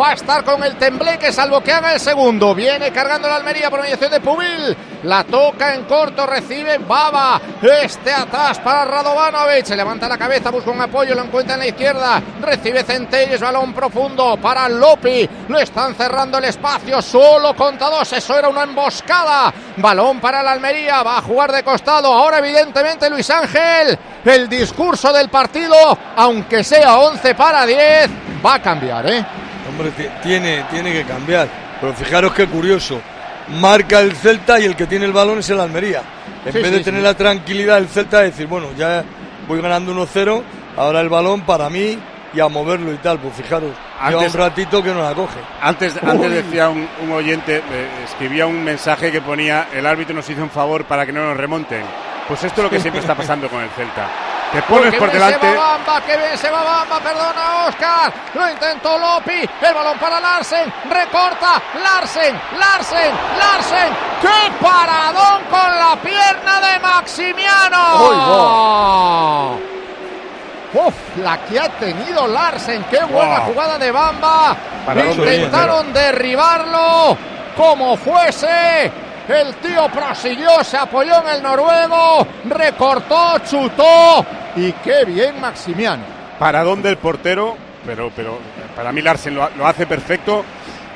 Va 0.02 0.10
a 0.10 0.14
estar 0.14 0.44
con 0.44 0.64
el 0.64 0.76
tembleque, 0.78 1.32
salvo 1.32 1.62
que 1.62 1.72
haga 1.72 1.94
el 1.94 2.00
segundo. 2.00 2.56
Viene 2.56 2.92
cargando 2.92 3.28
la 3.28 3.36
Almería 3.36 3.70
por 3.70 3.82
mediación 3.82 4.10
de 4.10 4.20
Pubil. 4.22 4.76
La 5.04 5.24
toca 5.26 5.74
en 5.76 5.84
corto, 5.84 6.26
recibe 6.26 6.78
Baba. 6.78 7.40
Este 7.62 8.14
atrás 8.14 8.60
para 8.60 8.86
Radovanovic. 8.86 9.66
Se 9.66 9.76
levanta 9.76 10.08
la 10.08 10.18
cabeza, 10.18 10.50
busca 10.50 10.72
un 10.72 10.80
apoyo, 10.82 11.14
lo 11.14 11.24
encuentra 11.24 11.56
en 11.56 11.60
la 11.60 11.68
izquierda. 11.68 12.22
Recibe 12.42 12.84
Centelles, 12.84 13.42
balón 13.42 13.74
profundo 13.74 14.38
para 14.42 14.70
Lopi. 14.70 15.30
Lo 15.50 15.60
están 15.60 15.94
cerrando 15.96 16.38
el 16.38 16.46
espacio, 16.46 17.02
solo 17.02 17.54
contra 17.54 17.90
dos. 17.90 18.14
Eso 18.14 18.38
era 18.38 18.48
una 18.48 18.64
emboscada. 18.64 19.54
Balón 19.78 20.20
para 20.22 20.42
la 20.42 20.54
Almería, 20.54 21.04
va 21.04 21.18
a 21.18 21.22
jugar 21.22 21.52
de 21.52 21.64
costado. 21.64 22.14
Ahora, 22.14 22.38
evidentemente, 22.40 23.10
Luis 23.10 23.30
Ángel. 23.30 23.98
El 24.24 24.48
discurso 24.48 25.12
del 25.12 25.28
partido, 25.30 25.76
aunque 26.16 26.64
sea 26.64 26.98
11 26.98 27.36
para 27.36 27.66
10, 27.66 28.10
va 28.46 28.54
a 28.56 28.62
cambiar, 28.62 29.06
¿eh? 29.10 29.26
Hombre, 29.68 29.92
ti- 29.92 30.08
tiene, 30.22 30.64
tiene 30.72 30.94
que 30.94 31.04
cambiar. 31.04 31.48
Pero 31.82 31.94
fijaros 31.94 32.32
qué 32.34 32.48
curioso. 32.48 33.02
Marca 33.60 34.00
el 34.00 34.14
Celta 34.16 34.60
y 34.60 34.66
el 34.66 34.76
que 34.76 34.86
tiene 34.88 35.06
el 35.06 35.12
balón 35.14 35.40
es 35.40 35.50
el 35.50 35.60
Almería. 35.60 36.02
En 36.46 36.52
Sí, 36.54 36.60
vez 36.60 36.68
sí, 36.68 36.74
de 36.78 36.84
tener 36.84 37.02
sí. 37.02 37.06
la 37.06 37.14
tranquilidad 37.14 37.76
del 37.76 37.88
Celta 37.88 38.20
de 38.20 38.26
decir, 38.32 38.48
bueno, 38.48 38.68
ya 38.78 39.04
voy 39.48 39.62
ganando 39.62 39.94
1-0, 39.94 40.42
ahora 40.78 41.02
el 41.02 41.10
balón 41.10 41.42
para 41.42 41.70
mí 41.70 41.98
y 42.34 42.40
a 42.40 42.48
moverlo 42.48 42.92
y 42.94 42.98
tal. 42.98 43.20
Pues 43.20 43.36
fijaros, 43.36 43.72
lleva 44.10 44.22
Antes- 44.22 44.34
un 44.34 44.40
ratito 44.40 44.82
que 44.84 44.94
no 44.94 45.02
la 45.04 45.14
coge. 45.14 45.40
Antes, 45.62 45.96
antes 46.04 46.32
decía 46.32 46.70
un, 46.70 46.88
un 47.04 47.12
oyente, 47.12 47.58
eh, 47.58 47.88
escribía 48.06 48.46
un 48.48 48.64
mensaje 48.64 49.12
que 49.12 49.22
ponía 49.22 49.68
el 49.74 49.86
árbitro 49.86 50.16
nos 50.16 50.30
hizo 50.30 50.42
un 50.44 50.50
favor 50.50 50.86
para 50.86 51.06
que 51.06 51.12
no 51.12 51.24
nos 51.26 51.38
remonten. 51.38 51.84
Pues 52.28 52.44
esto 52.44 52.62
es 52.62 52.64
lo 52.64 52.70
que 52.70 52.80
siempre 52.80 53.02
está 53.02 53.16
pasando 53.16 53.48
con 53.50 53.62
el 53.62 53.70
Celta. 53.72 54.08
Te 54.54 54.62
pones 54.64 54.94
por 54.96 55.12
delante. 55.12 55.50
Se 55.50 55.56
va 55.58 55.68
Bamba, 55.78 56.02
que 56.02 56.16
bien 56.18 56.38
se 56.38 56.50
va 56.52 56.64
Bamba, 56.64 57.00
perdona 57.00 57.66
Oscar. 57.68 58.14
Lo 58.36 58.50
intentó 58.50 58.98
Lopi. 59.00 59.50
El 59.62 59.74
balón 59.74 59.98
para 59.98 60.20
Larsen. 60.20 60.72
Recorta. 60.90 61.62
Larsen, 61.82 62.40
Larsen, 62.60 63.12
Larsen. 63.40 63.94
¡Qué 64.22 64.52
paradón 64.62 65.42
con 65.50 65.80
la 65.80 65.96
pierna 66.02 66.60
de 66.62 66.80
Maximiano! 67.94 69.58
Uf, 70.76 70.94
la 71.18 71.38
que 71.46 71.60
ha 71.60 71.70
tenido 71.70 72.28
Larsen. 72.28 72.84
Qué 72.90 73.04
buena 73.04 73.40
Wow. 73.40 73.48
jugada 73.54 73.78
de 73.78 73.92
Bamba. 73.92 74.56
Intentaron 74.96 75.94
derribarlo 75.94 77.18
como 77.56 77.96
fuese. 77.98 78.92
El 79.28 79.56
tío 79.56 79.88
prosiguió, 79.90 80.64
se 80.64 80.78
apoyó 80.78 81.22
en 81.22 81.36
el 81.38 81.44
noruego, 81.44 82.28
recortó, 82.46 83.40
chutó. 83.40 84.26
Y 84.56 84.72
qué 84.74 85.06
bien 85.06 85.40
Maximiano. 85.40 86.04
Paradón 86.38 86.82
del 86.82 86.98
portero, 86.98 87.56
pero, 87.86 88.12
pero 88.16 88.38
para 88.76 88.92
mí 88.92 89.02
Larsen 89.02 89.36
lo, 89.36 89.50
lo 89.52 89.66
hace 89.66 89.86
perfecto. 89.88 90.44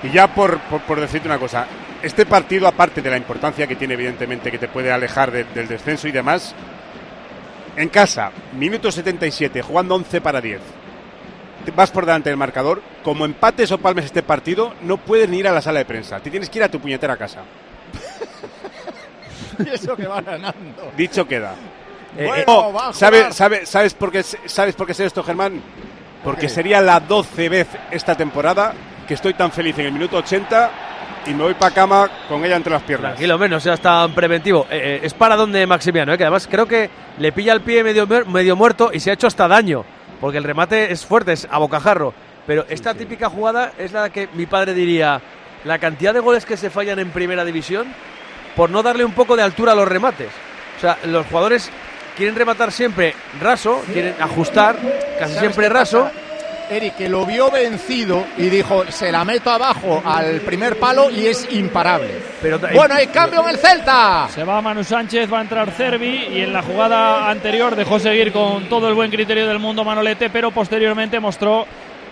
Y 0.03 0.09
ya 0.11 0.28
por, 0.28 0.59
por, 0.59 0.99
decirte 0.99 1.28
una 1.28 1.39
cosa, 1.39 1.65
este 2.03 2.25
partido, 2.25 2.67
aparte 2.67 3.01
de 3.01 3.09
la 3.09 3.17
importancia 3.17 3.65
que 3.65 3.75
tiene, 3.75 3.93
evidentemente, 3.95 4.51
que 4.51 4.59
te 4.59 4.67
puede 4.67 4.91
alejar 4.91 5.32
de- 5.32 5.45
del 5.45 5.67
descenso 5.67 6.07
y 6.07 6.11
demás, 6.11 6.53
en 7.75 7.89
casa, 7.89 8.32
minuto 8.53 8.91
77, 8.91 9.61
jugando 9.61 9.95
11 9.95 10.21
para 10.21 10.41
10. 10.41 10.59
te 11.65 11.71
Vas 11.71 11.91
por 11.91 12.05
delante 12.05 12.30
del 12.30 12.38
marcador, 12.38 12.82
como 13.03 13.25
empates 13.25 13.71
o 13.71 13.78
palmes 13.78 14.05
este 14.05 14.21
partido, 14.21 14.73
no 14.84 14.97
puedes 14.97 15.30
ni 15.30 15.39
ir 15.39 15.47
a 15.47 15.51
la 15.51 15.61
sala 15.61 15.80
de 15.80 15.86
prensa. 15.86 16.19
Te 16.19 16.30
tienes 16.30 16.49
que 16.49 16.59
ir 16.59 16.63
a 16.63 16.69
tu 16.69 16.80
puñetera 16.80 17.17
casa. 17.17 17.39
Y 19.65 19.69
eso 19.69 19.95
que 19.95 20.07
va 20.07 20.21
ganando. 20.21 20.91
Dicho 20.95 21.27
queda. 21.27 21.55
Bueno, 22.15 22.43
Oh, 22.47 22.73
va 22.73 22.89
a 22.89 22.93
¿sabe- 22.93 23.17
jugar. 23.19 23.33
sabe- 23.33 23.65
¿Sabes 23.65 23.93
por 23.93 24.11
qué 24.11 24.23
sabes 24.23 24.75
por 24.75 24.87
qué 24.87 24.93
sé 24.93 25.05
esto, 25.05 25.23
Germán? 25.23 25.61
Porque 26.23 26.49
sería 26.49 26.81
la 26.81 26.99
12 26.99 27.47
vez 27.49 27.67
esta 27.91 28.15
temporada 28.15 28.73
que 29.07 29.13
estoy 29.13 29.33
tan 29.35 29.51
feliz 29.51 29.77
en 29.79 29.85
el 29.87 29.91
minuto 29.93 30.17
80 30.17 30.71
y 31.27 31.33
me 31.33 31.43
voy 31.43 31.53
para 31.53 31.73
cama 31.73 32.09
con 32.27 32.43
ella 32.43 32.55
entre 32.55 32.71
las 32.73 32.81
piernas. 32.83 33.11
Tranquilo, 33.11 33.37
menos, 33.37 33.61
sea 33.63 33.77
tan 33.77 34.13
preventivo. 34.13 34.65
Eh, 34.69 34.79
eh, 34.81 34.99
es 35.03 35.13
para 35.13 35.35
donde 35.35 35.65
Maximiano, 35.67 36.11
eh, 36.13 36.17
que 36.17 36.23
además 36.23 36.47
creo 36.49 36.65
que 36.65 36.89
le 37.19 37.31
pilla 37.31 37.53
el 37.53 37.61
pie 37.61 37.83
medio, 37.83 38.07
medio 38.07 38.55
muerto 38.55 38.89
y 38.93 38.99
se 38.99 39.11
ha 39.11 39.13
hecho 39.13 39.27
hasta 39.27 39.47
daño, 39.47 39.85
porque 40.19 40.37
el 40.39 40.43
remate 40.43 40.91
es 40.91 41.05
fuerte, 41.05 41.33
es 41.33 41.47
a 41.51 41.59
bocajarro. 41.59 42.13
Pero 42.47 42.65
esta 42.69 42.93
típica 42.93 43.29
jugada 43.29 43.73
es 43.77 43.91
la 43.91 44.09
que 44.09 44.27
mi 44.33 44.45
padre 44.45 44.73
diría, 44.73 45.21
la 45.65 45.79
cantidad 45.79 46.13
de 46.13 46.19
goles 46.21 46.45
que 46.45 46.57
se 46.57 46.69
fallan 46.69 46.97
en 46.99 47.11
primera 47.11 47.43
división 47.45 47.87
por 48.57 48.71
no 48.71 48.83
darle 48.83 49.05
un 49.05 49.13
poco 49.13 49.37
de 49.37 49.43
altura 49.43 49.71
a 49.71 49.75
los 49.75 49.87
remates. 49.87 50.29
O 50.77 50.81
sea, 50.81 50.97
los 51.05 51.27
jugadores 51.27 51.69
quieren 52.17 52.35
rematar 52.35 52.71
siempre 52.71 53.13
raso, 53.39 53.83
quieren 53.93 54.15
ajustar, 54.19 54.75
casi 55.19 55.35
¿Sabes 55.35 55.39
siempre 55.39 55.69
raso. 55.69 56.09
Eric, 56.69 56.95
que 56.95 57.07
lo 57.07 57.25
vio 57.25 57.49
vencido 57.49 58.25
y 58.35 58.49
dijo, 58.49 58.83
se 58.91 59.09
la 59.09 59.23
meto 59.23 59.51
abajo 59.51 60.01
al 60.03 60.41
primer 60.41 60.77
palo 60.77 61.09
y 61.09 61.27
es 61.27 61.47
imparable. 61.53 62.09
Pero 62.41 62.59
Bueno, 62.59 62.95
hay 62.95 63.07
cambio 63.07 63.41
en 63.43 63.49
el 63.51 63.57
Celta. 63.57 64.27
Se 64.33 64.43
va 64.43 64.61
Manu 64.61 64.83
Sánchez, 64.83 65.31
va 65.31 65.39
a 65.39 65.41
entrar 65.43 65.71
Cervi 65.71 66.27
y 66.29 66.41
en 66.41 66.51
la 66.51 66.63
jugada 66.63 67.29
anterior 67.29 67.73
dejó 67.75 67.99
seguir 67.99 68.33
con 68.33 68.67
todo 68.67 68.89
el 68.89 68.95
buen 68.95 69.11
criterio 69.11 69.47
del 69.47 69.59
mundo 69.59 69.85
Manolete, 69.85 70.29
pero 70.29 70.51
posteriormente 70.51 71.21
mostró 71.21 71.65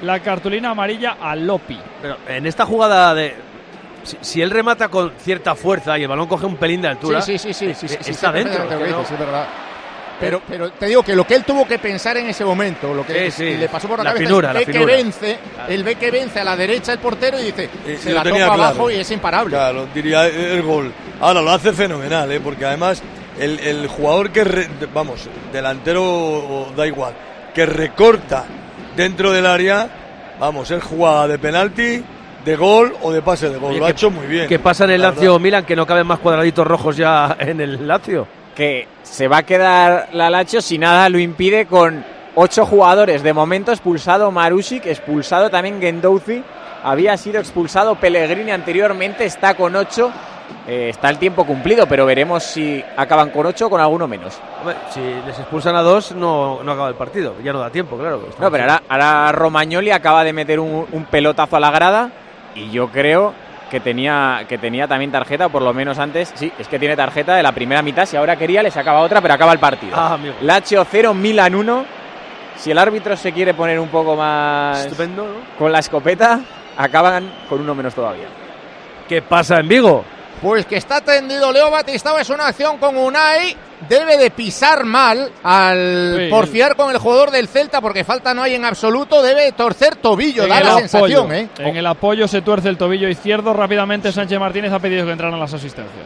la 0.03 0.21
cartulina 0.21 0.69
amarilla 0.69 1.17
a 1.21 1.35
Lopi. 1.35 1.77
Pero 2.01 2.17
en 2.27 2.45
esta 2.45 2.65
jugada 2.65 3.13
de. 3.13 3.35
Si, 4.05 4.17
si 4.21 4.41
él 4.41 4.49
remata 4.51 4.87
con 4.87 5.11
cierta 5.17 5.55
fuerza 5.55 5.97
y 5.99 6.03
el 6.03 6.07
balón 6.07 6.27
coge 6.27 6.45
un 6.45 6.55
pelín 6.55 6.81
de 6.81 6.87
altura. 6.89 7.21
Sí, 7.21 7.37
sí, 7.37 7.53
sí, 7.53 7.73
sí, 7.73 7.87
sí, 7.87 7.95
eh, 7.95 7.99
sí, 8.01 8.11
está 8.11 8.31
dentro. 8.31 8.67
que 8.69 8.75
no- 8.75 9.01
es 9.01 9.11
verdad. 9.19 9.47
Pero, 10.17 10.41
pero 10.47 10.71
te 10.71 10.85
digo 10.85 11.03
que 11.03 11.13
lo 11.13 11.27
que 11.27 11.35
él 11.35 11.43
tuvo 11.43 11.67
que 11.67 11.77
pensar 11.77 12.15
en 12.15 12.27
ese 12.27 12.45
momento, 12.45 12.93
lo 12.93 13.05
que 13.05 13.29
Sí, 13.31 13.37
sí. 13.51 13.57
le 13.57 13.67
pasó 13.67 13.89
por 13.89 13.97
la, 13.97 14.05
La 14.05 14.09
cabeza, 14.11 14.27
finura, 14.29 14.53
la 14.53 14.59
ve 14.61 14.65
que 14.65 14.85
vence, 14.85 15.37
él 15.67 15.83
ve 15.83 15.95
que 15.95 16.09
vence 16.09 16.39
a 16.39 16.43
la 16.45 16.55
derecha 16.55 16.93
el 16.93 16.99
portero 16.99 17.37
y 17.37 17.43
dice, 17.47 17.69
Eh, 17.85 17.97
se 18.01 18.13
la 18.13 18.23
toca 18.23 18.35
claro. 18.35 18.53
abajo 18.53 18.89
y 18.89 18.95
es 18.95 19.11
imparable. 19.11 19.53
Claro, 19.57 19.87
diría 19.93 20.25
el 20.27 20.61
gol. 20.61 20.93
Ahora 21.19 21.41
lo 21.41 21.51
hace 21.51 21.73
fenomenal, 21.73 22.31
¿eh? 22.31 22.39
porque 22.39 22.63
además 22.63 23.03
el, 23.37 23.59
el 23.59 23.87
jugador 23.87 24.29
que, 24.31 24.45
re- 24.45 24.69
vamos, 24.93 25.27
delantero 25.51 26.71
da 26.77 26.87
igual, 26.87 27.13
que 27.53 27.65
recorta 27.65 28.45
dentro 28.95 29.33
del 29.33 29.45
área, 29.45 29.89
vamos, 30.39 30.71
es 30.71 30.81
jugada 30.81 31.27
de 31.27 31.37
penalti, 31.39 32.01
de 32.45 32.55
gol 32.55 32.93
o 33.01 33.11
de 33.11 33.21
pase 33.21 33.49
de 33.49 33.57
gol. 33.57 33.71
Oye, 33.71 33.79
lo 33.79 33.85
ha 33.85 33.87
¿qué- 33.89 33.91
hecho 33.93 34.11
muy 34.11 34.27
bien. 34.27 34.47
¿Qué 34.47 34.59
pasa 34.59 34.85
en 34.85 34.91
el 34.91 35.01
la 35.01 35.09
Lazio 35.09 35.31
verdad. 35.33 35.39
Milan 35.43 35.65
que 35.65 35.75
no 35.75 35.85
caben 35.85 36.07
más 36.07 36.19
cuadraditos 36.19 36.65
rojos 36.65 36.95
ya 36.95 37.35
en 37.39 37.59
el 37.59 37.87
Lazio? 37.87 38.27
que 38.55 38.87
se 39.03 39.27
va 39.27 39.39
a 39.39 39.43
quedar 39.43 40.07
la 40.13 40.29
Lazio 40.29 40.61
si 40.61 40.77
nada 40.77 41.09
lo 41.09 41.19
impide 41.19 41.65
con 41.65 42.05
ocho 42.35 42.65
jugadores. 42.65 43.21
De 43.21 43.33
momento 43.33 43.73
expulsado 43.73 44.31
Marusic, 44.31 44.85
expulsado 44.85 45.49
también 45.49 45.81
Gendouzi. 45.81 46.41
Había 46.81 47.17
sido 47.17 47.39
expulsado 47.41 47.95
Pellegrini 47.95 48.51
anteriormente, 48.51 49.25
está 49.25 49.55
con 49.55 49.75
ocho. 49.75 50.09
Eh, 50.67 50.89
está 50.89 51.09
el 51.09 51.17
tiempo 51.17 51.43
cumplido, 51.45 51.85
pero 51.87 52.05
veremos 52.05 52.43
si 52.43 52.81
acaban 52.95 53.31
con 53.31 53.45
ocho 53.47 53.65
o 53.67 53.69
con 53.69 53.81
alguno 53.81 54.07
menos. 54.07 54.39
Hombre, 54.61 54.75
si 54.93 55.01
les 55.01 55.37
expulsan 55.39 55.75
a 55.75 55.81
dos, 55.81 56.13
no, 56.13 56.63
no 56.63 56.71
acaba 56.71 56.87
el 56.89 56.95
partido. 56.95 57.33
Ya 57.43 57.51
no 57.51 57.59
da 57.59 57.69
tiempo, 57.71 57.97
claro. 57.97 58.29
No, 58.39 58.51
pero 58.51 58.63
ahora, 58.63 58.83
ahora 58.87 59.31
Romagnoli 59.33 59.91
acaba 59.91 60.23
de 60.23 60.31
meter 60.31 60.59
un, 60.61 60.85
un 60.91 61.05
pelotazo 61.05 61.57
a 61.57 61.59
la 61.59 61.71
grada 61.71 62.09
y 62.55 62.71
yo 62.71 62.89
creo 62.89 63.33
que 63.69 63.79
tenía, 63.79 64.45
que 64.47 64.57
tenía 64.57 64.87
también 64.87 65.11
tarjeta, 65.11 65.47
o 65.47 65.49
por 65.49 65.61
lo 65.61 65.73
menos 65.73 65.99
antes. 65.99 66.31
Sí, 66.35 66.51
es 66.57 66.67
que 66.67 66.79
tiene 66.79 66.95
tarjeta 66.95 67.35
de 67.35 67.43
la 67.43 67.51
primera 67.51 67.81
mitad. 67.81 68.05
Si 68.05 68.15
ahora 68.15 68.35
quería, 68.35 68.63
le 68.63 68.71
sacaba 68.71 69.01
otra, 69.01 69.21
pero 69.21 69.33
acaba 69.33 69.51
el 69.53 69.59
partido. 69.59 69.93
Ah, 69.95 70.13
amigo. 70.13 70.35
Lazio 70.41 70.85
0, 70.89 71.13
Milan 71.13 71.55
1. 71.55 71.85
Si 72.57 72.71
el 72.71 72.77
árbitro 72.77 73.17
se 73.17 73.33
quiere 73.33 73.53
poner 73.53 73.79
un 73.79 73.89
poco 73.89 74.15
más 74.15 74.85
Estupendo, 74.85 75.25
¿no? 75.25 75.57
con 75.59 75.71
la 75.71 75.79
escopeta, 75.79 76.39
acaban 76.77 77.29
con 77.49 77.59
uno 77.61 77.75
menos 77.75 77.93
todavía. 77.93 78.27
¿Qué 79.09 79.21
pasa 79.21 79.59
en 79.59 79.67
Vigo? 79.67 80.05
Pues 80.41 80.65
que 80.65 80.77
está 80.77 81.01
tendido 81.01 81.51
Leo 81.51 81.69
Batistao, 81.69 82.17
es 82.17 82.29
una 82.29 82.47
acción 82.47 82.77
con 82.77 82.95
Unai, 82.95 83.55
debe 83.89 84.17
de 84.17 84.31
pisar 84.31 84.85
mal 84.85 85.31
al 85.43 86.15
Sí, 86.17 86.27
porfiar 86.29 86.75
con 86.75 86.91
el 86.91 86.97
jugador 86.97 87.31
del 87.31 87.47
Celta 87.47 87.81
porque 87.81 88.03
falta 88.03 88.33
no 88.33 88.41
hay 88.43 88.55
en 88.55 88.65
absoluto, 88.65 89.21
debe 89.21 89.51
torcer 89.51 89.95
tobillo, 89.97 90.43
En 90.43 90.49
da 90.49 90.59
la 90.61 90.69
apoyo, 90.71 90.79
sensación, 90.87 91.33
¿eh? 91.33 91.49
En 91.59 91.75
el 91.77 91.85
apoyo 91.85 92.27
se 92.27 92.41
tuerce 92.41 92.69
el 92.69 92.77
tobillo 92.77 93.07
izquierdo. 93.09 93.53
Rápidamente 93.53 94.11
Sánchez 94.11 94.39
Martínez 94.39 94.71
ha 94.71 94.79
pedido 94.79 95.05
que 95.05 95.11
entraran 95.11 95.39
las 95.39 95.53
asistencias. 95.53 96.05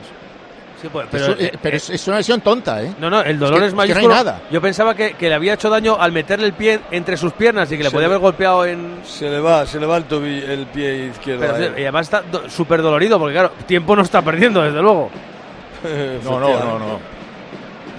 Sí, 0.81 0.87
pues, 0.89 1.07
Pero, 1.11 1.33
eh, 1.37 1.51
pero 1.61 1.75
es, 1.75 1.89
es 1.89 2.07
una 2.07 2.17
lesión 2.19 2.39
tonta, 2.39 2.81
¿eh? 2.81 2.93
No, 3.01 3.09
no, 3.09 3.19
el 3.21 3.37
dolor 3.37 3.59
que- 3.59 3.65
es, 3.65 3.73
es 3.73 3.73
que 3.73 3.75
no 3.75 3.81
hay 3.81 3.87
mayúsculo. 3.89 4.15
nada. 4.15 4.41
Yo 4.49 4.61
pensaba 4.61 4.95
que, 4.95 5.11
que 5.13 5.27
le 5.27 5.35
había 5.35 5.53
hecho 5.55 5.69
daño 5.69 5.97
al 5.99 6.13
meterle 6.13 6.45
el 6.45 6.53
pie 6.53 6.79
entre 6.91 7.17
sus 7.17 7.33
piernas 7.33 7.69
y 7.69 7.75
que 7.77 7.83
le 7.83 7.89
Se 7.89 7.93
podía 7.93 8.07
le- 8.07 8.13
haber 8.13 8.21
golpeado 8.21 8.65
en. 8.65 9.01
Se 9.03 9.29
le 9.29 9.41
va, 9.41 9.65
se 9.65 9.77
le 9.77 9.85
va 9.85 9.97
el, 9.97 10.05
tobillo, 10.05 10.49
el 10.49 10.67
pie 10.67 11.07
izquierdo. 11.07 11.45
Pero, 11.53 11.77
y 11.77 11.81
además 11.81 12.07
está 12.07 12.21
do- 12.21 12.49
súper 12.49 12.81
dolorido 12.81 13.19
porque, 13.19 13.33
claro, 13.33 13.51
tiempo 13.67 13.93
no 13.93 14.03
está 14.03 14.21
perdiendo, 14.21 14.61
desde 14.61 14.81
luego. 14.81 15.09
No, 16.23 16.39
no, 16.39 16.47
no, 16.59 16.79
no. 16.79 17.18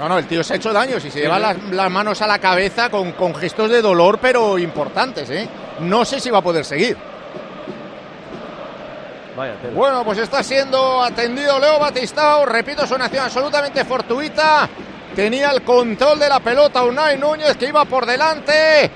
No, 0.01 0.09
no, 0.09 0.17
el 0.17 0.27
tío 0.27 0.43
se 0.43 0.55
ha 0.55 0.57
hecho 0.57 0.73
daño. 0.73 0.99
Si 0.99 1.11
se 1.11 1.21
lleva 1.21 1.39
las, 1.39 1.63
las 1.73 1.91
manos 1.91 2.23
a 2.23 2.27
la 2.27 2.39
cabeza 2.39 2.89
con, 2.89 3.13
con 3.13 3.35
gestos 3.35 3.69
de 3.69 3.83
dolor, 3.83 4.19
pero 4.19 4.59
importantes, 4.59 5.29
¿eh? 5.29 5.47
No 5.81 6.07
sé 6.07 6.19
si 6.21 6.31
va 6.31 6.39
a 6.39 6.43
poder 6.43 6.65
seguir. 6.65 6.97
Vaya. 9.37 9.57
Bueno, 9.75 10.03
pues 10.03 10.17
está 10.17 10.43
siendo 10.43 11.03
atendido 11.03 11.59
Leo 11.59 11.79
Batistao. 11.79 12.47
Repito, 12.47 12.83
una 12.95 13.05
acción 13.05 13.25
absolutamente 13.27 13.85
fortuita. 13.85 14.67
Tenía 15.15 15.51
el 15.51 15.61
control 15.61 16.19
de 16.19 16.31
la 16.31 16.41
pelota 16.41 16.83
Unai 16.83 17.19
Núñez 17.19 17.59
que 17.59 17.67
iba 17.67 17.85
por 17.85 18.07
delante. 18.07 18.91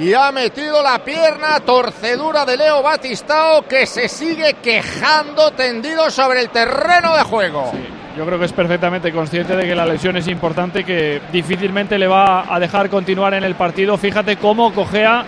Y 0.00 0.12
ha 0.14 0.32
metido 0.32 0.82
la 0.82 0.98
pierna, 0.98 1.60
torcedura 1.60 2.44
de 2.44 2.56
Leo 2.56 2.82
Batistao 2.82 3.68
que 3.68 3.86
se 3.86 4.08
sigue 4.08 4.54
quejando 4.54 5.52
tendido 5.52 6.10
sobre 6.10 6.40
el 6.40 6.50
terreno 6.50 7.16
de 7.16 7.22
juego. 7.22 7.70
Yo 8.18 8.26
creo 8.26 8.36
que 8.36 8.46
es 8.46 8.52
perfectamente 8.52 9.12
consciente 9.12 9.54
de 9.54 9.64
que 9.64 9.76
la 9.76 9.86
lesión 9.86 10.16
es 10.16 10.26
importante, 10.26 10.82
que 10.82 11.20
difícilmente 11.32 11.96
le 11.98 12.08
va 12.08 12.52
a 12.52 12.58
dejar 12.58 12.90
continuar 12.90 13.32
en 13.34 13.44
el 13.44 13.54
partido. 13.54 13.96
Fíjate 13.96 14.36
cómo 14.38 14.74
cojea 14.74 15.24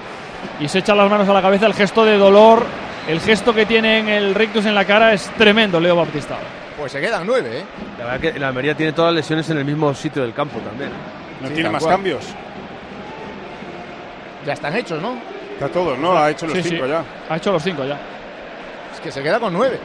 y 0.58 0.66
se 0.66 0.80
echa 0.80 0.96
las 0.96 1.08
manos 1.08 1.28
a 1.28 1.32
la 1.32 1.40
cabeza. 1.40 1.66
El 1.66 1.74
gesto 1.74 2.04
de 2.04 2.16
dolor, 2.18 2.64
el 3.06 3.20
gesto 3.20 3.54
que 3.54 3.64
tiene 3.64 4.00
en 4.00 4.08
el 4.08 4.34
rictus 4.34 4.66
en 4.66 4.74
la 4.74 4.84
cara 4.84 5.12
es 5.12 5.30
tremendo, 5.38 5.78
Leo 5.78 5.94
Baptista. 5.94 6.36
Pues 6.76 6.90
se 6.90 7.00
quedan 7.00 7.24
nueve, 7.26 7.60
¿eh? 7.60 7.64
La 7.98 8.06
verdad 8.06 8.20
que 8.32 8.38
la 8.40 8.48
Almería 8.48 8.74
tiene 8.74 8.92
todas 8.92 9.12
las 9.14 9.22
lesiones 9.22 9.48
en 9.50 9.58
el 9.58 9.64
mismo 9.64 9.94
sitio 9.94 10.22
del 10.22 10.32
campo 10.34 10.58
también. 10.58 10.90
No 11.40 11.46
Sí, 11.46 11.54
tiene 11.54 11.70
más 11.70 11.84
cual. 11.84 11.94
cambios. 11.94 12.24
Ya 14.44 14.54
están 14.54 14.74
hechos, 14.74 15.00
¿no? 15.00 15.16
Está 15.52 15.68
todo, 15.68 15.96
¿no? 15.96 16.16
Ha 16.18 16.30
hecho 16.30 16.46
los 16.46 16.56
Sí, 16.56 16.62
cinco 16.70 16.84
sí. 16.86 16.90
ya. 16.90 17.04
Ha 17.28 17.36
hecho 17.36 17.52
los 17.52 17.62
cinco 17.62 17.84
ya. 17.84 17.98
Es 18.94 18.98
que 19.00 19.12
se 19.12 19.22
queda 19.22 19.38
con 19.38 19.52
nueve. 19.52 19.78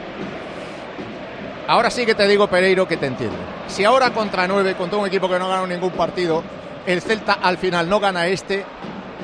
Ahora 1.68 1.90
sí 1.90 2.06
que 2.06 2.14
te 2.14 2.26
digo, 2.28 2.46
Pereiro, 2.46 2.86
que 2.86 2.96
te 2.96 3.06
entiendo. 3.06 3.36
Si 3.66 3.84
ahora 3.84 4.10
contra 4.10 4.46
nueve, 4.46 4.74
contra 4.74 4.98
un 4.98 5.06
equipo 5.06 5.28
que 5.28 5.38
no 5.38 5.48
ganó 5.48 5.66
ningún 5.66 5.90
partido, 5.90 6.42
el 6.86 7.02
Celta 7.02 7.34
al 7.42 7.58
final 7.58 7.88
no 7.88 7.98
gana 7.98 8.26
este. 8.26 8.64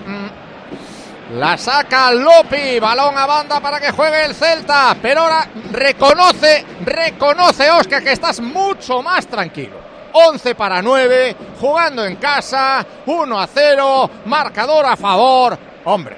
mm, 0.06 1.38
la 1.38 1.56
saca 1.56 2.12
Lopi, 2.12 2.78
balón 2.80 3.16
a 3.16 3.24
banda 3.26 3.60
para 3.60 3.80
que 3.80 3.92
juegue 3.92 4.24
el 4.26 4.34
Celta. 4.34 4.96
Pero 5.00 5.20
ahora 5.20 5.48
reconoce, 5.70 6.64
reconoce 6.84 7.70
Oscar 7.70 8.02
que 8.02 8.12
estás 8.12 8.40
mucho 8.40 9.02
más 9.02 9.26
tranquilo. 9.26 9.80
11 10.14 10.54
para 10.54 10.82
9, 10.82 11.36
jugando 11.58 12.04
en 12.04 12.16
casa, 12.16 12.84
1 13.06 13.40
a 13.40 13.46
0, 13.46 14.10
marcador 14.26 14.84
a 14.84 14.96
favor. 14.96 15.58
Hombre, 15.84 16.16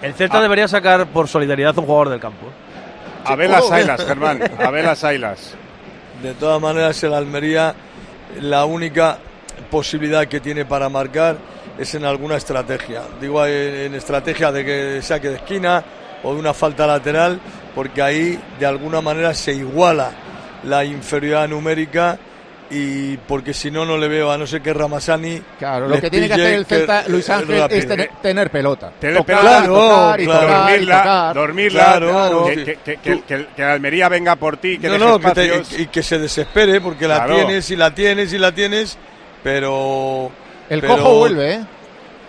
El 0.00 0.14
Celta 0.14 0.40
debería 0.40 0.66
sacar 0.66 1.06
por 1.06 1.28
solidaridad 1.28 1.72
a 1.76 1.80
un 1.80 1.86
jugador 1.86 2.08
del 2.08 2.18
campo. 2.18 2.46
A 3.24 3.36
ver 3.36 3.50
las 3.50 3.70
ailas, 3.70 4.04
Germán. 4.04 4.42
A 4.58 4.70
ver 4.70 4.84
las 4.84 5.04
ailas. 5.04 5.54
De 6.22 6.34
todas 6.34 6.60
maneras, 6.60 7.02
el 7.02 7.14
Almería, 7.14 7.74
la 8.40 8.64
única 8.64 9.18
posibilidad 9.70 10.26
que 10.26 10.40
tiene 10.40 10.64
para 10.64 10.88
marcar 10.88 11.36
es 11.78 11.94
en 11.94 12.04
alguna 12.04 12.36
estrategia. 12.36 13.02
Digo, 13.20 13.44
en, 13.46 13.74
en 13.74 13.94
estrategia 13.94 14.52
de 14.52 14.64
que 14.64 15.02
saque 15.02 15.28
de 15.28 15.36
esquina 15.36 15.82
o 16.22 16.34
de 16.34 16.40
una 16.40 16.54
falta 16.54 16.86
lateral, 16.86 17.40
porque 17.74 18.02
ahí 18.02 18.40
de 18.58 18.66
alguna 18.66 19.00
manera 19.00 19.34
se 19.34 19.52
iguala 19.52 20.10
la 20.64 20.84
inferioridad 20.84 21.48
numérica 21.48 22.18
y 22.74 23.16
porque 23.28 23.52
si 23.52 23.70
no, 23.70 23.84
no 23.84 23.98
le 23.98 24.08
veo 24.08 24.30
a 24.32 24.38
no 24.38 24.46
ser 24.46 24.62
que 24.62 24.72
Ramasani. 24.72 25.42
Claro, 25.58 25.88
lo 25.88 26.00
que 26.00 26.08
tiene 26.10 26.26
que 26.26 26.32
hacer 26.34 26.54
el 26.54 26.64
Celta, 26.66 27.04
Luis 27.08 27.28
eh, 27.28 27.32
Ángel, 27.32 27.62
es 27.70 27.86
tener, 27.86 28.10
tener 28.22 28.50
pelota. 28.50 28.92
Tener 28.98 29.18
Tocar, 29.18 29.36
pelota, 29.62 29.66
tocar 29.68 30.20
y 30.20 30.24
claro, 30.24 30.40
tocar 30.40 30.58
y 30.58 30.72
dormirla, 30.72 30.98
tocar. 31.02 31.34
dormirla, 31.34 31.82
Claro, 31.84 32.44
que, 32.46 32.54
sí. 32.54 32.64
que, 32.64 32.76
que, 32.76 32.96
que, 32.96 33.22
que- 33.22 33.46
que 33.54 33.62
la 33.62 33.72
Almería 33.74 34.08
venga 34.08 34.36
por 34.36 34.56
ti, 34.56 34.78
que 34.78 34.88
no, 34.88 34.96
no, 34.98 35.18
que 35.20 35.30
te- 35.32 35.44
espacios. 35.56 35.80
y 35.80 35.86
que 35.88 36.02
se 36.02 36.18
desespere 36.18 36.80
porque 36.80 37.06
la 37.06 37.26
tienes 37.26 37.70
y 37.70 37.76
la 37.76 37.94
tienes 37.94 38.32
y 38.32 38.38
la 38.38 38.52
tienes, 38.52 38.96
pero. 39.42 40.30
El 40.70 40.80
pero 40.80 40.96
cojo 40.96 41.18
vuelve, 41.18 41.54
¿eh? 41.54 41.60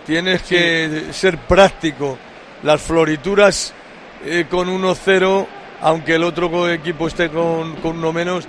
Tienes 0.06 0.42
que 0.44 1.04
ser 1.12 1.38
práctico. 1.38 2.18
Las 2.64 2.82
florituras 2.82 3.74
eh, 4.26 4.46
con 4.50 4.68
1-0, 4.68 5.46
aunque 5.82 6.16
el 6.16 6.24
otro 6.24 6.70
equipo 6.70 7.08
esté 7.08 7.30
con, 7.30 7.76
con 7.78 7.98
uno 8.00 8.12
menos, 8.12 8.46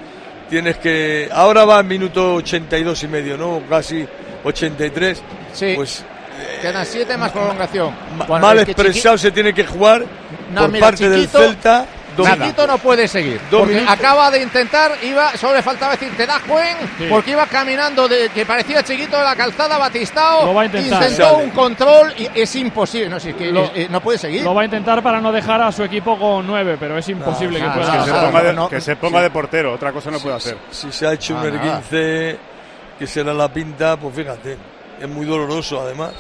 tienes 0.49 0.77
que. 0.79 1.29
Ahora 1.33 1.65
va 1.65 1.81
en 1.81 1.89
minuto 1.89 2.35
82 2.37 3.03
y 3.03 3.09
medio, 3.09 3.37
¿no? 3.37 3.63
Casi 3.69 4.07
83. 4.45 5.23
Sí. 5.53 5.73
Pues 5.77 6.05
Quedan 6.61 6.85
siete 6.85 7.17
más 7.17 7.31
prolongación. 7.31 7.95
Bueno, 8.27 8.47
mal 8.47 8.57
que 8.65 8.73
expresado 8.73 9.17
se 9.19 9.31
tiene 9.31 9.55
que 9.55 9.65
jugar 9.65 10.05
No, 10.53 10.63
por 10.63 10.71
mira, 10.73 10.87
parte 10.87 11.09
del 11.09 11.23
Chiquito- 11.23 11.39
Celta. 11.39 11.87
Chiquito 12.23 12.67
no 12.67 12.79
puede 12.79 13.09
seguir. 13.09 13.41
Porque 13.51 13.85
acaba 13.87 14.31
de 14.31 14.43
intentar, 14.43 14.93
iba, 15.03 15.37
solo 15.37 15.55
le 15.55 15.63
faltaba 15.63 15.93
decir, 15.93 16.17
te 16.17 16.27
das 16.27 16.41
cuen, 16.43 16.77
Sí. 16.99 17.07
porque 17.11 17.33
iba 17.33 17.47
caminando 17.47 18.07
de 18.07 18.29
que 18.29 18.47
parecía 18.47 18.83
chiquito 18.85 19.17
de 19.17 19.25
la 19.25 19.35
calzada 19.35 19.79
Batistao. 19.79 20.47
Lo 20.47 20.55
va 20.55 20.63
a 20.63 20.65
intentar. 20.67 21.03
Intentó 21.03 21.31
Sale. 21.33 21.45
un 21.45 21.51
control 21.51 22.15
y 22.17 22.29
es 22.35 22.55
imposible. 22.57 23.09
No, 23.09 23.19
si 23.19 23.31
es 23.31 23.37
que 23.37 23.51
Lo- 23.51 23.65
eh, 23.65 23.71
eh, 23.75 23.87
no 23.91 24.01
puede 24.01 24.19
seguir. 24.19 24.43
Lo 24.45 24.55
va 24.55 24.63
a 24.63 24.65
intentar 24.67 25.03
para 25.03 25.21
no 25.21 25.33
dejar 25.33 25.61
a 25.63 25.73
su 25.73 25.83
equipo 25.83 26.19
con 26.19 26.47
nueve, 26.47 26.77
pero 26.79 26.97
es 26.99 27.09
imposible 27.09 27.59
nada, 27.59 27.73
que 27.75 27.81
pueda. 27.81 27.93
que, 27.99 28.05
se 28.05 28.13
ponga 28.27 28.43
de, 28.43 28.53
no, 28.53 28.69
que 28.69 28.81
se 28.81 28.97
ponga 28.97 29.23
de 29.23 29.31
portero, 29.31 29.73
otra 29.75 29.93
cosa 29.93 30.11
no 30.11 30.19
puede 30.21 30.37
hacer. 30.37 30.57
Si 30.71 30.93
se 30.93 31.07
ha 31.07 31.13
hecho 31.13 31.37
Ah, 31.37 31.41
un 31.41 31.47
erguince 31.49 32.39
que 32.99 33.07
será 33.07 33.33
la 33.35 33.49
pinta, 33.53 33.97
pues 33.97 34.15
fíjate, 34.15 34.57
es 35.01 35.09
muy 35.09 35.27
doloroso 35.27 35.81
además. 35.81 36.13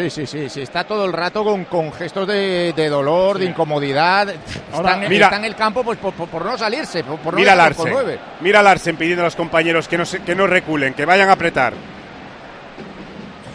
Sí, 0.00 0.08
sí, 0.10 0.26
sí, 0.26 0.48
sí. 0.48 0.62
Está 0.62 0.84
todo 0.84 1.04
el 1.04 1.12
rato 1.12 1.44
con, 1.44 1.64
con 1.66 1.92
gestos 1.92 2.26
de, 2.26 2.72
de 2.74 2.88
dolor, 2.88 3.38
de 3.38 3.44
incomodidad. 3.46 4.28
Ahora, 4.72 4.92
está, 4.92 5.04
en, 5.04 5.10
mira. 5.10 5.26
está 5.26 5.36
en 5.36 5.44
el 5.44 5.54
campo 5.54 5.82
pues, 5.84 5.98
por, 5.98 6.14
por- 6.14 6.28
por 6.28 6.44
no 6.44 6.56
salirse, 6.56 7.04
por, 7.04 7.18
por 7.18 7.34
no 7.34 7.38
Mira 7.40 7.52
con 7.52 7.58
Larsen. 7.58 7.92
nueve. 7.92 8.18
Mira 8.40 8.62
Larsen 8.62 8.96
pidiendo 8.96 9.22
a 9.22 9.26
los 9.26 9.36
compañeros 9.36 9.88
que 9.88 9.98
no, 9.98 10.06
se- 10.06 10.20
que 10.22 10.34
no 10.34 10.46
reculen, 10.46 10.94
que 10.94 11.04
vayan 11.04 11.28
a 11.28 11.32
apretar. 11.32 11.74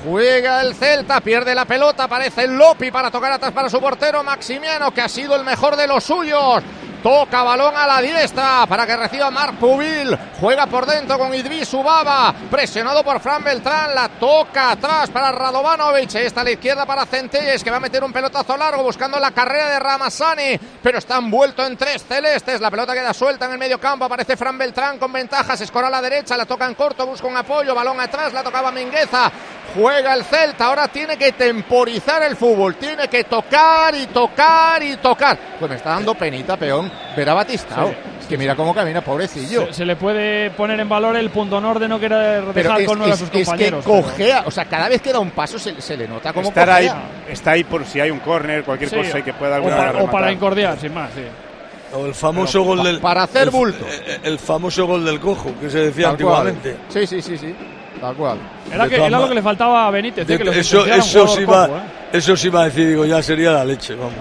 Juega 0.05 0.61
el 0.61 0.75
Celta, 0.75 1.19
pierde 1.19 1.55
la 1.55 1.65
pelota, 1.65 2.03
aparece 2.03 2.43
el 2.43 2.55
Lopi 2.55 2.91
para 2.91 3.09
tocar 3.09 3.31
atrás 3.31 3.51
para 3.51 3.69
su 3.69 3.79
portero 3.81 4.23
Maximiano, 4.23 4.91
que 4.91 5.01
ha 5.01 5.09
sido 5.09 5.35
el 5.35 5.43
mejor 5.43 5.75
de 5.75 5.87
los 5.87 6.03
suyos. 6.03 6.61
Toca 7.05 7.43
balón 7.43 7.77
a 7.77 7.85
la 7.85 8.01
diestra 8.01 8.65
para 8.67 8.87
que 8.87 8.97
reciba 8.97 9.29
Marc 9.29 9.57
Pubil. 9.57 10.17
Juega 10.41 10.65
por 10.65 10.87
dentro 10.87 11.19
con 11.19 11.35
Idris 11.35 11.71
Ubaba. 11.75 12.33
Presionado 12.49 13.03
por 13.03 13.19
Fran 13.19 13.43
Beltrán. 13.43 13.93
La 13.93 14.09
toca 14.09 14.71
atrás 14.71 15.11
para 15.11 15.31
Radovanovic. 15.31 16.15
Está 16.15 16.41
a 16.41 16.45
la 16.45 16.49
izquierda 16.49 16.83
para 16.83 17.05
Centelles 17.05 17.63
que 17.63 17.69
va 17.69 17.77
a 17.77 17.79
meter 17.79 18.03
un 18.03 18.11
pelotazo 18.11 18.57
largo 18.57 18.81
buscando 18.81 19.19
la 19.19 19.29
carrera 19.29 19.69
de 19.69 19.79
Ramasani. 19.79 20.59
Pero 20.81 20.97
está 20.97 21.17
envuelto 21.17 21.63
en 21.63 21.77
tres 21.77 22.03
celestes. 22.07 22.59
La 22.59 22.71
pelota 22.71 22.95
queda 22.95 23.13
suelta 23.13 23.45
en 23.45 23.51
el 23.51 23.59
medio 23.59 23.79
campo. 23.79 24.05
Aparece 24.05 24.35
Fran 24.35 24.57
Beltrán 24.57 24.97
con 24.97 25.13
ventaja. 25.13 25.55
Se 25.55 25.65
escora 25.65 25.89
a 25.89 25.91
la 25.91 26.01
derecha. 26.01 26.35
La 26.35 26.47
toca 26.47 26.65
en 26.65 26.73
corto. 26.73 27.05
Busca 27.05 27.27
un 27.27 27.37
apoyo. 27.37 27.75
Balón 27.75 28.01
atrás. 28.01 28.33
La 28.33 28.41
tocaba 28.41 28.71
Mingueza. 28.71 29.31
Juega 29.74 30.13
el 30.13 30.24
Celta. 30.24 30.66
Ahora 30.68 30.88
tiene 30.88 31.18
que 31.18 31.32
temporizar 31.32 32.22
el 32.24 32.36
fútbol. 32.36 32.76
Tiene 32.76 33.07
que 33.07 33.24
tocar 33.24 33.95
y 33.95 34.07
tocar 34.07 34.82
y 34.84 34.97
tocar. 34.97 35.38
Pues 35.59 35.70
me 35.70 35.78
está 35.78 35.91
dando 35.91 36.13
penita, 36.16 36.55
peón. 36.57 36.91
Ver 37.16 37.30
a 37.30 37.34
Batistao. 37.34 37.89
Sí. 37.89 37.95
Es 38.22 38.28
que 38.28 38.38
mira 38.38 38.55
cómo 38.55 38.74
camina, 38.74 39.01
pobrecillo. 39.01 39.68
Se, 39.68 39.74
se 39.74 39.86
le 39.86 39.95
puede 39.95 40.49
poner 40.51 40.80
en 40.80 40.89
valor 40.89 41.16
el 41.16 41.30
punto 41.30 41.57
honor 41.57 41.78
de 41.80 41.88
no 41.88 41.99
querer 41.99 42.43
Pero 42.53 42.70
dejar 42.70 42.82
es, 42.82 42.88
con 42.88 42.97
nueve 42.97 43.11
a 43.11 43.13
es- 43.13 43.20
sus 43.20 43.28
es 43.30 43.32
que 43.34 43.43
compañeros. 43.45 43.86
pero- 43.86 44.01
cojea, 44.01 44.43
o 44.47 44.51
sea, 44.51 44.66
cada 44.66 44.89
vez 44.89 45.01
que 45.01 45.11
da 45.13 45.20
un 45.20 45.32
paso 45.32 45.59
se, 45.59 45.80
se 45.82 45.95
le 45.95 46.07
nota 46.07 46.34
como 46.34 46.49
Estar 46.49 46.70
ahí, 46.70 46.89
está 47.30 47.51
ahí 47.51 47.63
por 47.63 47.86
si 47.86 47.99
hay 47.99 48.09
un 48.11 48.20
córner, 48.20 48.63
cualquier 48.63 48.89
Sí, 48.89 48.95
cosa 48.95 49.20
y 49.20 49.24
que 49.24 49.34
pueda 49.34 49.51
o, 49.53 49.55
alguna 49.55 49.78
para, 49.78 49.91
vez 49.91 50.01
o 50.03 50.11
para 50.11 50.32
incordiar, 50.32 50.80
sin 50.80 50.93
más. 50.93 51.11
sí. 51.13 51.22
O 51.93 52.05
el 52.07 52.16
famoso 52.16 52.63
gol 52.63 52.84
del. 52.84 52.99
para 52.99 53.24
hacer 53.24 53.43
el- 53.43 53.49
bulto. 53.51 53.86
El, 54.07 54.34
el 54.34 54.39
famoso 54.39 54.86
gol 54.88 55.05
del 55.05 55.20
cojo 55.20 55.51
que 55.61 55.70
se 55.70 55.78
decía 55.80 56.07
Tal 56.07 56.18
cual. 56.18 56.47
antiguamente. 56.47 56.78
Sí, 56.89 57.05
sí, 57.07 57.22
sí, 57.22 57.38
sí. 57.38 57.55
Tal 58.01 58.15
cual. 58.15 58.37
Era, 58.71 58.83
De 58.83 58.89
que, 58.89 58.95
era 59.05 59.09
lo 59.19 59.29
que 59.29 59.35
le 59.35 59.41
faltaba 59.41 59.87
a 59.87 59.91
Benítez. 59.91 60.29
eh, 60.29 60.37
que 60.37 60.59
eso, 60.59 60.85
eso, 60.85 61.27
sí 61.27 61.45
va, 61.45 61.65
eh. 61.67 61.69
eso 62.13 62.35
sí 62.35 62.49
va 62.49 62.61
a 62.63 62.65
decir, 62.65 62.87
digo, 62.89 63.05
ya 63.05 63.21
sería 63.21 63.51
la 63.51 63.63
leche. 63.65 63.95
Vamos. 63.95 64.13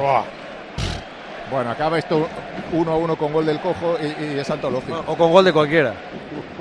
Bueno, 1.50 1.70
acaba 1.70 1.98
esto 1.98 2.26
uno 2.72 2.92
a 2.92 2.96
uno 2.96 3.16
con 3.16 3.32
gol 3.32 3.46
del 3.46 3.60
cojo 3.60 3.96
y, 4.00 4.24
y 4.24 4.38
es 4.38 4.48
antológico. 4.50 5.04
O 5.06 5.16
con 5.16 5.30
gol 5.30 5.44
de 5.44 5.52
cualquiera. 5.52 5.94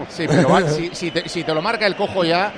Sí, 0.09 0.25
pero 0.27 0.49
va- 0.49 0.67
si, 0.69 0.89
si 0.93 1.09
te, 1.11 1.27
si 1.29 1.43
te 1.43 1.53
lo 1.53 1.61
marca 1.61 1.85
el 1.87 1.95
cojo 1.95 2.23
ya. 2.23 2.51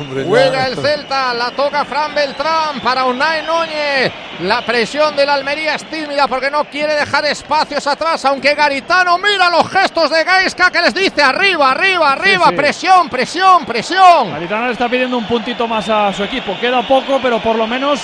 Hombre, 0.00 0.24
Juega 0.24 0.52
ya. 0.52 0.66
el 0.66 0.76
Celta, 0.76 1.34
la 1.34 1.50
toca 1.50 1.84
Fran 1.84 2.14
Beltrán 2.14 2.80
para 2.80 3.04
Unai 3.04 3.42
Núñez. 3.44 4.12
La 4.40 4.62
presión 4.62 5.14
del 5.16 5.28
Almería 5.28 5.74
es 5.74 5.84
tímida 5.84 6.26
porque 6.26 6.50
no 6.50 6.64
quiere 6.64 6.94
dejar 6.94 7.24
espacios 7.26 7.86
atrás, 7.86 8.24
aunque 8.24 8.54
Garitano 8.54 9.18
mira 9.18 9.50
los 9.50 9.68
gestos 9.68 10.10
de 10.10 10.24
Gaisca 10.24 10.70
que 10.70 10.80
les 10.80 10.94
dice 10.94 11.22
arriba, 11.22 11.70
arriba, 11.70 12.12
arriba, 12.12 12.46
sí. 12.48 12.56
presión, 12.56 13.08
presión, 13.08 13.64
presión. 13.66 14.30
Garitano 14.30 14.66
le 14.66 14.72
está 14.72 14.88
pidiendo 14.88 15.18
un 15.18 15.26
puntito 15.26 15.66
más 15.68 15.88
a 15.88 16.12
su 16.12 16.24
equipo. 16.24 16.56
Queda 16.60 16.82
poco, 16.86 17.18
pero 17.22 17.38
por 17.40 17.56
lo 17.56 17.66
menos, 17.66 18.00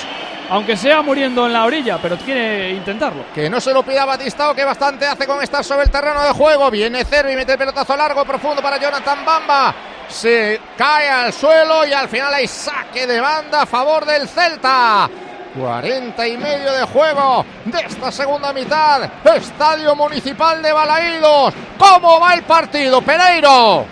aunque 0.50 0.76
sea 0.76 1.00
muriendo 1.02 1.46
en 1.46 1.52
la 1.54 1.64
orilla, 1.64 1.98
pero 2.00 2.16
quiere 2.18 2.70
intentarlo. 2.70 3.24
Que 3.34 3.48
no 3.48 3.60
se 3.60 3.72
lo 3.72 3.82
pida 3.82 4.04
Batistao, 4.04 4.54
que 4.54 4.64
bastante 4.64 5.06
hace 5.06 5.26
con 5.26 5.42
estar 5.42 5.64
sobre 5.64 5.84
el 5.84 5.90
terreno 5.90 6.22
de 6.22 6.32
juego. 6.32 6.70
Viene 6.70 7.04
Cervi, 7.04 7.34
mete 7.34 7.52
el 7.52 7.58
pelotazo 7.58 7.96
largo, 7.96 8.24
profundo 8.24 8.60
para 8.62 8.78
Jonathan 8.78 9.24
Bamba. 9.24 9.74
Se 10.08 10.60
cae 10.76 11.08
al 11.08 11.32
suelo 11.32 11.86
y 11.86 11.92
al 11.92 12.08
final 12.08 12.32
hay 12.32 12.46
saque 12.46 13.06
de 13.06 13.20
banda 13.20 13.62
a 13.62 13.66
favor 13.66 14.04
del 14.06 14.28
Celta. 14.28 15.08
40 15.58 16.28
y 16.28 16.36
medio 16.36 16.72
de 16.72 16.84
juego 16.84 17.44
de 17.64 17.80
esta 17.80 18.12
segunda 18.12 18.52
mitad. 18.52 19.08
Estadio 19.34 19.94
Municipal 19.96 20.62
de 20.62 20.72
Balaídos. 20.72 21.54
¿Cómo 21.78 22.20
va 22.20 22.34
el 22.34 22.42
partido, 22.42 23.00
Pereiro? 23.02 23.86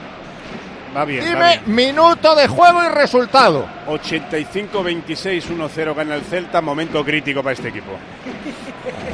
Va 0.96 1.04
bien, 1.04 1.24
va 1.24 1.28
Dime 1.28 1.48
bien. 1.64 1.74
minuto 1.74 2.34
de 2.36 2.46
juego 2.46 2.84
y 2.84 2.88
resultado. 2.88 3.66
85-26, 3.88 5.42
1-0 5.48 5.94
gana 5.94 6.14
el 6.14 6.22
Celta. 6.22 6.60
Momento 6.60 7.04
crítico 7.04 7.42
para 7.42 7.54
este 7.54 7.68
equipo. 7.68 7.92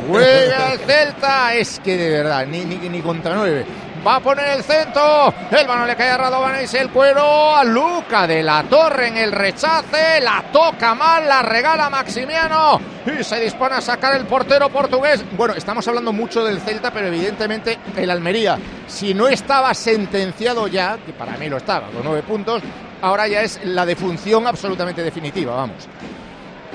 Juega 0.09 0.73
el 0.73 0.79
Celta. 0.81 1.55
Es 1.55 1.81
que 1.81 1.97
de 1.97 2.11
verdad, 2.11 2.47
ni, 2.47 2.65
ni, 2.65 2.77
ni 2.89 3.01
contra 3.01 3.35
nueve. 3.35 3.65
Va 4.07 4.17
a 4.17 4.21
poner 4.21 4.57
el 4.57 4.65
centro. 4.65 5.33
El 5.51 5.67
balón 5.67 5.87
le 5.87 5.97
cae 5.97 6.11
a 6.11 6.17
Radovanes. 6.17 6.73
El 6.75 6.91
cuero 6.91 7.55
a 7.55 7.65
Luca 7.65 8.27
de 8.27 8.43
la 8.43 8.63
Torre 8.65 9.09
en 9.09 9.17
el 9.19 9.33
rechace. 9.33 10.21
La 10.21 10.45
toca 10.51 10.95
mal, 10.95 11.29
la 11.29 11.43
regala 11.43 11.91
Maximiano. 11.91 12.81
Y 13.07 13.23
se 13.23 13.41
dispone 13.41 13.75
a 13.77 13.81
sacar 13.81 14.15
el 14.15 14.25
portero 14.25 14.71
portugués. 14.71 15.25
Bueno, 15.37 15.55
estamos 15.55 15.87
hablando 15.89 16.13
mucho 16.13 16.45
del 16.45 16.61
Celta, 16.61 16.91
pero 16.91 17.09
evidentemente 17.09 17.79
el 17.97 18.11
Almería, 18.11 18.59
si 18.87 19.15
no 19.15 19.29
estaba 19.29 19.75
sentenciado 19.75 20.67
ya, 20.67 20.99
que 21.05 21.13
para 21.13 21.37
mí 21.37 21.49
lo 21.49 21.57
estaba, 21.59 21.89
con 21.89 22.03
nueve 22.05 22.23
puntos, 22.23 22.63
ahora 23.03 23.27
ya 23.27 23.43
es 23.43 23.61
la 23.65 23.87
defunción 23.87 24.47
absolutamente 24.47 25.03
definitiva. 25.03 25.55
Vamos. 25.55 25.89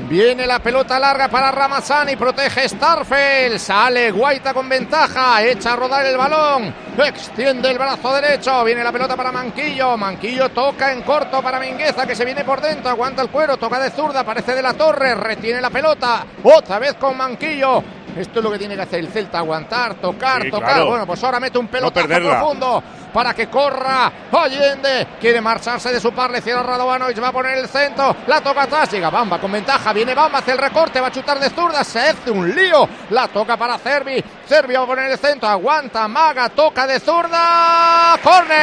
Viene 0.08 0.46
la 0.46 0.60
pelota 0.60 1.00
larga 1.00 1.28
para 1.30 1.52
Ramazani, 1.52 2.16
protege 2.16 2.70
Starfel, 2.70 3.60
sale 3.60 4.12
Guaita 4.12 4.54
con 4.54 4.70
ventaja, 4.70 5.44
echa 5.44 5.74
a 5.74 5.76
rodar 5.76 6.06
el 6.06 6.16
balón, 6.16 6.72
extiende 7.04 7.72
el 7.72 7.80
brazo 7.80 8.14
derecho, 8.14 8.64
viene 8.64 8.84
la 8.84 8.92
pelota 8.92 9.18
para 9.18 9.32
Manquillo, 9.32 9.98
Manquillo 9.98 10.50
toca 10.50 10.92
en 10.92 11.02
corto 11.02 11.42
para 11.42 11.60
Mingueza 11.60 12.06
que 12.06 12.16
se 12.16 12.24
viene 12.24 12.44
por 12.44 12.62
dentro, 12.62 12.92
aguanta 12.92 13.24
el 13.24 13.30
cuero, 13.30 13.58
toca 13.58 13.80
de 13.80 13.90
zurda, 13.90 14.20
aparece 14.20 14.54
de 14.54 14.62
la 14.62 14.76
torre, 14.76 15.16
retiene 15.16 15.60
la 15.60 15.72
pelota, 15.72 16.24
otra 16.44 16.78
vez 16.78 16.94
con 16.94 17.18
Manquillo. 17.18 17.84
Esto 18.16 18.40
es 18.40 18.44
lo 18.46 18.52
que 18.52 18.58
tiene 18.58 18.76
que 18.76 18.82
hacer 18.82 19.00
el 19.02 19.10
Celta, 19.10 19.40
aguantar, 19.40 19.96
tocar, 19.96 20.42
Sí, 20.44 20.50
tocar. 20.50 20.70
claro. 20.70 20.86
Bueno, 20.88 21.06
pues 21.06 21.22
ahora 21.24 21.40
mete 21.40 21.58
un 21.58 21.68
pelotazo 21.68 22.08
profundo 22.08 22.82
para 23.14 23.34
que 23.34 23.48
corra 23.48 24.12
Allende. 24.32 25.06
Quiere 25.20 25.42
marcharse 25.42 25.92
de 25.92 26.00
su 26.00 26.14
par, 26.14 26.32
le 26.32 26.40
cierra 26.42 26.64
Radovanovic, 26.64 27.22
va 27.22 27.28
a 27.28 27.32
poner 27.34 27.58
el 27.58 27.68
centro, 27.68 28.16
la 28.28 28.40
toca 28.42 28.64
atrás, 28.64 28.90
llega 28.92 29.10
Bamba 29.10 29.38
con 29.40 29.52
ventaja, 29.52 29.92
viene 29.92 30.14
Bamba, 30.14 30.40
hace 30.40 30.52
el 30.54 30.58
recorte, 30.58 31.02
va 31.02 31.08
a 31.08 31.12
chutar 31.12 31.40
de 31.40 31.50
zurda, 31.50 31.84
se 31.84 32.00
hace 32.00 32.32
un 32.32 32.54
lío, 32.56 32.88
la 33.10 33.28
toca 33.28 33.58
para 33.58 33.78
Cervi, 33.78 34.24
Cervi 34.48 34.76
va 34.76 34.84
a 34.84 34.88
poner 34.88 35.12
el 35.12 35.18
centro, 35.18 35.50
aguanta, 35.50 36.08
Maga, 36.08 36.48
toca 36.50 36.88
de 36.88 37.00
zurda, 37.02 38.18
¡corner! 38.24 38.56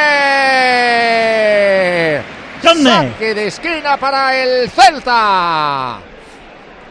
Saque 2.63 3.35
de 3.35 3.47
esquina 3.49 3.97
para 3.97 4.37
el 4.37 4.71
Celta. 4.71 5.99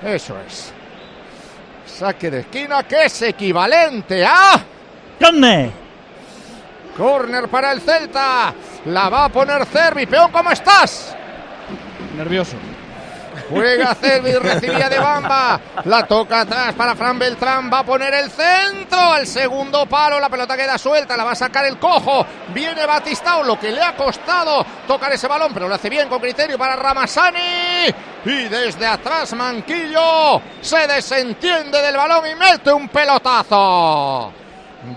Eso 0.03 0.35
es. 0.47 0.73
Saque 2.01 2.31
de 2.31 2.39
esquina 2.39 2.81
que 2.81 3.05
es 3.05 3.21
equivalente 3.21 4.25
a... 4.25 4.59
¡Corner! 5.19 5.69
Corner 6.97 7.47
para 7.47 7.71
el 7.73 7.79
Celta. 7.79 8.51
La 8.85 9.07
va 9.07 9.25
a 9.25 9.29
poner 9.29 9.63
Cervi. 9.67 10.07
Peón, 10.07 10.31
¿cómo 10.31 10.49
estás? 10.49 11.15
Nervioso. 12.17 12.57
Juega 13.51 13.93
Cervi, 13.95 14.33
recibía 14.33 14.89
de 14.89 14.97
Bamba. 14.97 15.59
La 15.83 16.03
toca 16.07 16.41
atrás 16.41 16.73
para 16.73 16.95
Fran 16.95 17.19
Beltrán. 17.19 17.69
Va 17.71 17.79
a 17.79 17.83
poner 17.83 18.13
el 18.13 18.31
centro 18.31 19.11
al 19.11 19.27
segundo 19.27 19.85
palo. 19.85 20.19
La 20.19 20.29
pelota 20.29 20.55
queda 20.55 20.77
suelta. 20.77 21.17
La 21.17 21.25
va 21.25 21.31
a 21.31 21.35
sacar 21.35 21.65
el 21.65 21.77
cojo. 21.77 22.25
Viene 22.53 22.85
Batistao, 22.85 23.43
lo 23.43 23.59
que 23.59 23.71
le 23.71 23.81
ha 23.81 23.95
costado 23.95 24.65
tocar 24.87 25.11
ese 25.11 25.27
balón, 25.27 25.53
pero 25.53 25.67
lo 25.67 25.75
hace 25.75 25.89
bien 25.89 26.07
con 26.07 26.19
criterio 26.19 26.57
para 26.57 26.75
Ramasani. 26.75 27.87
Y 28.25 28.43
desde 28.45 28.85
atrás 28.85 29.33
Manquillo 29.33 30.41
se 30.61 30.87
desentiende 30.87 31.81
del 31.81 31.97
balón 31.97 32.23
y 32.27 32.35
mete 32.35 32.71
un 32.71 32.87
pelotazo. 32.87 34.31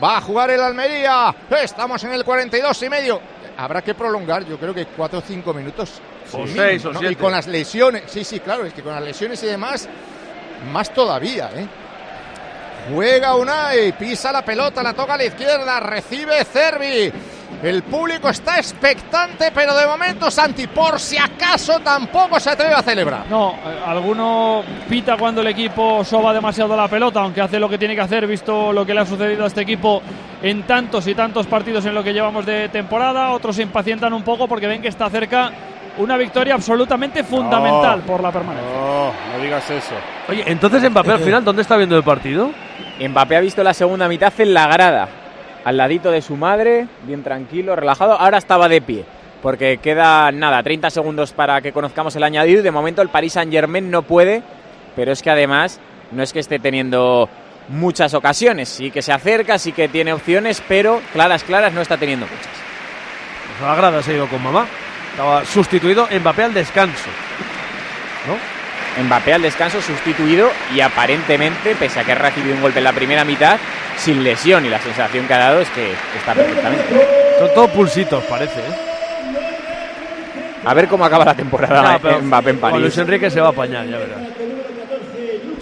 Va 0.02 0.16
a 0.16 0.20
jugar 0.20 0.50
el 0.50 0.60
Almería. 0.60 1.34
Estamos 1.50 2.02
en 2.04 2.12
el 2.12 2.24
42 2.24 2.82
y 2.82 2.88
medio. 2.88 3.20
Habrá 3.56 3.82
que 3.82 3.94
prolongar, 3.94 4.44
yo 4.44 4.58
creo 4.58 4.74
que 4.74 4.86
4 4.86 5.18
o 5.18 5.22
5 5.22 5.54
minutos. 5.54 6.00
O 6.32 6.46
Sí, 6.46 6.52
seis 6.54 6.84
o 6.84 6.92
¿no? 6.92 7.00
Y 7.00 7.06
siete. 7.06 7.16
con 7.16 7.32
las 7.32 7.46
lesiones. 7.46 8.04
Sí, 8.06 8.24
sí, 8.24 8.40
claro, 8.40 8.64
es 8.64 8.72
que 8.72 8.82
con 8.82 8.94
las 8.94 9.02
lesiones 9.02 9.42
y 9.42 9.46
demás, 9.46 9.88
más 10.72 10.92
todavía, 10.92 11.50
¿eh? 11.54 11.66
Juega 12.92 13.34
Unai, 13.34 13.96
pisa 13.96 14.30
la 14.30 14.44
pelota, 14.44 14.82
la 14.82 14.92
toca 14.92 15.14
a 15.14 15.16
la 15.16 15.24
izquierda, 15.24 15.80
recibe 15.80 16.44
Cervi. 16.44 17.10
El 17.62 17.82
público 17.84 18.28
está 18.28 18.58
expectante, 18.58 19.50
pero 19.54 19.74
de 19.74 19.86
momento 19.86 20.30
Santi, 20.30 20.66
por 20.66 21.00
si 21.00 21.16
acaso, 21.16 21.78
tampoco 21.80 22.38
se 22.38 22.50
atreve 22.50 22.74
a 22.74 22.82
celebrar. 22.82 23.24
No, 23.30 23.52
eh, 23.52 23.80
alguno 23.86 24.62
pita 24.88 25.16
cuando 25.16 25.40
el 25.40 25.46
equipo 25.46 26.04
soba 26.04 26.34
demasiado 26.34 26.76
la 26.76 26.88
pelota, 26.88 27.20
aunque 27.20 27.40
hace 27.40 27.58
lo 27.58 27.68
que 27.68 27.78
tiene 27.78 27.94
que 27.94 28.02
hacer, 28.02 28.26
visto 28.26 28.70
lo 28.72 28.84
que 28.84 28.92
le 28.92 29.00
ha 29.00 29.06
sucedido 29.06 29.44
a 29.44 29.46
este 29.46 29.62
equipo 29.62 30.02
en 30.42 30.64
tantos 30.64 31.06
y 31.06 31.14
tantos 31.14 31.46
partidos 31.46 31.86
en 31.86 31.94
lo 31.94 32.04
que 32.04 32.12
llevamos 32.12 32.44
de 32.44 32.68
temporada. 32.68 33.30
Otros 33.30 33.56
se 33.56 33.62
impacientan 33.62 34.12
un 34.12 34.24
poco 34.24 34.46
porque 34.46 34.66
ven 34.66 34.82
que 34.82 34.88
está 34.88 35.08
cerca 35.08 35.50
una 35.98 36.16
victoria 36.16 36.54
absolutamente 36.54 37.22
fundamental 37.24 38.00
por 38.00 38.22
la 38.22 38.32
permanencia. 38.32 38.70
No, 38.70 39.12
no 39.36 39.42
digas 39.42 39.68
eso. 39.70 39.94
Oye, 40.28 40.42
entonces 40.46 40.88
Mbappé 40.90 41.12
al 41.12 41.20
final, 41.20 41.44
¿dónde 41.44 41.62
está 41.62 41.76
viendo 41.76 41.96
el 41.96 42.02
partido? 42.02 42.50
Mbappé 43.00 43.36
ha 43.36 43.40
visto 43.40 43.62
la 43.62 43.74
segunda 43.74 44.08
mitad 44.08 44.32
en 44.38 44.54
la 44.54 44.66
grada, 44.66 45.08
al 45.64 45.76
ladito 45.76 46.10
de 46.10 46.22
su 46.22 46.36
madre, 46.36 46.86
bien 47.04 47.22
tranquilo, 47.22 47.76
relajado. 47.76 48.12
Ahora 48.12 48.38
estaba 48.38 48.68
de 48.68 48.80
pie, 48.80 49.04
porque 49.42 49.78
queda 49.78 50.30
nada, 50.32 50.62
30 50.62 50.90
segundos 50.90 51.32
para 51.32 51.60
que 51.60 51.72
conozcamos 51.72 52.14
el 52.16 52.22
añadido. 52.22 52.60
y 52.60 52.64
De 52.64 52.70
momento 52.70 53.02
el 53.02 53.08
Paris 53.08 53.34
Saint 53.34 53.52
Germain 53.52 53.90
no 53.90 54.02
puede, 54.02 54.42
pero 54.96 55.12
es 55.12 55.22
que 55.22 55.30
además 55.30 55.80
no 56.12 56.22
es 56.22 56.32
que 56.32 56.40
esté 56.40 56.58
teniendo 56.58 57.28
muchas 57.68 58.14
ocasiones. 58.14 58.68
Sí 58.68 58.90
que 58.90 59.02
se 59.02 59.12
acerca, 59.12 59.58
sí 59.58 59.72
que 59.72 59.88
tiene 59.88 60.12
opciones, 60.12 60.62
pero 60.66 61.00
claras, 61.12 61.44
claras 61.44 61.72
no 61.72 61.80
está 61.80 61.96
teniendo 61.96 62.26
muchas. 62.26 62.48
Pues 63.58 63.62
a 63.62 63.72
la 63.72 63.76
grada 63.76 64.02
se 64.02 64.12
ha 64.12 64.16
ido 64.16 64.28
con 64.28 64.42
mamá. 64.42 64.66
Estaba 65.14 65.44
sustituido 65.44 66.08
Mbappé 66.10 66.42
al 66.42 66.54
descanso. 66.54 67.08
¿No? 68.26 69.04
Mbappé 69.04 69.34
al 69.34 69.42
descanso 69.42 69.80
sustituido 69.80 70.50
y 70.74 70.80
aparentemente, 70.80 71.76
pese 71.76 72.00
a 72.00 72.04
que 72.04 72.10
ha 72.10 72.16
recibido 72.16 72.56
un 72.56 72.60
golpe 72.60 72.78
en 72.78 72.84
la 72.84 72.92
primera 72.92 73.24
mitad, 73.24 73.56
sin 73.96 74.24
lesión 74.24 74.66
y 74.66 74.68
la 74.68 74.80
sensación 74.80 75.28
que 75.28 75.34
ha 75.34 75.38
dado 75.38 75.60
es 75.60 75.68
que 75.70 75.92
está 76.18 76.34
perfectamente. 76.34 76.84
Son 77.38 77.54
todos 77.54 77.70
pulsitos, 77.70 78.24
parece, 78.24 78.58
¿eh? 78.58 78.74
A 80.64 80.74
ver 80.74 80.88
cómo 80.88 81.04
acaba 81.04 81.24
la 81.24 81.34
temporada 81.34 81.96
pero 82.02 82.20
Mbappé 82.20 82.50
en 82.50 82.58
París. 82.58 82.80
Luis 82.80 82.98
Enrique 82.98 83.30
se 83.30 83.40
va 83.40 83.46
a 83.48 83.50
apañar, 83.50 83.86
ya 83.86 83.98
verás. 83.98 84.18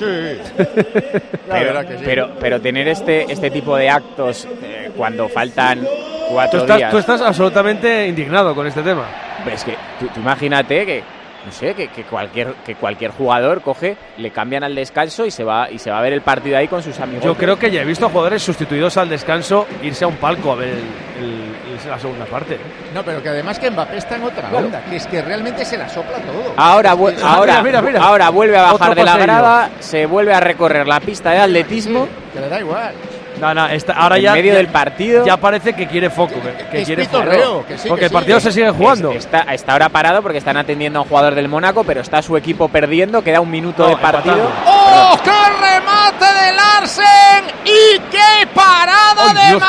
pero, 1.51 1.83
pero, 2.03 2.31
pero 2.41 2.61
tener 2.61 2.89
este, 2.89 3.31
este 3.31 3.51
tipo 3.51 3.77
de 3.77 3.91
actos 3.91 4.49
eh, 4.63 4.91
cuando 4.97 5.29
faltan 5.29 5.81
Tú 5.81 5.89
cuatro 6.31 6.61
estás, 6.61 6.77
días. 6.79 6.91
tú 6.91 6.99
estás 6.99 7.21
absolutamente 7.21 8.09
indignado 8.09 8.55
con 8.55 8.67
este 8.67 8.83
tema. 8.83 9.05
Pero 9.45 9.57
es 9.57 9.65
que 9.65 9.77
tú, 10.01 10.07
tú 10.09 10.21
imagínate 10.21 10.87
que 10.87 11.03
no 11.45 11.51
sé 11.51 11.75
que, 11.75 11.89
que 11.89 12.05
cualquier 12.05 12.55
que 12.65 12.77
cualquier 12.77 13.11
jugador 13.11 13.63
coge 13.63 13.97
le 14.19 14.31
cambian 14.31 14.63
al 14.63 14.77
descanso 14.77 15.27
y 15.27 15.33
se 15.33 15.43
va 15.43 15.69
y 15.71 15.79
se 15.81 15.91
va 15.91 15.99
a 15.99 16.03
ver 16.03 16.13
el 16.13 16.21
partido 16.23 16.57
ahí 16.57 16.69
con 16.69 16.83
sus 16.83 16.99
amigos. 17.01 17.25
Yo 17.25 17.35
creo 17.37 17.59
que 17.59 17.69
ya 17.71 17.83
he 17.83 17.85
visto 17.85 18.09
jugadores 18.09 18.43
sustituidos 18.43 18.97
al 18.97 19.09
descanso 19.09 19.67
irse 19.83 20.05
a 20.05 20.09
un 20.09 20.17
palco 20.17 20.53
a 20.53 20.55
ver 20.55 20.69
el- 20.69 21.25
el- 21.25 21.53
la 21.91 21.99
segunda 21.99 22.25
parte. 22.27 22.57
No, 22.95 23.03
pero 23.03 23.21
que 23.21 23.29
además 23.31 23.59
que 23.59 23.69
Mbappé 23.69 23.97
está 23.97 24.15
en 24.15 24.23
otra 24.23 24.49
onda, 24.53 24.81
que 24.89 24.95
es 24.97 25.07
que 25.09 25.21
realmente 25.21 25.65
se 25.65 25.77
la 25.77 25.89
sopla 25.89 26.19
todo. 26.19 26.53
Ahora, 26.57 26.95
vu- 26.95 27.09
ahora, 27.25 27.59
Ah, 27.59 27.63
mira, 27.65 27.81
mira, 27.81 27.83
mira. 27.83 28.05
ahora 28.05 28.31
vuelve 28.31 28.57
a 28.57 28.63
bajar 28.63 28.91
Otro 28.91 28.95
de 28.95 29.05
la 29.05 29.17
grada, 29.17 29.71
se 29.81 30.07
vuelve 30.07 30.33
a 30.33 30.39
recorrer 30.39 30.87
la 30.87 31.01
pista 31.01 31.33
de 31.33 31.39
atletismo 31.39 32.07
Que 32.33 32.41
le 32.41 32.49
da 32.49 32.61
igual. 32.61 32.93
No, 33.41 33.53
no, 33.55 33.67
está- 33.69 33.95
ahora 33.95 34.17
en 34.17 34.23
ya, 34.23 34.33
medio 34.35 34.53
ya- 34.53 34.59
del 34.59 34.69
partido. 34.69 35.25
ya 35.27 35.37
parece 35.37 35.73
que 35.73 35.87
quiere 35.89 36.11
foco, 36.11 36.35
que, 36.41 36.67
que 36.71 36.81
es 36.83 36.87
quiere 36.87 37.07
foco. 37.07 37.65
que 37.67 37.77
sí, 37.79 37.89
Porque 37.89 38.01
que 38.01 38.07
el 38.07 38.13
partido 38.13 38.39
se 38.41 38.53
sigue 38.53 38.71
jugando. 38.71 39.11
Es- 39.11 39.25
Está, 39.25 39.41
está 39.53 39.73
ahora 39.73 39.89
parado 39.89 40.23
porque 40.23 40.39
están 40.39 40.57
atendiendo 40.57 40.99
a 41.01 41.03
un 41.03 41.09
jugador 41.09 41.35
del 41.35 41.49
Mónaco, 41.49 41.83
pero 41.85 42.01
está 42.03 42.23
su 42.23 42.37
equipo 42.37 42.69
perdiendo, 42.69 43.23
queda 43.25 43.41
un 43.41 43.51
minuto 43.51 43.83
No, 43.85 43.89
de 43.89 43.97
partido. 43.97 44.35
empatando. 44.37 44.53
¡Oh, 44.67 45.19
qué 45.25 45.31
remate 45.31 46.25
de 46.25 46.53
Larsen! 46.53 47.45
¡Y 47.65 47.99
qué 48.11 48.47
parada 48.55 49.25
¡Ay, 49.31 49.35
de 49.35 49.47
Dios! 49.49 49.61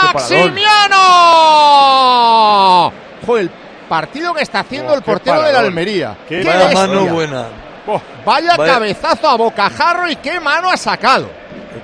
Maximiano! 1.23 2.91
Joder, 3.25 3.43
el 3.43 3.51
partido 3.87 4.33
que 4.33 4.43
está 4.43 4.59
haciendo 4.61 4.93
Oh, 4.93 4.95
el 4.95 5.01
portero 5.01 5.41
de 5.41 5.53
la. 5.53 5.59
Almería. 5.59 6.15
Qué 6.27 6.41
¡Qué 6.41 6.73
mano 6.75 7.05
buena. 7.07 7.45
Vaya, 8.25 8.55
Vaya- 8.55 8.73
cabezazo 8.73 9.27
a 9.29 9.35
bocajarro 9.35 10.09
y 10.09 10.15
qué 10.17 10.39
mano 10.39 10.69
ha 10.69 10.77
sacado. 10.77 11.29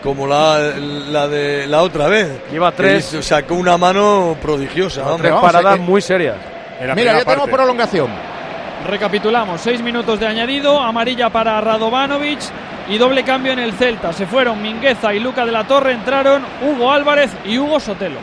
Como 0.03 0.25
la, 0.27 0.59
la 0.77 1.27
de 1.27 1.67
la 1.67 1.81
otra 1.81 2.07
vez. 2.07 2.29
Lleva 2.51 2.71
tres- 2.71 3.07
Que 3.11 3.21
Sacó 3.21 3.55
una 3.55 3.77
mano 3.77 4.37
prodigiosa. 4.41 5.03
Tres 5.17 5.31
vamos, 5.31 5.51
paradas 5.51 5.79
muy 5.79 6.01
serias. 6.01 6.35
Mira, 6.79 6.95
ya 6.95 7.19
tenemos 7.19 7.25
parte. 7.25 7.51
prolongación. 7.51 8.07
Recapitulamos, 8.87 9.59
seis 9.59 9.81
minutos 9.81 10.19
de 10.19 10.27
añadido, 10.27 10.79
amarilla 10.79 11.29
para 11.29 11.59
Radovanovic 11.59 12.39
y 12.87 12.97
doble 12.97 13.23
cambio 13.23 13.51
en 13.51 13.59
el 13.59 13.73
Celta. 13.73 14.13
Se 14.13 14.25
fueron 14.25 14.61
Mingueza 14.61 15.13
y 15.13 15.19
Luca 15.19 15.45
de 15.45 15.51
la 15.51 15.67
Torre, 15.67 15.91
entraron 15.91 16.43
Hugo 16.61 16.91
Álvarez 16.91 17.29
y 17.43 17.57
Hugo 17.57 17.79
Sotelo. 17.81 18.19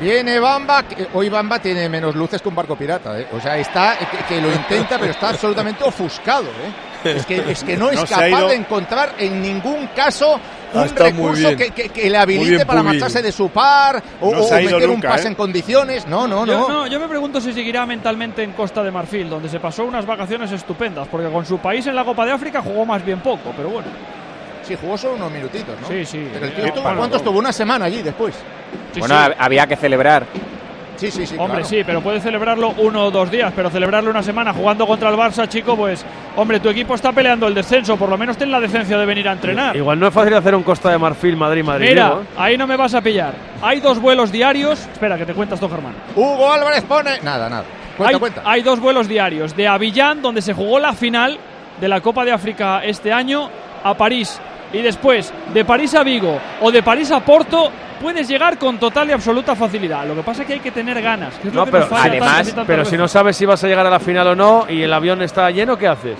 Viene 0.00 0.38
Bamba, 0.38 0.82
que- 0.84 1.08
hoy 1.14 1.28
Bamba 1.28 1.58
tiene 1.58 1.88
menos 1.88 2.14
luces 2.14 2.40
que 2.40 2.48
un 2.48 2.54
barco 2.54 2.76
pirata, 2.76 3.18
¿eh? 3.18 3.26
o 3.32 3.40
sea, 3.40 3.56
está 3.56 3.96
que, 3.98 4.34
que 4.34 4.40
lo 4.40 4.52
intenta, 4.52 4.98
pero 4.98 5.10
está 5.10 5.30
absolutamente 5.30 5.82
ofuscado. 5.82 6.44
¿eh? 6.44 6.70
Es, 7.04 7.26
que, 7.26 7.36
es 7.52 7.62
que 7.64 7.76
no 7.76 7.90
es 7.90 7.96
No 8.00 8.06
capaz 8.06 8.48
de 8.48 8.54
encontrar 8.54 9.14
en 9.18 9.40
ningún 9.40 9.88
caso 9.94 10.38
un 10.74 10.82
Está 10.82 11.04
muy 11.04 11.28
recurso 11.32 11.46
bien. 11.48 11.56
que, 11.56 11.70
que- 11.70 11.88
que 11.88 12.10
le 12.10 12.18
habilite 12.18 12.50
bien, 12.56 12.66
para 12.66 12.82
marcharse 12.82 13.22
de 13.22 13.32
su 13.32 13.48
par 13.50 14.02
o, 14.20 14.32
No 14.32 14.40
o 14.40 14.50
meter 14.52 14.74
un 14.88 14.94
nunca, 14.96 15.08
pase 15.10 15.24
¿eh? 15.24 15.28
en 15.28 15.34
condiciones. 15.34 16.06
No, 16.06 16.26
no, 16.28 16.44
Yo, 16.44 16.58
no. 16.58 16.68
no, 16.68 16.86
yo 16.86 17.00
me 17.00 17.08
pregunto 17.08 17.40
si 17.40 17.52
seguirá 17.52 17.86
mentalmente 17.86 18.42
en 18.42 18.52
Costa 18.52 18.82
de 18.82 18.90
Marfil, 18.90 19.30
donde 19.30 19.48
se 19.48 19.60
pasó 19.60 19.84
unas 19.84 20.04
vacaciones 20.04 20.50
estupendas, 20.52 21.08
porque 21.08 21.28
con 21.30 21.46
su 21.46 21.58
país 21.58 21.86
en 21.86 21.94
la 21.96 22.04
Copa 22.04 22.26
de 22.26 22.32
África 22.32 22.60
jugó 22.60 22.84
más 22.84 23.04
bien 23.04 23.20
poco, 23.20 23.52
pero 23.56 23.70
bueno. 23.70 23.88
Sí, 24.66 24.76
jugó 24.78 24.98
solo 24.98 25.14
unos 25.14 25.30
minutitos, 25.32 25.74
¿no? 25.80 25.88
Sí, 25.88 26.04
sí. 26.04 26.28
Pero 26.30 26.44
el 26.44 26.52
tío 26.54 26.66
Eh, 26.66 26.72
¿cuánto 26.82 27.16
estuvo? 27.16 27.38
Una 27.38 27.52
semana 27.52 27.86
allí 27.86 28.02
después. 28.02 28.34
Sí, 28.92 29.00
bueno, 29.00 29.14
sí. 29.14 29.20
hab- 29.30 29.36
había 29.38 29.66
que 29.66 29.76
celebrar. 29.76 30.26
Sí, 30.98 31.10
sí, 31.12 31.26
sí. 31.26 31.36
Hombre, 31.38 31.60
claro. 31.60 31.68
sí, 31.68 31.82
pero 31.86 32.00
puede 32.02 32.20
celebrarlo 32.20 32.74
uno 32.78 33.04
o 33.04 33.10
dos 33.10 33.30
días, 33.30 33.52
pero 33.54 33.70
celebrarlo 33.70 34.10
una 34.10 34.22
semana 34.22 34.52
jugando 34.52 34.84
contra 34.86 35.08
el 35.10 35.16
Barça, 35.16 35.48
chico, 35.48 35.76
pues, 35.76 36.04
hombre, 36.36 36.58
tu 36.58 36.68
equipo 36.68 36.94
está 36.94 37.12
peleando 37.12 37.46
el 37.46 37.54
descenso, 37.54 37.96
por 37.96 38.08
lo 38.08 38.18
menos 38.18 38.36
ten 38.36 38.50
la 38.50 38.58
decencia 38.60 38.98
de 38.98 39.06
venir 39.06 39.28
a 39.28 39.32
entrenar. 39.32 39.76
Igual 39.76 40.00
no 40.00 40.08
es 40.08 40.14
fácil 40.14 40.34
hacer 40.34 40.54
un 40.56 40.64
Costa 40.64 40.90
de 40.90 40.98
Marfil 40.98 41.36
Madrid-Madrid. 41.36 41.88
Mira, 41.88 42.06
Diego, 42.06 42.22
¿eh? 42.22 42.26
ahí 42.36 42.56
no 42.56 42.66
me 42.66 42.76
vas 42.76 42.94
a 42.94 43.00
pillar. 43.00 43.32
Hay 43.62 43.78
dos 43.80 44.00
vuelos 44.00 44.32
diarios. 44.32 44.80
Espera, 44.92 45.16
que 45.16 45.24
te 45.24 45.34
cuentas 45.34 45.60
tú, 45.60 45.68
Germán. 45.68 45.94
Hugo 46.16 46.52
Álvarez 46.52 46.82
pone. 46.82 47.20
Nada, 47.22 47.48
nada. 47.48 47.64
Cuenta, 47.96 48.14
hay, 48.14 48.20
cuenta. 48.20 48.42
hay 48.44 48.62
dos 48.62 48.80
vuelos 48.80 49.06
diarios. 49.06 49.56
De 49.56 49.68
Avillán, 49.68 50.20
donde 50.20 50.42
se 50.42 50.52
jugó 50.52 50.80
la 50.80 50.92
final 50.92 51.38
de 51.80 51.88
la 51.88 52.00
Copa 52.00 52.24
de 52.24 52.32
África 52.32 52.80
este 52.84 53.12
año, 53.12 53.48
a 53.84 53.94
París. 53.94 54.40
Y 54.72 54.82
después, 54.82 55.32
de 55.54 55.64
París 55.64 55.94
a 55.94 56.02
Vigo 56.02 56.38
o 56.60 56.70
de 56.70 56.82
París 56.82 57.10
a 57.10 57.20
Porto, 57.20 57.70
puedes 58.00 58.28
llegar 58.28 58.58
con 58.58 58.78
total 58.78 59.08
y 59.08 59.12
absoluta 59.12 59.56
facilidad. 59.56 60.06
Lo 60.06 60.14
que 60.14 60.22
pasa 60.22 60.42
es 60.42 60.46
que 60.46 60.54
hay 60.54 60.60
que 60.60 60.70
tener 60.70 61.00
ganas. 61.00 61.34
que 61.34 61.48
es 61.48 61.54
lo 61.54 61.60
No, 61.60 61.64
que 61.66 61.72
pero 61.72 61.88
nos 61.88 62.00
además- 62.00 62.54
Pero 62.66 62.84
si 62.84 62.96
no 62.96 63.08
sabes 63.08 63.36
si 63.36 63.46
vas 63.46 63.62
a 63.64 63.66
llegar 63.68 63.86
a 63.86 63.90
la 63.90 63.98
final 64.00 64.26
o 64.28 64.34
no 64.36 64.66
y 64.68 64.82
el 64.82 64.92
avión 64.92 65.22
está 65.22 65.50
lleno, 65.50 65.76
¿qué 65.78 65.88
haces? 65.88 66.16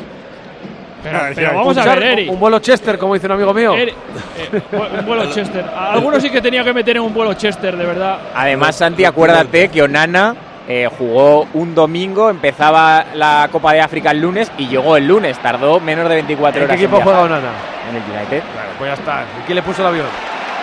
Pero, 1.02 1.18
vamos 1.54 1.76
a 1.76 1.84
ver, 1.84 1.92
char- 1.98 2.02
Eri. 2.02 2.28
Un 2.28 2.40
vuelo 2.40 2.58
Chester, 2.58 2.98
como 2.98 3.14
dice 3.14 3.26
un 3.26 3.32
amigo 3.32 3.54
mío. 3.54 3.74
Eri- 3.74 3.92
eh, 3.92 4.60
un 4.98 5.06
vuelo 5.06 5.26
Chester. 5.32 5.64
Algunos 5.76 6.22
sí 6.22 6.30
que 6.30 6.40
tenía 6.40 6.64
que 6.64 6.72
meter 6.72 6.96
en 6.96 7.02
un 7.02 7.14
vuelo 7.14 7.34
Chester, 7.34 7.76
de 7.76 7.84
verdad. 7.86 8.18
Además, 8.34 8.76
Santi, 8.76 9.04
acuérdate 9.04 9.68
que 9.68 9.82
Onana 9.82 10.34
eh, 10.66 10.88
jugó 10.98 11.46
un 11.54 11.74
domingo, 11.74 12.28
empezaba 12.30 13.04
la 13.14 13.48
Copa 13.52 13.72
de 13.74 13.80
África 13.80 14.10
el 14.10 14.20
lunes 14.20 14.50
y 14.58 14.66
llegó 14.66 14.96
el 14.96 15.06
lunes. 15.06 15.38
Tardó 15.38 15.78
menos 15.80 16.08
de 16.08 16.16
24 16.16 16.58
¿En 16.60 16.64
horas. 16.66 16.76
qué 16.76 16.84
equipo 16.84 17.00
juega. 17.00 17.20
Onana? 17.22 17.48
En 17.88 17.96
el 17.96 18.02
United. 18.02 18.42
Claro, 18.52 18.70
pues 18.78 18.88
ya 18.88 18.94
está. 18.94 19.24
¿Y 19.40 19.42
quién 19.46 19.56
le 19.56 19.62
puso 19.62 19.82
el 19.82 19.88
avión? 19.88 20.06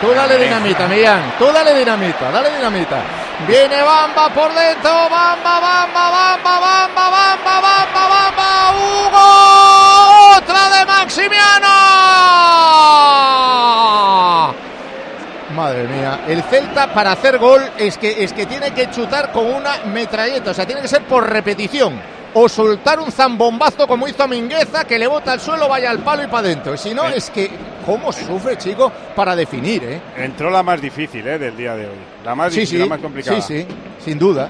Tú 0.02 0.14
dale 0.14 0.38
dinamita, 0.38 0.88
Millán. 0.88 1.34
Tú 1.40 1.46
dale 1.52 1.74
dinamita, 1.74 2.30
dale 2.32 2.50
dinamita. 2.56 2.98
Viene 3.48 3.82
Bamba 3.82 4.30
por 4.30 4.54
dentro. 4.54 4.92
Bamba, 4.92 5.60
Bamba, 5.60 6.12
Bamba, 6.12 6.60
Bamba, 6.60 7.10
Bamba, 7.10 7.62
Bamba, 7.62 8.08
Bamba. 8.10 8.74
Hugo. 8.76 10.38
Otra 10.38 10.70
de 10.70 10.86
Maximiano. 10.86 11.76
Madre 15.56 15.88
mía, 15.88 16.20
el 16.28 16.44
Celta 16.44 16.94
para 16.94 17.14
hacer 17.14 17.38
gol 17.38 17.62
es 17.78 17.98
que, 17.98 18.24
es 18.24 18.34
que 18.34 18.46
tiene 18.46 18.72
que 18.72 18.90
chutar 18.90 19.32
con 19.32 19.46
una 19.46 19.78
metralleta, 19.86 20.52
o 20.52 20.54
sea, 20.54 20.66
tiene 20.66 20.82
que 20.82 20.90
ser 20.90 21.04
por 21.04 21.30
repetición. 21.30 22.02
O 22.38 22.50
soltar 22.50 23.00
un 23.00 23.12
zambombazo 23.12 23.88
como 23.88 24.08
hizo 24.08 24.28
Mingueza, 24.28 24.84
que 24.84 25.00
le 25.00 25.08
bota 25.08 25.32
al 25.32 25.40
suelo, 25.40 25.70
vaya 25.70 25.90
al 25.90 26.00
palo 26.00 26.22
y 26.24 26.28
para 26.28 26.40
adentro. 26.40 26.76
Si 26.76 26.94
no, 26.94 27.06
es 27.08 27.30
que, 27.30 27.50
¿cómo 27.86 28.12
sufre, 28.12 28.58
chico, 28.58 28.92
para 29.16 29.36
definir, 29.38 29.84
eh? 29.86 30.02
Entró 30.18 30.50
la 30.50 30.62
más 30.62 30.82
difícil 30.82 31.26
¿eh? 31.26 31.40
del 31.40 31.56
día 31.56 31.76
de 31.76 31.86
hoy. 31.86 31.96
La 32.26 32.36
más 32.36 32.52
Sí, 32.54 32.60
difícil, 32.60 32.78
sí, 32.80 32.84
la 32.84 32.90
más 32.90 33.00
complicada. 33.02 33.40
sí, 33.42 33.62
sí, 33.62 33.68
sin 34.04 34.20
duda. 34.20 34.50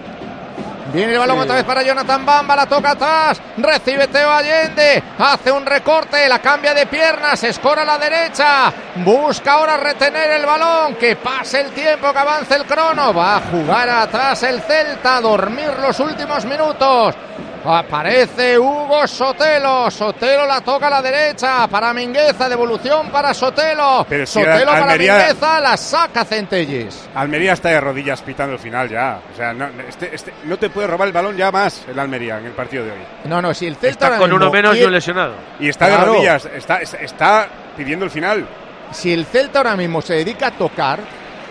Viene 0.93 1.13
el 1.13 1.19
balón 1.19 1.37
Sí. 1.37 1.43
otra 1.43 1.55
vez 1.55 1.63
para 1.65 1.81
Jonathan 1.83 2.25
Bamba, 2.25 2.55
la 2.55 2.65
toca 2.67 2.91
atrás, 2.91 3.41
recibe 3.57 4.07
Teo 4.07 4.31
Allende, 4.31 5.03
hace 5.17 5.51
un 5.51 5.65
recorte, 5.65 6.27
la 6.29 6.39
cambia 6.39 6.73
de 6.73 6.85
piernas, 6.85 7.43
escora 7.43 7.81
a 7.81 7.85
la 7.85 7.97
derecha, 7.97 8.71
busca 9.03 9.53
ahora 9.53 9.77
retener 9.77 10.29
el 10.31 10.45
balón, 10.45 10.95
que 10.95 11.15
pase 11.17 11.61
el 11.61 11.71
tiempo, 11.71 12.11
que 12.13 12.19
avance 12.19 12.55
el 12.55 12.65
crono, 12.65 13.13
va 13.13 13.37
a 13.37 13.41
jugar 13.41 13.89
atrás 13.89 14.41
el 14.43 14.61
Celta, 14.61 15.17
a 15.17 15.21
dormir 15.21 15.71
los 15.81 15.99
últimos 15.99 16.45
minutos. 16.45 17.15
Aparece 17.65 18.59
Hugo 18.59 19.07
Sotelo. 19.07 19.89
Sotelo 19.89 20.45
la 20.45 20.61
toca 20.61 20.87
a 20.87 20.89
la 20.89 21.01
derecha 21.01 21.67
para 21.67 21.93
Mingueza. 21.93 22.47
Devolución 22.47 23.09
para 23.09 23.33
Sotelo. 23.33 24.05
Pero 24.07 24.25
si 24.25 24.33
Sotelo 24.39 24.71
Al- 24.71 24.79
para 24.79 24.91
Almería- 24.93 25.17
Mingueza. 25.17 25.59
La 25.59 25.77
saca 25.77 26.25
Centelles. 26.25 27.09
Almería 27.15 27.53
está 27.53 27.69
de 27.69 27.81
rodillas 27.81 28.21
pitando 28.21 28.53
el 28.53 28.59
final 28.59 28.89
ya. 28.89 29.19
O 29.33 29.35
sea, 29.35 29.53
no, 29.53 29.67
este- 29.87 30.13
este- 30.13 30.33
no 30.43 30.57
te 30.57 30.69
puede 30.69 30.87
robar 30.87 31.07
el 31.07 31.13
balón 31.13 31.35
ya 31.37 31.51
más 31.51 31.83
el 31.89 31.97
Almería 31.99 32.37
en 32.39 32.45
el 32.45 32.51
partido 32.53 32.85
de 32.85 32.91
hoy. 32.91 32.99
No, 33.25 33.41
no, 33.41 33.53
si 33.53 33.65
el 33.67 33.75
Celta 33.75 33.89
Está 33.89 34.05
ahora 34.07 34.19
con 34.19 34.33
uno 34.33 34.51
menos 34.51 34.75
y 34.77 34.83
un 34.83 34.91
lesionado. 34.91 35.33
Y 35.59 35.69
está 35.69 35.87
Claro. 35.87 36.01
de 36.01 36.07
rodillas, 36.17 36.45
está, 36.55 36.77
está- 36.81 37.47
pidiendo 37.75 38.05
el 38.05 38.11
final. 38.11 38.45
Si 38.91 39.11
el 39.11 39.25
Celta 39.25 39.59
ahora 39.59 39.75
mismo 39.75 40.01
se 40.01 40.13
dedica 40.13 40.47
a 40.47 40.51
tocar, 40.51 40.99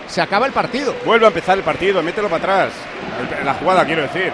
se 0.07 0.23
acaba 0.23 0.47
el 0.47 0.53
partido. 0.53 0.95
Vuelve 1.05 1.27
a 1.27 1.29
empezar 1.29 1.59
el 1.59 1.65
partido, 1.65 2.03
mételo 2.03 2.29
para 2.29 2.43
atrás. 2.65 2.73
La 3.45 3.55
jugada, 3.55 3.85
quiero 3.85 4.03
decir. 4.03 4.33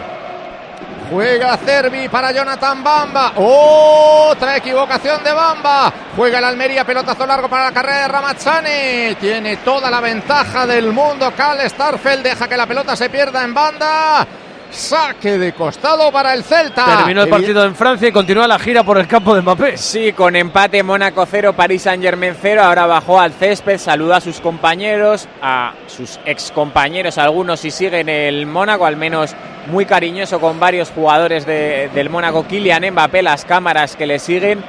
Juega 1.11 1.57
Cervi 1.57 2.09
para 2.09 2.31
Jonathan 2.31 2.85
Bamba. 2.85 3.33
Otra 3.35 4.57
equivocación 4.57 5.25
de 5.25 5.33
Bamba. 5.33 5.93
Juega 6.17 6.39
el 6.39 6.45
Almería, 6.45 6.85
pelotazo 6.85 7.27
largo 7.27 7.49
para 7.49 7.65
la 7.65 7.73
carrera 7.73 8.03
de 8.03 8.09
Ramazzani. 8.09 9.15
Tiene 9.17 9.57
toda 9.57 9.91
la 9.91 10.01
ventaja 10.01 10.69
del 10.69 10.93
mundo. 10.93 11.33
Cal 11.37 11.69
Starfeld 11.69 12.23
deja 12.23 12.47
que 12.47 12.57
la 12.57 12.67
pelota 12.67 12.95
se 12.95 13.11
pierda 13.11 13.43
en 13.43 13.53
banda. 13.53 14.27
Saque 14.71 15.37
de 15.39 15.53
costado 15.53 16.13
para 16.13 16.33
el 16.33 16.45
Celta. 16.45 16.85
Terminó 16.99 17.23
el 17.23 17.29
partido 17.29 17.65
en 17.65 17.75
Francia 17.75 18.09
y 18.09 18.13
continúa 18.13 18.47
la 18.47 18.59
gira 18.59 18.85
por 18.85 18.99
el 18.99 19.07
campo 19.07 19.35
de 19.35 19.43
Mbappé. 19.43 19.77
Sí, 19.77 20.13
con 20.13 20.37
empate 20.37 20.83
Mónaco 20.83 21.27
0, 21.27 21.53
París 21.55 21.83
Saint 21.83 22.03
Germain 22.03 22.35
0. 22.41 22.63
Ahora 22.63 22.87
bajó 22.87 23.21
al 23.21 23.33
césped, 23.33 23.79
saluda 23.79 24.17
a 24.19 24.21
sus 24.21 24.41
compañeros, 24.41 25.29
a 25.43 25.73
sus 25.89 26.21
ex 26.25 26.53
compañeros, 26.53 27.19
algunos 27.19 27.61
si 27.61 27.71
siguen 27.71 28.09
el 28.09 28.47
Mónaco, 28.47 28.87
al 28.87 28.97
menos 28.97 29.35
muy 29.67 29.87
cariñoso 29.87 30.41
con 30.41 30.59
varios 30.61 30.91
jugadores 30.91 31.45
de- 31.47 31.91
del 31.95 32.09
Mónaco. 32.09 32.45
Kylian 32.47 32.91
Mbappé, 32.93 33.23
las 33.23 33.45
cámaras 33.45 33.97
que 33.97 34.07
le 34.07 34.19
siguen. 34.19 34.63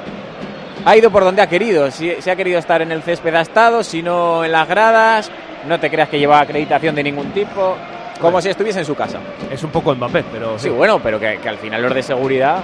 Ha 0.83 0.97
ido 0.97 1.11
por 1.11 1.23
donde 1.23 1.43
ha 1.43 1.47
querido. 1.47 1.91
Si, 1.91 2.11
si 2.19 2.29
ha 2.29 2.35
querido 2.35 2.57
estar 2.57 2.81
en 2.81 2.91
el 2.91 3.03
césped 3.03 3.35
ha 3.35 3.41
estado, 3.41 3.83
si 3.83 4.01
no 4.01 4.43
en 4.43 4.51
las 4.51 4.67
gradas. 4.67 5.31
No 5.67 5.79
te 5.79 5.91
creas 5.91 6.09
que 6.09 6.17
lleva 6.17 6.39
acreditación 6.39 6.95
de 6.95 7.03
ningún 7.03 7.31
tipo. 7.33 7.77
Como 8.21 8.39
si 8.41 8.49
estuviese 8.49 8.79
en 8.79 8.85
su 8.85 8.95
casa. 8.95 9.19
Es 9.49 9.63
un 9.63 9.71
poco 9.71 9.93
Mbappé, 9.95 10.23
pero 10.31 10.57
Sí, 10.59 10.69
bueno, 10.69 10.99
pero 10.99 11.19
que, 11.19 11.39
que 11.41 11.49
al 11.49 11.57
final 11.57 11.81
los 11.81 11.93
de 11.93 12.03
seguridad. 12.03 12.59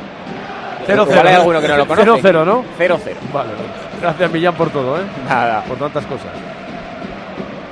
0-0. 0.88 1.04
Igual 1.12 1.28
hay 1.28 1.34
alguno 1.36 1.60
que 1.62 1.68
no 1.68 1.78
lo 1.78 1.88
conoce. 1.88 2.22
0-0, 2.34 2.46
¿no? 2.46 2.64
0-0. 2.80 3.00
Vale, 3.34 3.50
gracias 4.02 4.32
Millán 4.32 4.54
por 4.56 4.70
todo, 4.70 4.98
¿eh? 5.00 5.04
Nada. 5.28 5.64
Por 5.64 5.78
tantas 5.78 6.06
cosas. 6.06 6.28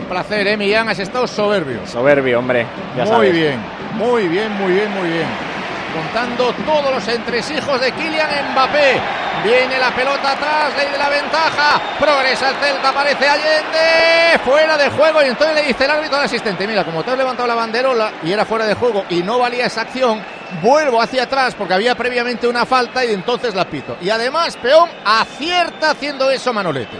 Un 0.02 0.06
placer, 0.08 0.48
eh, 0.48 0.58
Millán. 0.58 0.90
Has 0.90 1.00
estado 1.00 1.26
soberbio. 1.28 1.80
Soberbio, 1.86 2.40
hombre. 2.40 2.66
Ya 2.98 3.04
muy 3.04 3.12
sabes. 3.12 3.34
bien, 3.34 3.60
muy 3.94 4.28
bien, 4.28 4.52
muy 4.58 4.74
bien, 4.74 4.92
muy 4.92 5.10
bien. 5.10 5.55
Contando 5.96 6.52
todos 6.66 6.92
los 6.94 7.08
entresijos 7.08 7.80
de 7.80 7.92
Kylian 7.94 8.52
Mbappé. 8.52 9.00
Viene 9.46 9.80
la 9.80 9.96
pelota 9.96 10.32
atrás, 10.32 10.74
ley 10.76 10.92
de 10.92 10.98
la 10.98 11.08
ventaja. 11.08 11.80
Progresa 11.98 12.50
el 12.50 12.56
Celta, 12.58 12.90
aparece 12.90 13.30
Allende. 13.30 14.40
Fuera 14.44 14.78
de 14.78 14.90
juego. 14.90 15.22
Y 15.24 15.28
entonces 15.28 15.56
le 15.56 15.62
dice 15.64 15.86
el 15.86 15.92
árbitro 15.92 16.18
al 16.18 16.26
asistente: 16.26 16.68
Mira, 16.68 16.84
como 16.84 17.02
te 17.04 17.12
has 17.12 17.18
levantado 17.18 17.48
la 17.48 17.56
banderola 17.56 18.12
y 18.24 18.32
era 18.34 18.44
fuera 18.44 18.66
de 18.66 18.74
juego 18.74 19.06
y 19.10 19.24
no 19.24 19.40
valía 19.40 19.68
esa 19.68 19.82
acción, 19.82 20.22
vuelvo 20.62 21.02
hacia 21.02 21.24
atrás 21.24 21.56
porque 21.56 21.76
había 21.76 21.96
previamente 21.96 22.46
una 22.46 22.66
falta 22.66 23.06
y 23.06 23.14
entonces 23.14 23.56
la 23.56 23.64
pito. 23.66 23.96
Y 24.02 24.10
además, 24.10 24.58
Peón 24.58 24.90
acierta 25.06 25.92
haciendo 25.92 26.30
eso 26.30 26.52
Manolete. 26.52 26.98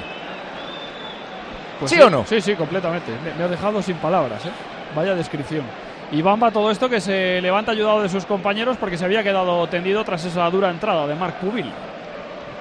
Pues 1.80 1.92
¿Sí 1.92 2.00
o 2.00 2.10
no? 2.10 2.26
Sí, 2.26 2.40
sí, 2.40 2.56
completamente. 2.56 3.12
Me, 3.24 3.34
me 3.34 3.44
ha 3.44 3.48
dejado 3.50 3.82
sin 3.82 3.98
palabras, 3.98 4.46
¿eh? 4.46 4.52
Vaya 4.96 5.14
descripción. 5.16 5.66
Y 6.12 6.22
Bamba 6.22 6.52
todo 6.52 6.72
esto 6.72 6.90
que 6.90 7.02
se 7.02 7.42
levanta 7.42 7.72
ayudado 7.72 8.02
de 8.02 8.10
sus 8.10 8.26
compañeros 8.26 8.78
porque 8.78 8.98
se 8.98 9.06
había 9.06 9.24
quedado 9.24 9.68
tendido 9.68 10.04
tras 10.04 10.24
esa 10.26 10.50
dura 10.50 10.70
entrada 10.70 11.08
de 11.08 11.16
Marc 11.16 11.36
Pubil. 11.38 11.72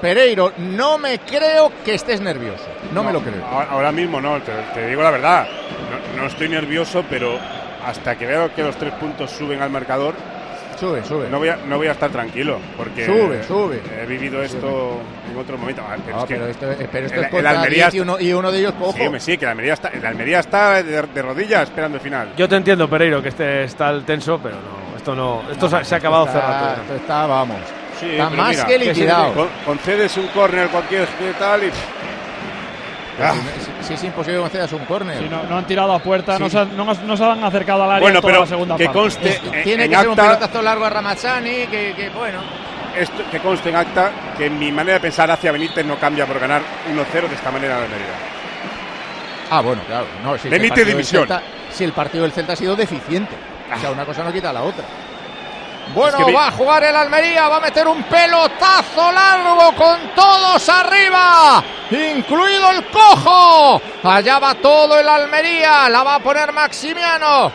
Pereiro, 0.01 0.53
no 0.59 0.99
me 0.99 1.19
creo 1.21 1.73
que 1.85 1.95
estés 1.95 2.21
nervioso. 2.21 2.65
No, 2.93 3.03
me 3.03 3.13
lo 3.13 3.21
creo. 3.21 3.45
Ahora, 3.47 3.69
ahora 3.71 3.93
mismo 3.93 4.21
no, 4.21 4.41
te, 4.41 4.53
te 4.75 4.89
digo 4.89 5.03
la 5.03 5.11
verdad. 5.11 5.47
No, 6.15 6.23
no 6.23 6.27
estoy 6.27 6.49
nervioso, 6.49 7.05
pero 7.09 7.39
hasta 7.87 8.17
que 8.17 8.27
veo 8.27 8.53
que 8.55 8.63
los 8.63 8.77
tres 8.77 8.93
puntos 8.95 9.31
suben 9.31 9.63
al 9.63 9.71
marcador, 9.71 10.15
Sube, 10.79 11.05
sube. 11.05 11.29
no 11.31 11.39
voy 11.39 11.49
a, 11.49 11.57
no 11.57 11.77
voy 11.77 11.87
a 11.87 11.93
estar 11.93 12.11
tranquilo. 12.11 12.59
Porque 12.77 13.07
Sube, 13.07 13.43
sube. 13.45 13.81
he 14.03 14.07
vivido 14.07 14.43
esto 14.43 15.01
en 15.31 15.37
otro 15.39 15.57
momento. 15.59 15.83
Ah, 15.89 15.97
pero 16.05 16.17
No, 16.17 16.23
es 16.23 16.29
que 16.29 16.35
pero 16.35 16.47
esto, 16.49 16.67
pero 16.93 17.07
esto 17.07 17.19
el- 17.21 17.27
es 17.27 17.33
el 17.35 17.47
Almería 17.47 17.85
10 17.87 17.95
y 17.95 18.01
uno, 18.01 18.21
y 18.21 18.33
uno 18.33 18.51
de 18.53 18.59
ellos 18.59 18.73
cojo. 18.79 18.93
Sí, 18.97 19.09
sí, 19.19 19.39
que 19.39 19.45
el 19.45 19.51
Almería 19.53 19.75
está, 19.75 19.89
el 19.89 20.05
Almería 20.07 20.41
está 20.41 20.83
de, 20.83 21.03
de 21.03 21.23
rodillas 21.23 21.63
esperando 21.65 21.97
el 21.99 22.03
final. 22.03 22.33
Yo 22.37 22.49
te 22.49 22.57
entiendo, 22.57 22.89
Pereiro, 22.89 23.23
que 23.23 23.29
este 23.31 23.65
está 23.65 23.91
el 23.91 24.05
tenso, 24.05 24.39
pero 24.43 24.57
no, 24.57 24.97
esto 24.97 25.15
no, 25.15 25.43
esto 25.51 25.69
se, 25.69 25.85
se 25.85 25.95
ha 25.95 25.99
acabado 25.99 26.27
está, 26.27 26.41
rato. 26.41 26.83
esto 26.83 26.95
está, 26.97 27.27
vamos. 27.27 27.57
Sí, 28.01 28.11
está 28.11 28.31
más 28.31 28.49
mira, 28.51 28.67
que 28.67 28.79
liquidado. 28.79 29.33
con- 29.35 29.49
concedes 29.65 30.17
un 30.17 30.27
córner 30.29 30.69
cualquier 30.69 31.07
tal 31.39 31.63
y 31.65 31.71
Ah. 33.23 33.33
Si, 33.81 33.87
si 33.89 33.95
es 33.95 34.05
imposible 34.05 34.37
que 34.39 34.43
concedas 34.43 34.73
un 34.73 34.85
córner. 34.87 35.19
Si 35.19 35.29
no, 35.29 35.43
no 35.45 35.59
han 35.59 35.67
tirado 35.67 35.93
a 35.93 35.99
puerta, 36.01 36.37
Sí. 36.37 36.43
no, 36.43 36.51
se, 36.51 36.59
han- 36.59 36.77
no, 36.77 36.85
no 36.85 37.17
se 37.17 37.25
han 37.25 37.45
acercado 37.45 37.85
al 37.85 37.91
área 37.91 38.01
Bueno, 38.01 38.19
en 38.19 38.23
toda 38.23 38.33
pero 38.33 38.41
la 38.43 38.47
segunda 38.49 38.77
que 38.77 38.85
parte. 38.87 38.99
conste 38.99 39.41
en- 39.53 39.63
tiene 39.63 39.85
en 39.85 39.91
que 39.91 39.97
ser 39.97 40.09
un 40.09 40.13
acta- 40.19 40.25
pelotazo 40.39 40.63
largo 40.63 40.85
a 40.85 40.91
Ramazzani, 40.91 41.67
que, 41.69 41.95
que, 41.97 42.11
bueno. 42.11 42.41
esto, 42.97 43.23
que 43.31 43.39
conste 43.41 43.69
en 43.71 43.77
acta 43.77 44.11
que 44.37 44.51
mi 44.51 44.73
manera 44.73 44.95
de 44.95 45.01
pensar 45.01 45.31
hacia 45.31 45.53
Benítez 45.53 45.85
no 45.87 45.97
cambia 45.97 46.27
por 46.27 46.39
ganar 46.41 46.63
1-0 46.93 47.29
de 47.29 47.35
esta 47.37 47.51
manera 47.51 47.77
en 47.79 47.83
Almería. 47.85 48.07
Ah, 49.51 49.61
bueno, 49.61 49.83
claro. 49.87 50.07
No, 50.25 50.37
si 50.39 50.49
Benítez 50.49 50.87
división. 50.87 51.29
si 51.71 51.85
el 51.85 51.93
partido 51.93 52.23
del 52.25 52.33
Celta 52.33 52.55
ha 52.55 52.57
sido 52.57 52.75
deficiente. 52.75 53.35
O 53.75 53.79
sea, 53.81 53.91
una 53.91 54.05
cosa 54.05 54.25
no 54.25 54.33
quita 54.33 54.53
la 54.53 54.63
otra. 54.63 54.85
Bueno, 55.95 56.33
va 56.33 56.49
a 56.49 56.51
jugar 56.53 56.83
el 56.85 56.97
Almería, 56.97 57.49
va 57.49 57.57
a 57.57 57.61
meter 57.61 57.87
un 57.87 58.03
pelotazo 58.05 59.13
largo 59.13 59.73
con 59.77 59.99
todos 60.15 60.69
arriba, 60.69 61.63
incluido 61.91 62.71
el 62.71 62.87
cojo. 62.87 63.81
Allá 64.03 64.39
va 64.39 64.55
todo 64.55 64.99
el 64.99 65.09
Almería, 65.09 65.89
la 65.89 66.03
va 66.03 66.17
a 66.17 66.21
poner 66.21 66.53
Maximiano. 66.53 67.53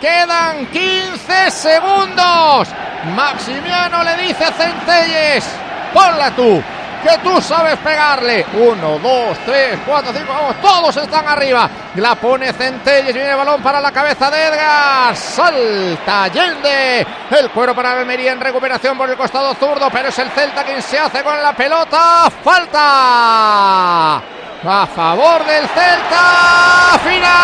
Quedan 0.00 0.66
15 0.66 1.50
segundos. 1.50 2.68
Maximiano 3.14 4.02
le 4.04 4.16
dice 4.16 4.44
a 4.44 4.52
Centelles, 4.52 5.44
ponla 5.92 6.30
tú 6.30 6.62
que 7.02 7.18
tú 7.18 7.40
sabes 7.40 7.76
pegarle. 7.78 8.46
Uno, 8.54 8.98
dos, 8.98 9.38
tres, 9.44 9.78
cuatro, 9.86 10.12
cinco, 10.12 10.32
vamos, 10.32 10.56
todos 10.60 10.96
están 10.96 11.26
arriba. 11.26 11.68
La 11.96 12.14
pone 12.14 12.52
Centelles, 12.52 13.12
viene 13.14 13.30
el 13.30 13.36
balón 13.36 13.62
para 13.62 13.80
la 13.80 13.90
cabeza 13.92 14.30
de 14.30 14.46
Edgar. 14.46 15.16
Salta 15.16 16.28
Yende. 16.28 17.06
El 17.30 17.50
cuero 17.50 17.74
para 17.74 17.92
Almería 17.92 18.32
en 18.32 18.40
recuperación 18.40 18.96
por 18.96 19.10
el 19.10 19.16
costado 19.16 19.54
zurdo, 19.54 19.88
pero 19.90 20.08
es 20.08 20.18
el 20.18 20.30
Celta 20.30 20.64
quien 20.64 20.80
se 20.82 20.98
hace 20.98 21.22
con 21.22 21.42
la 21.42 21.52
pelota. 21.52 22.30
Falta. 22.42 24.16
A 24.64 24.86
favor 24.94 25.44
del 25.44 25.68
Celta. 25.68 26.98
Final. 27.02 27.42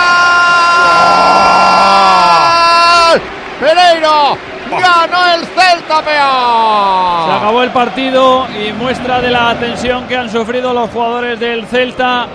Pereiro 3.61 4.38
ganó 4.81 5.35
el 5.35 5.45
Celta. 5.47 6.03
Se 6.05 7.33
acabó 7.33 7.62
el 7.62 7.70
partido 7.70 8.47
y 8.49 8.72
muestra 8.72 9.20
de 9.20 9.31
la 9.31 9.55
tensión 9.59 10.07
que 10.07 10.16
han 10.16 10.31
sufrido 10.31 10.72
los 10.72 10.91
jugadores 10.91 11.39
del 11.41 11.66
Celta. 11.66 12.26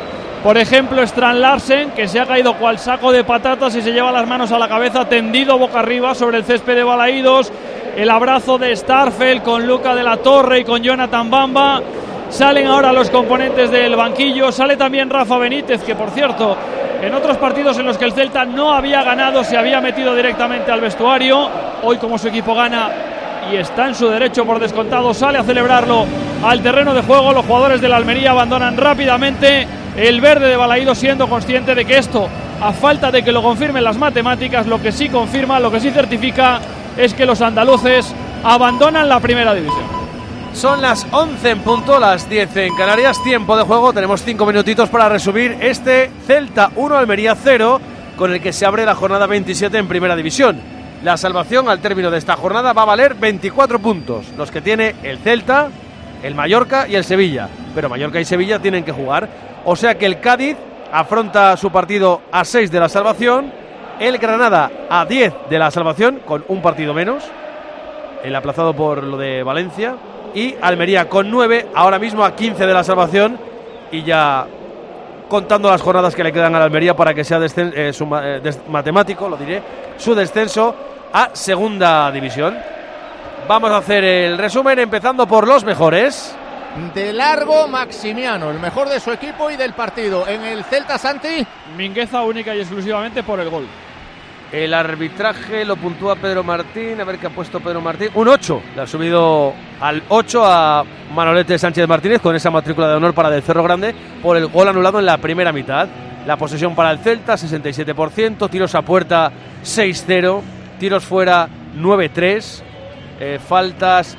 Por 0.43 0.57
ejemplo, 0.57 1.01
Strand 1.01 1.39
Larsen, 1.39 1.91
que 1.91 2.07
se 2.07 2.19
ha 2.19 2.25
caído 2.25 2.55
cual 2.55 2.77
saco 2.77 3.11
de 3.11 3.23
patatas 3.23 3.75
y 3.75 3.81
se 3.81 3.93
lleva 3.93 4.11
las 4.11 4.27
manos 4.27 4.51
a 4.51 4.59
la 4.59 4.67
cabeza, 4.67 5.07
tendido 5.07 5.57
boca 5.57 5.79
arriba 5.79 6.13
sobre 6.13 6.39
el 6.39 6.43
césped 6.43 6.75
de 6.75 6.83
Balaídos. 6.83 7.51
El 7.95 8.09
abrazo 8.09 8.57
de 8.57 8.75
Starfeld 8.75 9.41
con 9.43 9.65
Luca 9.65 9.95
de 9.95 10.03
la 10.03 10.17
Torre 10.17 10.59
y 10.59 10.63
con 10.65 10.83
Jonathan 10.83 11.29
Bamba. 11.29 11.81
Salen 12.33 12.65
ahora 12.65 12.91
los 12.91 13.11
componentes 13.11 13.69
del 13.69 13.95
banquillo. 13.95 14.51
Sale 14.51 14.75
también 14.75 15.07
Rafa 15.07 15.37
Benítez, 15.37 15.83
que 15.83 15.93
por 15.93 16.09
cierto, 16.09 16.57
en 16.99 17.13
otros 17.13 17.37
partidos 17.37 17.77
en 17.77 17.85
los 17.85 17.95
que 17.95 18.05
el 18.05 18.11
Celta 18.11 18.43
no 18.43 18.73
había 18.73 19.03
ganado, 19.03 19.43
se 19.43 19.55
había 19.55 19.79
metido 19.79 20.15
directamente 20.15 20.71
al 20.71 20.81
vestuario. 20.81 21.47
Hoy, 21.83 21.99
como 21.99 22.17
su 22.17 22.29
equipo 22.29 22.55
gana 22.55 22.89
y 23.51 23.57
está 23.57 23.87
en 23.87 23.93
su 23.93 24.09
derecho 24.09 24.47
por 24.47 24.59
descontado, 24.59 25.13
sale 25.13 25.37
a 25.37 25.43
celebrarlo 25.43 26.07
al 26.43 26.63
terreno 26.63 26.95
de 26.95 27.03
juego. 27.03 27.33
Los 27.33 27.45
jugadores 27.45 27.81
de 27.81 27.89
la 27.89 27.97
Almería 27.97 28.31
abandonan 28.31 28.77
rápidamente 28.77 29.67
el 29.95 30.19
verde 30.19 30.47
de 30.47 30.57
Balaído, 30.57 30.95
siendo 30.95 31.29
consciente 31.29 31.75
de 31.75 31.85
que 31.85 31.99
esto, 31.99 32.27
a 32.59 32.73
falta 32.73 33.11
de 33.11 33.23
que 33.23 33.31
lo 33.31 33.43
confirmen 33.43 33.83
las 33.83 33.99
matemáticas, 33.99 34.65
lo 34.65 34.81
que 34.81 34.91
sí 34.91 35.07
confirma, 35.07 35.59
lo 35.59 35.69
que 35.69 35.79
sí 35.79 35.91
certifica, 35.91 36.59
es 36.97 37.13
que 37.13 37.27
los 37.27 37.41
andaluces 37.41 38.11
abandonan 38.43 39.07
la 39.07 39.19
primera 39.19 39.53
división. 39.53 40.02
Son 40.53 40.81
las 40.81 41.05
11 41.11 41.49
en 41.49 41.59
punto, 41.59 41.99
las 41.99 42.29
10 42.29 42.55
en 42.57 42.75
Canarias, 42.75 43.21
tiempo 43.23 43.57
de 43.57 43.63
juego, 43.63 43.91
tenemos 43.91 44.21
5 44.21 44.45
minutitos 44.45 44.87
para 44.87 45.09
resumir 45.09 45.57
este 45.59 46.11
Celta 46.27 46.71
1 46.75 46.95
Almería 46.95 47.35
0 47.35 47.81
con 48.15 48.31
el 48.31 48.39
que 48.39 48.53
se 48.53 48.65
abre 48.65 48.85
la 48.85 48.93
jornada 48.95 49.25
27 49.25 49.77
en 49.77 49.87
Primera 49.87 50.15
División. 50.15 50.61
La 51.03 51.17
salvación 51.17 51.67
al 51.67 51.79
término 51.79 52.11
de 52.11 52.19
esta 52.19 52.37
jornada 52.37 52.71
va 52.71 52.83
a 52.83 52.85
valer 52.85 53.15
24 53.15 53.79
puntos, 53.79 54.27
los 54.37 54.51
que 54.51 54.61
tiene 54.61 54.95
el 55.01 55.17
Celta, 55.17 55.69
el 56.21 56.35
Mallorca 56.35 56.87
y 56.87 56.95
el 56.95 57.03
Sevilla. 57.03 57.49
Pero 57.73 57.89
Mallorca 57.89 58.21
y 58.21 58.25
Sevilla 58.25 58.59
tienen 58.59 58.85
que 58.85 58.91
jugar, 58.91 59.27
o 59.65 59.75
sea 59.75 59.97
que 59.97 60.05
el 60.05 60.19
Cádiz 60.19 60.55
afronta 60.91 61.57
su 61.57 61.71
partido 61.71 62.21
a 62.31 62.45
6 62.45 62.71
de 62.71 62.79
la 62.79 62.89
salvación, 62.89 63.51
el 63.99 64.19
Granada 64.19 64.71
a 64.87 65.03
10 65.05 65.33
de 65.49 65.59
la 65.59 65.71
salvación 65.71 66.21
con 66.23 66.45
un 66.47 66.61
partido 66.61 66.93
menos, 66.93 67.23
el 68.23 68.35
aplazado 68.35 68.73
por 68.73 69.03
lo 69.03 69.17
de 69.17 69.41
Valencia 69.43 69.95
y 70.33 70.55
Almería 70.61 71.07
con 71.09 71.29
9, 71.29 71.67
ahora 71.73 71.99
mismo 71.99 72.23
a 72.23 72.35
15 72.35 72.65
de 72.65 72.73
la 72.73 72.83
salvación 72.83 73.37
y 73.91 74.03
ya 74.03 74.47
contando 75.29 75.69
las 75.69 75.81
jornadas 75.81 76.15
que 76.15 76.23
le 76.23 76.31
quedan 76.31 76.55
a 76.55 76.59
la 76.59 76.65
Almería 76.65 76.95
para 76.95 77.13
que 77.13 77.23
sea 77.23 77.39
eh, 77.43 77.93
su, 77.93 78.07
eh, 78.21 78.41
matemático, 78.69 79.29
lo 79.29 79.37
diré, 79.37 79.61
su 79.97 80.13
descenso 80.13 80.75
a 81.11 81.29
segunda 81.33 82.11
división. 82.11 82.57
Vamos 83.47 83.71
a 83.71 83.77
hacer 83.77 84.03
el 84.03 84.37
resumen 84.37 84.79
empezando 84.79 85.27
por 85.27 85.47
los 85.47 85.63
mejores. 85.63 86.35
De 86.93 87.13
largo 87.13 87.67
Maximiano, 87.67 88.49
el 88.49 88.59
mejor 88.59 88.89
de 88.89 88.99
su 88.99 89.11
equipo 89.11 89.51
y 89.51 89.57
del 89.57 89.73
partido. 89.73 90.27
En 90.27 90.43
el 90.43 90.63
Celta 90.63 90.97
Santi. 90.97 91.45
Mingueza 91.77 92.23
única 92.23 92.55
y 92.55 92.61
exclusivamente 92.61 93.21
por 93.21 93.39
el 93.39 93.49
gol. 93.49 93.67
El 94.53 94.75
arbitraje 94.75 95.65
lo 95.65 95.77
puntúa 95.77 96.15
Pedro 96.15 96.43
Martín. 96.43 97.01
A 97.01 97.03
ver 97.03 97.17
qué 97.17 97.25
ha 97.25 97.31
puesto 97.31 97.59
Pedro 97.59 97.81
Martín. 97.81 98.09
Un 98.13 98.27
8. 98.27 98.61
Le 98.75 98.81
ha 98.83 98.87
subido 98.87 99.51
al 99.81 100.03
8 100.09 100.45
a 100.45 100.83
Manolete 101.11 101.57
Sánchez 101.57 101.87
Martínez 101.87 102.21
con 102.21 102.35
esa 102.35 102.51
matrícula 102.51 102.87
de 102.87 102.93
honor 102.93 103.15
para 103.15 103.31
del 103.31 103.41
Cerro 103.41 103.63
Grande 103.63 103.95
por 104.21 104.37
el 104.37 104.45
gol 104.45 104.67
anulado 104.67 104.99
en 104.99 105.07
la 105.07 105.17
primera 105.17 105.51
mitad. 105.51 105.89
La 106.27 106.37
posesión 106.37 106.75
para 106.75 106.91
el 106.91 106.99
Celta, 106.99 107.33
67%. 107.33 108.47
Tiros 108.47 108.75
a 108.75 108.83
puerta, 108.83 109.31
6-0. 109.63 110.41
Tiros 110.79 111.03
fuera, 111.03 111.49
9-3. 111.75 112.61
Eh, 113.19 113.39
faltas, 113.43 114.15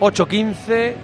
8-15. 0.00 0.94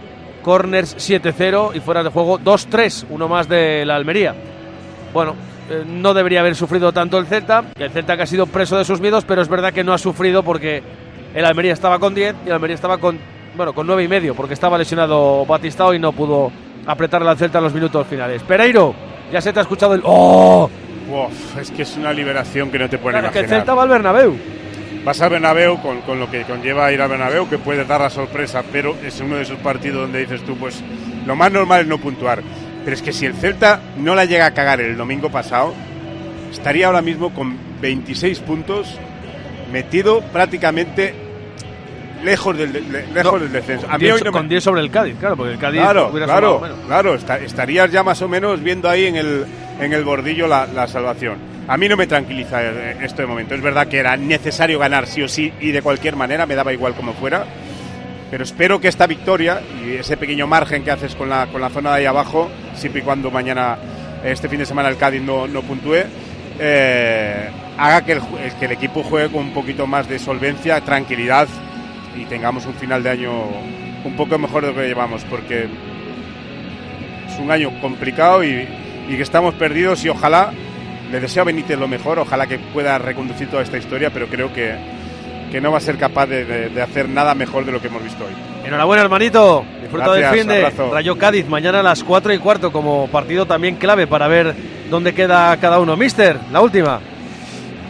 Corners, 0.42 0.96
7-0. 0.96 1.76
Y 1.76 1.80
fuera 1.80 2.02
de 2.02 2.08
juego, 2.08 2.38
2-3. 2.38 3.04
Uno 3.10 3.28
más 3.28 3.46
de 3.50 3.84
la 3.84 3.96
Almería. 3.96 4.34
Bueno, 5.12 5.34
eh, 5.70 5.84
no 5.86 6.14
debería 6.14 6.40
haber 6.40 6.54
sufrido 6.54 6.92
tanto 6.92 7.18
el 7.18 7.26
Celta. 7.26 7.64
El 7.78 7.90
Celta 7.90 8.16
que 8.16 8.22
ha 8.22 8.26
sido 8.26 8.46
preso 8.46 8.76
de 8.76 8.84
sus 8.84 9.00
miedos, 9.00 9.24
pero 9.24 9.42
es 9.42 9.48
verdad 9.48 9.72
que 9.72 9.84
no 9.84 9.92
ha 9.92 9.98
sufrido 9.98 10.42
porque 10.42 10.82
el 11.34 11.44
Almería 11.44 11.72
estaba 11.72 11.98
con 11.98 12.14
10 12.14 12.34
y 12.44 12.48
el 12.48 12.54
Almería 12.54 12.74
estaba 12.74 12.98
con, 12.98 13.18
bueno, 13.56 13.72
con 13.72 13.86
9 13.86 14.04
y 14.04 14.08
medio 14.08 14.34
porque 14.34 14.54
estaba 14.54 14.78
lesionado 14.78 15.46
Batistao 15.46 15.94
y 15.94 15.98
no 15.98 16.12
pudo 16.12 16.52
apretarle 16.86 17.28
al 17.30 17.38
Celta 17.38 17.58
en 17.58 17.64
los 17.64 17.74
minutos 17.74 18.06
finales. 18.06 18.42
Pereiro, 18.42 18.94
ya 19.32 19.40
se 19.40 19.52
te 19.52 19.60
ha 19.60 19.62
escuchado 19.62 19.94
el 19.94 20.02
¡Oh! 20.04 20.68
es 21.60 21.70
que 21.70 21.82
es 21.82 21.96
una 21.96 22.12
liberación 22.12 22.70
que 22.70 22.78
no 22.78 22.88
te 22.88 22.98
puede 22.98 23.18
imaginar. 23.18 23.32
que 23.32 23.40
el 23.40 23.48
Celta 23.48 23.74
va 23.74 23.82
al 23.82 23.88
Bernabéu. 23.88 24.34
Vas 25.04 25.20
al 25.20 25.30
Bernabéu 25.30 25.80
con, 25.80 26.00
con, 26.02 26.20
lo 26.20 26.30
que 26.30 26.44
conlleva 26.44 26.92
ir 26.92 27.02
al 27.02 27.08
Bernabéu, 27.08 27.48
que 27.48 27.58
puede 27.58 27.84
dar 27.84 28.00
la 28.00 28.10
sorpresa, 28.10 28.62
pero 28.70 28.96
es 29.04 29.20
uno 29.20 29.36
de 29.36 29.42
esos 29.42 29.58
partidos 29.58 30.02
donde 30.02 30.20
dices 30.20 30.42
tú, 30.42 30.56
pues 30.56 30.82
lo 31.26 31.34
más 31.34 31.50
normal 31.50 31.82
es 31.82 31.86
no 31.88 31.98
puntuar. 31.98 32.42
Pero 32.84 32.96
es 32.96 33.02
que 33.02 33.12
si 33.12 33.26
el 33.26 33.34
Celta 33.34 33.80
no 33.98 34.14
la 34.14 34.24
llega 34.24 34.46
a 34.46 34.50
cagar 34.52 34.80
el 34.80 34.96
domingo 34.96 35.30
pasado, 35.30 35.74
estaría 36.50 36.86
ahora 36.86 37.02
mismo 37.02 37.32
con 37.32 37.56
26 37.80 38.40
puntos, 38.40 38.98
metido 39.72 40.20
prácticamente 40.32 41.14
lejos 42.24 42.56
del, 42.56 42.72
lejos 43.14 43.40
del 43.40 43.52
descenso. 43.52 43.86
A 43.90 43.98
mí 43.98 44.08
con 44.30 44.48
10 44.48 44.62
sobre 44.62 44.80
el 44.80 44.90
Cádiz, 44.90 45.16
claro, 45.18 45.36
porque 45.36 45.52
el 45.52 45.58
Cádiz 45.58 45.80
claro, 45.80 46.10
claro, 46.12 46.62
claro, 46.86 47.14
estarías 47.14 47.90
ya 47.90 48.02
más 48.02 48.22
o 48.22 48.28
menos 48.28 48.62
viendo 48.62 48.88
ahí 48.88 49.06
en 49.06 49.16
el, 49.16 49.44
en 49.80 49.92
el 49.92 50.04
bordillo 50.04 50.46
la, 50.46 50.66
la 50.66 50.86
salvación. 50.86 51.52
A 51.68 51.76
mí 51.76 51.88
no 51.88 51.96
me 51.96 52.08
tranquiliza 52.08 52.60
esto 53.02 53.22
de 53.22 53.28
momento. 53.28 53.54
Es 53.54 53.62
verdad 53.62 53.86
que 53.86 53.98
era 53.98 54.16
necesario 54.16 54.80
ganar 54.80 55.06
sí 55.06 55.22
o 55.22 55.28
sí 55.28 55.52
y 55.60 55.70
de 55.70 55.80
cualquier 55.80 56.16
manera, 56.16 56.44
me 56.44 56.56
daba 56.56 56.72
igual 56.72 56.94
como 56.94 57.12
fuera 57.14 57.44
pero 58.32 58.44
espero 58.44 58.80
que 58.80 58.88
esta 58.88 59.06
victoria 59.06 59.60
y 59.84 59.92
ese 59.92 60.16
pequeño 60.16 60.46
margen 60.46 60.82
que 60.82 60.90
haces 60.90 61.14
con 61.14 61.28
la, 61.28 61.48
con 61.48 61.60
la 61.60 61.68
zona 61.68 61.90
de 61.90 61.96
ahí 61.96 62.06
abajo, 62.06 62.50
siempre 62.74 63.02
y 63.02 63.04
cuando 63.04 63.30
mañana, 63.30 63.76
este 64.24 64.48
fin 64.48 64.58
de 64.58 64.64
semana, 64.64 64.88
el 64.88 64.96
Cádiz 64.96 65.20
no, 65.20 65.46
no 65.46 65.60
puntúe, 65.60 65.98
eh, 66.58 67.50
haga 67.76 68.00
que 68.06 68.12
el, 68.12 68.22
que 68.58 68.64
el 68.64 68.72
equipo 68.72 69.02
juegue 69.02 69.28
con 69.28 69.42
un 69.42 69.52
poquito 69.52 69.86
más 69.86 70.08
de 70.08 70.18
solvencia, 70.18 70.80
tranquilidad 70.80 71.46
y 72.16 72.24
tengamos 72.24 72.64
un 72.64 72.72
final 72.72 73.02
de 73.02 73.10
año 73.10 73.32
un 74.02 74.16
poco 74.16 74.38
mejor 74.38 74.62
de 74.62 74.72
lo 74.72 74.80
que 74.80 74.88
llevamos, 74.88 75.22
porque 75.24 75.68
es 77.28 77.38
un 77.38 77.50
año 77.50 77.70
complicado 77.82 78.42
y, 78.42 78.66
y 79.10 79.14
que 79.14 79.22
estamos 79.22 79.52
perdidos 79.56 80.06
y 80.06 80.08
ojalá, 80.08 80.54
le 81.10 81.20
deseo 81.20 81.42
a 81.42 81.44
Benítez 81.44 81.78
lo 81.78 81.86
mejor, 81.86 82.18
ojalá 82.18 82.46
que 82.46 82.58
pueda 82.58 82.96
reconducir 82.96 83.50
toda 83.50 83.62
esta 83.62 83.76
historia, 83.76 84.08
pero 84.08 84.26
creo 84.28 84.50
que 84.54 85.01
que 85.52 85.60
no 85.60 85.70
va 85.70 85.76
a 85.76 85.82
ser 85.82 85.98
capaz 85.98 86.26
de, 86.26 86.82
hacer 86.82 87.10
nada 87.10 87.34
mejor 87.34 87.66
de 87.66 87.72
lo 87.72 87.80
que 87.80 87.88
hemos 87.88 88.02
visto 88.02 88.24
hoy. 88.24 88.32
Enhorabuena, 88.66 89.02
hermanito. 89.02 89.62
Disfruta 89.82 90.14
del 90.14 90.24
fin 90.38 90.48
de 90.48 90.70
Rayo 90.70 91.18
Cádiz 91.18 91.46
mañana 91.46 91.80
a 91.80 91.82
las 91.82 92.02
4 92.02 92.32
y 92.32 92.38
cuarto 92.38 92.72
como 92.72 93.06
partido 93.08 93.44
también 93.44 93.76
clave 93.76 94.06
para 94.06 94.28
ver 94.28 94.54
dónde 94.88 95.12
queda 95.12 95.54
cada 95.58 95.78
uno. 95.78 95.94
Mister, 95.94 96.38
la 96.50 96.62
última. 96.62 97.00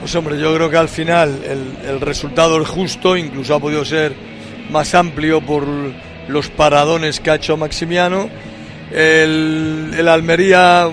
Pues 0.01 0.13
hombre, 0.17 0.41
yo 0.41 0.53
creo 0.57 0.69
que 0.69 0.77
al 0.77 0.89
final 0.89 1.39
el, 1.87 2.01
resultado 2.01 2.61
es 2.61 2.67
justo, 2.67 3.17
incluso 3.17 3.55
ha 3.55 3.61
podido 3.61 3.85
ser 3.85 4.13
más 4.73 4.93
amplio 4.97 5.41
por 5.41 5.65
los 6.27 6.49
paradones 6.49 7.21
que 7.21 7.31
ha 7.31 7.37
hecho 7.37 7.57
Maximiano. 7.57 8.29
El, 8.91 9.95
el 9.97 10.09
Almería 10.09 10.91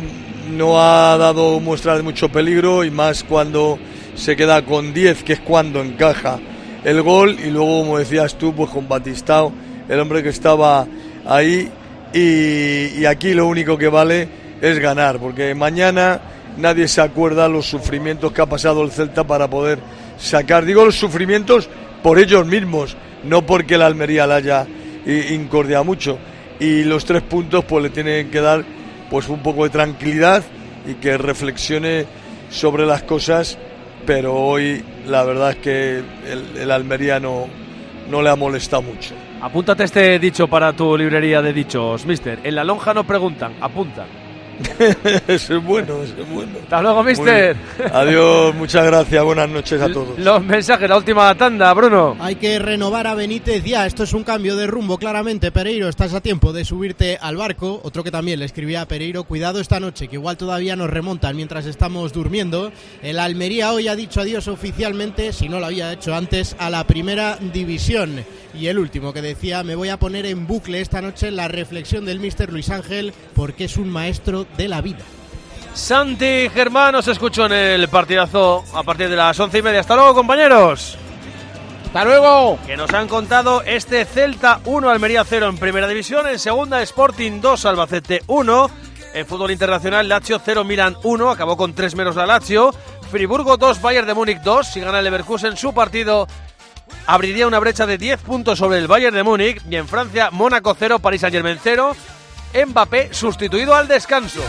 no 0.51 0.79
ha 0.79 1.17
dado 1.17 1.59
muestra 1.59 1.97
de 1.97 2.03
mucho 2.03 2.29
peligro 2.29 2.83
y 2.83 2.91
más 2.91 3.23
cuando 3.23 3.79
se 4.13 4.35
queda 4.35 4.61
con 4.61 4.93
10, 4.93 5.23
que 5.23 5.33
es 5.33 5.39
cuando 5.39 5.81
encaja 5.81 6.39
el 6.83 7.01
gol 7.01 7.37
y 7.39 7.49
luego, 7.49 7.79
como 7.79 7.97
decías 7.97 8.35
tú, 8.35 8.53
pues 8.53 8.69
con 8.69 8.87
Batistao, 8.87 9.51
el 9.87 9.99
hombre 9.99 10.23
que 10.23 10.29
estaba 10.29 10.87
ahí 11.25 11.69
y, 12.13 13.05
aquí 13.05 13.33
lo 13.33 13.47
único 13.47 13.77
que 13.77 13.87
vale 13.87 14.27
es 14.61 14.79
ganar, 14.79 15.19
porque 15.19 15.53
mañana 15.53 16.19
nadie 16.57 16.87
se 16.87 17.01
acuerda 17.01 17.47
los 17.47 17.67
sufrimientos 17.67 18.31
que 18.31 18.41
ha 18.41 18.45
pasado 18.45 18.83
el 18.83 18.91
Celta 18.91 19.23
para 19.23 19.49
poder 19.49 19.79
sacar. 20.17 20.65
Digo 20.65 20.85
los 20.85 20.95
sufrimientos 20.95 21.69
por 22.01 22.19
ellos 22.19 22.45
mismos, 22.45 22.97
no 23.23 23.45
porque 23.45 23.77
la 23.77 23.85
Almería 23.85 24.25
la 24.25 24.35
haya 24.35 24.67
incordiado 25.05 25.83
mucho. 25.83 26.17
Y 26.59 26.83
los 26.83 27.05
tres 27.05 27.21
puntos 27.21 27.63
pues 27.65 27.83
le 27.83 27.89
tienen 27.89 28.29
que 28.29 28.41
dar 28.41 28.65
pues 29.09 29.29
un 29.29 29.41
poco 29.41 29.63
de 29.63 29.69
tranquilidad 29.69 30.43
y 30.87 30.95
que 30.95 31.17
reflexione 31.17 32.05
sobre 32.49 32.85
las 32.85 33.03
cosas, 33.03 33.57
pero 34.09 34.33
hoy 34.33 34.83
la 35.05 35.23
verdad 35.23 35.51
es 35.51 35.57
que 35.57 35.97
el, 35.99 36.57
el 36.57 36.71
Almería 36.71 37.19
no, 37.19 37.47
le 38.09 38.27
ha 38.27 38.35
molestado 38.35 38.81
mucho. 38.81 39.13
Apúntate 39.39 39.83
este 39.83 40.17
dicho 40.17 40.47
para 40.47 40.73
tu 40.73 40.97
librería 40.97 41.43
de 41.43 41.53
dichos, 41.53 42.07
mister. 42.07 42.39
En 42.43 42.55
la 42.55 42.63
lonja 42.63 42.91
no 42.91 43.03
preguntan, 43.03 43.53
apuntan. 43.61 44.07
eso 45.27 45.57
es 45.57 45.63
bueno, 45.63 46.03
eso 46.03 46.13
es 46.19 46.29
bueno. 46.29 46.51
Hasta 46.63 46.81
luego, 46.81 47.03
mister. 47.03 47.55
Adiós, 47.93 48.55
muchas 48.55 48.85
gracias, 48.85 49.23
buenas 49.23 49.49
noches 49.49 49.81
a 49.81 49.91
todos. 49.91 50.17
Los 50.19 50.43
mensajes, 50.43 50.89
la 50.89 50.97
última 50.97 51.33
tanda, 51.35 51.73
Bruno. 51.73 52.17
Hay 52.19 52.35
que 52.35 52.59
renovar 52.59 53.07
a 53.07 53.15
Benítez 53.15 53.63
ya, 53.63 53.85
esto 53.85 54.03
es 54.03 54.13
un 54.13 54.23
cambio 54.23 54.55
de 54.55 54.67
rumbo, 54.67 54.97
claramente. 54.97 55.51
Pereiro, 55.51 55.89
estás 55.89 56.13
a 56.13 56.21
tiempo 56.21 56.53
de 56.53 56.65
subirte 56.65 57.17
al 57.21 57.37
barco. 57.37 57.79
Otro 57.83 58.03
que 58.03 58.11
también 58.11 58.39
le 58.39 58.45
escribía 58.45 58.81
a 58.81 58.87
Pereiro, 58.87 59.23
cuidado 59.23 59.59
esta 59.59 59.79
noche, 59.79 60.07
que 60.07 60.15
igual 60.15 60.37
todavía 60.37 60.75
nos 60.75 60.89
remontan 60.89 61.35
mientras 61.35 61.65
estamos 61.65 62.13
durmiendo. 62.13 62.71
El 63.01 63.19
Almería 63.19 63.71
hoy 63.71 63.87
ha 63.87 63.95
dicho 63.95 64.21
adiós 64.21 64.47
oficialmente, 64.47 65.33
si 65.33 65.49
no 65.49 65.59
lo 65.59 65.67
había 65.67 65.93
hecho 65.93 66.15
antes, 66.15 66.55
a 66.59 66.69
la 66.69 66.85
primera 66.85 67.37
división. 67.37 68.25
Y 68.53 68.67
el 68.67 68.79
último 68.79 69.13
que 69.13 69.21
decía, 69.21 69.63
me 69.63 69.75
voy 69.75 69.89
a 69.89 69.99
poner 69.99 70.25
en 70.25 70.47
bucle 70.47 70.81
esta 70.81 71.01
noche 71.01 71.31
la 71.31 71.47
reflexión 71.47 72.05
del 72.05 72.19
mister 72.19 72.51
Luis 72.51 72.69
Ángel, 72.69 73.13
porque 73.35 73.65
es 73.65 73.77
un 73.77 73.89
maestro 73.89 74.47
de 74.57 74.67
la 74.67 74.81
vida. 74.81 74.99
Santi 75.73 76.49
Germán 76.49 76.95
os 76.95 77.07
escucho 77.07 77.45
en 77.45 77.53
el 77.53 77.87
partidazo 77.87 78.63
a 78.73 78.83
partir 78.83 79.09
de 79.09 79.15
las 79.15 79.39
once 79.39 79.59
y 79.59 79.61
media. 79.61 79.79
Hasta 79.79 79.95
luego, 79.95 80.13
compañeros. 80.13 80.97
Hasta 81.85 82.05
luego. 82.05 82.59
Que 82.67 82.77
nos 82.77 82.93
han 82.93 83.07
contado 83.07 83.63
este 83.63 84.05
Celta 84.05 84.59
1, 84.65 84.89
Almería 84.89 85.23
0 85.23 85.47
en 85.47 85.57
primera 85.57 85.87
división. 85.87 86.27
En 86.27 86.37
segunda, 86.37 86.81
Sporting 86.81 87.39
2, 87.41 87.65
Albacete 87.65 88.23
1. 88.27 88.69
En 89.13 89.25
fútbol 89.25 89.51
internacional, 89.51 90.07
Lazio 90.07 90.39
0, 90.43 90.63
Milan 90.63 90.97
1. 91.01 91.29
Acabó 91.31 91.57
con 91.57 91.73
3 91.73 91.95
menos 91.95 92.15
la 92.15 92.27
Lazio. 92.27 92.71
Friburgo 93.09 93.57
2, 93.57 93.81
Bayern 93.81 94.05
de 94.05 94.13
Múnich 94.13 94.41
2. 94.41 94.67
Si 94.67 94.79
gana 94.81 94.99
el 94.99 95.05
Leverkusen 95.05 95.57
su 95.57 95.73
partido, 95.73 96.27
abriría 97.07 97.47
una 97.47 97.59
brecha 97.59 97.87
de 97.87 97.97
10 97.97 98.19
puntos 98.21 98.59
sobre 98.59 98.77
el 98.77 98.87
Bayern 98.87 99.15
de 99.15 99.23
Múnich. 99.23 99.61
Y 99.67 99.75
en 99.77 99.87
Francia, 99.87 100.29
Mónaco 100.31 100.75
0, 100.77 100.99
París 100.99 101.21
Saint 101.21 101.33
Germain 101.33 101.57
0. 101.61 101.95
Mbappé 102.53 103.13
sustituido 103.13 103.75
al 103.75 103.87
descanso. 103.87 104.41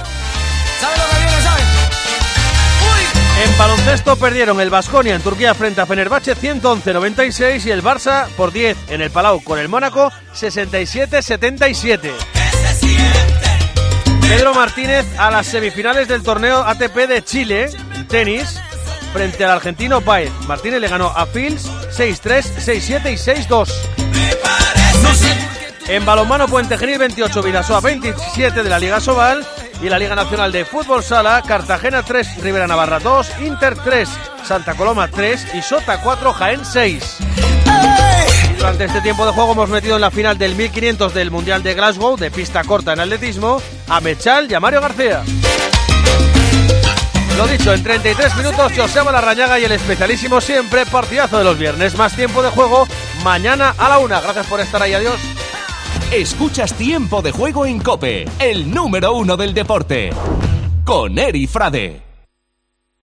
En 3.42 3.58
baloncesto 3.58 4.16
perdieron 4.16 4.60
el 4.60 4.68
Basconia 4.68 5.14
en 5.14 5.22
Turquía 5.22 5.54
frente 5.54 5.80
a 5.80 5.86
Fenerbahce 5.86 6.36
111-96 6.36 7.64
y 7.64 7.70
el 7.70 7.82
Barça 7.82 8.28
por 8.36 8.52
10 8.52 8.76
en 8.90 9.00
el 9.00 9.10
Palau 9.10 9.42
con 9.42 9.58
el 9.58 9.68
Mónaco 9.68 10.12
67-77. 10.34 12.12
Pedro 14.20 14.54
Martínez 14.54 15.06
a 15.18 15.30
las 15.30 15.46
semifinales 15.46 16.06
del 16.06 16.22
torneo 16.22 16.58
ATP 16.58 17.08
de 17.08 17.24
Chile, 17.24 17.70
tenis, 18.08 18.60
frente 19.12 19.44
al 19.44 19.52
argentino 19.52 20.00
Paez. 20.02 20.30
Martínez 20.46 20.80
le 20.80 20.88
ganó 20.88 21.08
a 21.08 21.26
Fields 21.26 21.66
6-3, 21.96 22.44
6-7 22.58 23.12
y 23.12 23.16
6-2. 23.16 23.68
En 25.88 26.04
balonmano 26.04 26.46
Puente 26.46 26.78
Genil 26.78 26.98
28, 26.98 27.42
Vidasoa 27.42 27.80
27 27.80 28.62
de 28.62 28.68
la 28.68 28.78
Liga 28.78 29.00
Sobal 29.00 29.44
y 29.82 29.88
la 29.88 29.98
Liga 29.98 30.14
Nacional 30.14 30.52
de 30.52 30.64
Fútbol 30.64 31.02
Sala, 31.02 31.42
Cartagena 31.46 32.02
3, 32.02 32.42
Rivera 32.42 32.66
Navarra 32.66 32.98
2, 33.00 33.40
Inter 33.40 33.76
3, 33.76 34.08
Santa 34.44 34.74
Coloma 34.74 35.08
3 35.08 35.54
y 35.54 35.62
Sota 35.62 36.00
4, 36.00 36.32
Jaén 36.32 36.64
6. 36.64 37.16
durante 38.56 38.84
este 38.84 39.00
tiempo 39.00 39.26
de 39.26 39.32
juego 39.32 39.52
hemos 39.52 39.68
metido 39.70 39.96
en 39.96 40.02
la 40.02 40.10
final 40.10 40.38
del 40.38 40.54
1500 40.54 41.14
del 41.14 41.30
Mundial 41.30 41.62
de 41.62 41.74
Glasgow 41.74 42.16
de 42.16 42.30
pista 42.30 42.62
corta 42.64 42.92
en 42.92 43.00
atletismo 43.00 43.60
a 43.88 44.00
Mechal 44.00 44.50
y 44.50 44.54
a 44.54 44.60
Mario 44.60 44.80
García. 44.80 45.22
Lo 47.40 47.46
dicho, 47.46 47.72
en 47.72 47.82
33 47.82 48.36
minutos 48.36 48.72
Joseba 48.76 49.10
Larrañaga 49.12 49.58
y 49.58 49.64
el 49.64 49.72
especialísimo 49.72 50.42
siempre 50.42 50.84
partidazo 50.84 51.38
de 51.38 51.44
los 51.44 51.58
viernes. 51.58 51.96
Más 51.96 52.14
tiempo 52.14 52.42
de 52.42 52.50
juego 52.50 52.86
mañana 53.24 53.74
a 53.78 53.88
la 53.88 53.98
una. 53.98 54.20
Gracias 54.20 54.46
por 54.46 54.60
estar 54.60 54.82
ahí, 54.82 54.92
adiós. 54.92 55.18
Escuchas 56.12 56.74
Tiempo 56.74 57.22
de 57.22 57.30
Juego 57.30 57.66
en 57.66 57.78
Cope, 57.78 58.24
el 58.40 58.68
número 58.74 59.14
uno 59.14 59.36
del 59.36 59.54
deporte. 59.54 60.10
Con 60.84 61.16
Eri 61.16 61.46
Frade. 61.46 62.09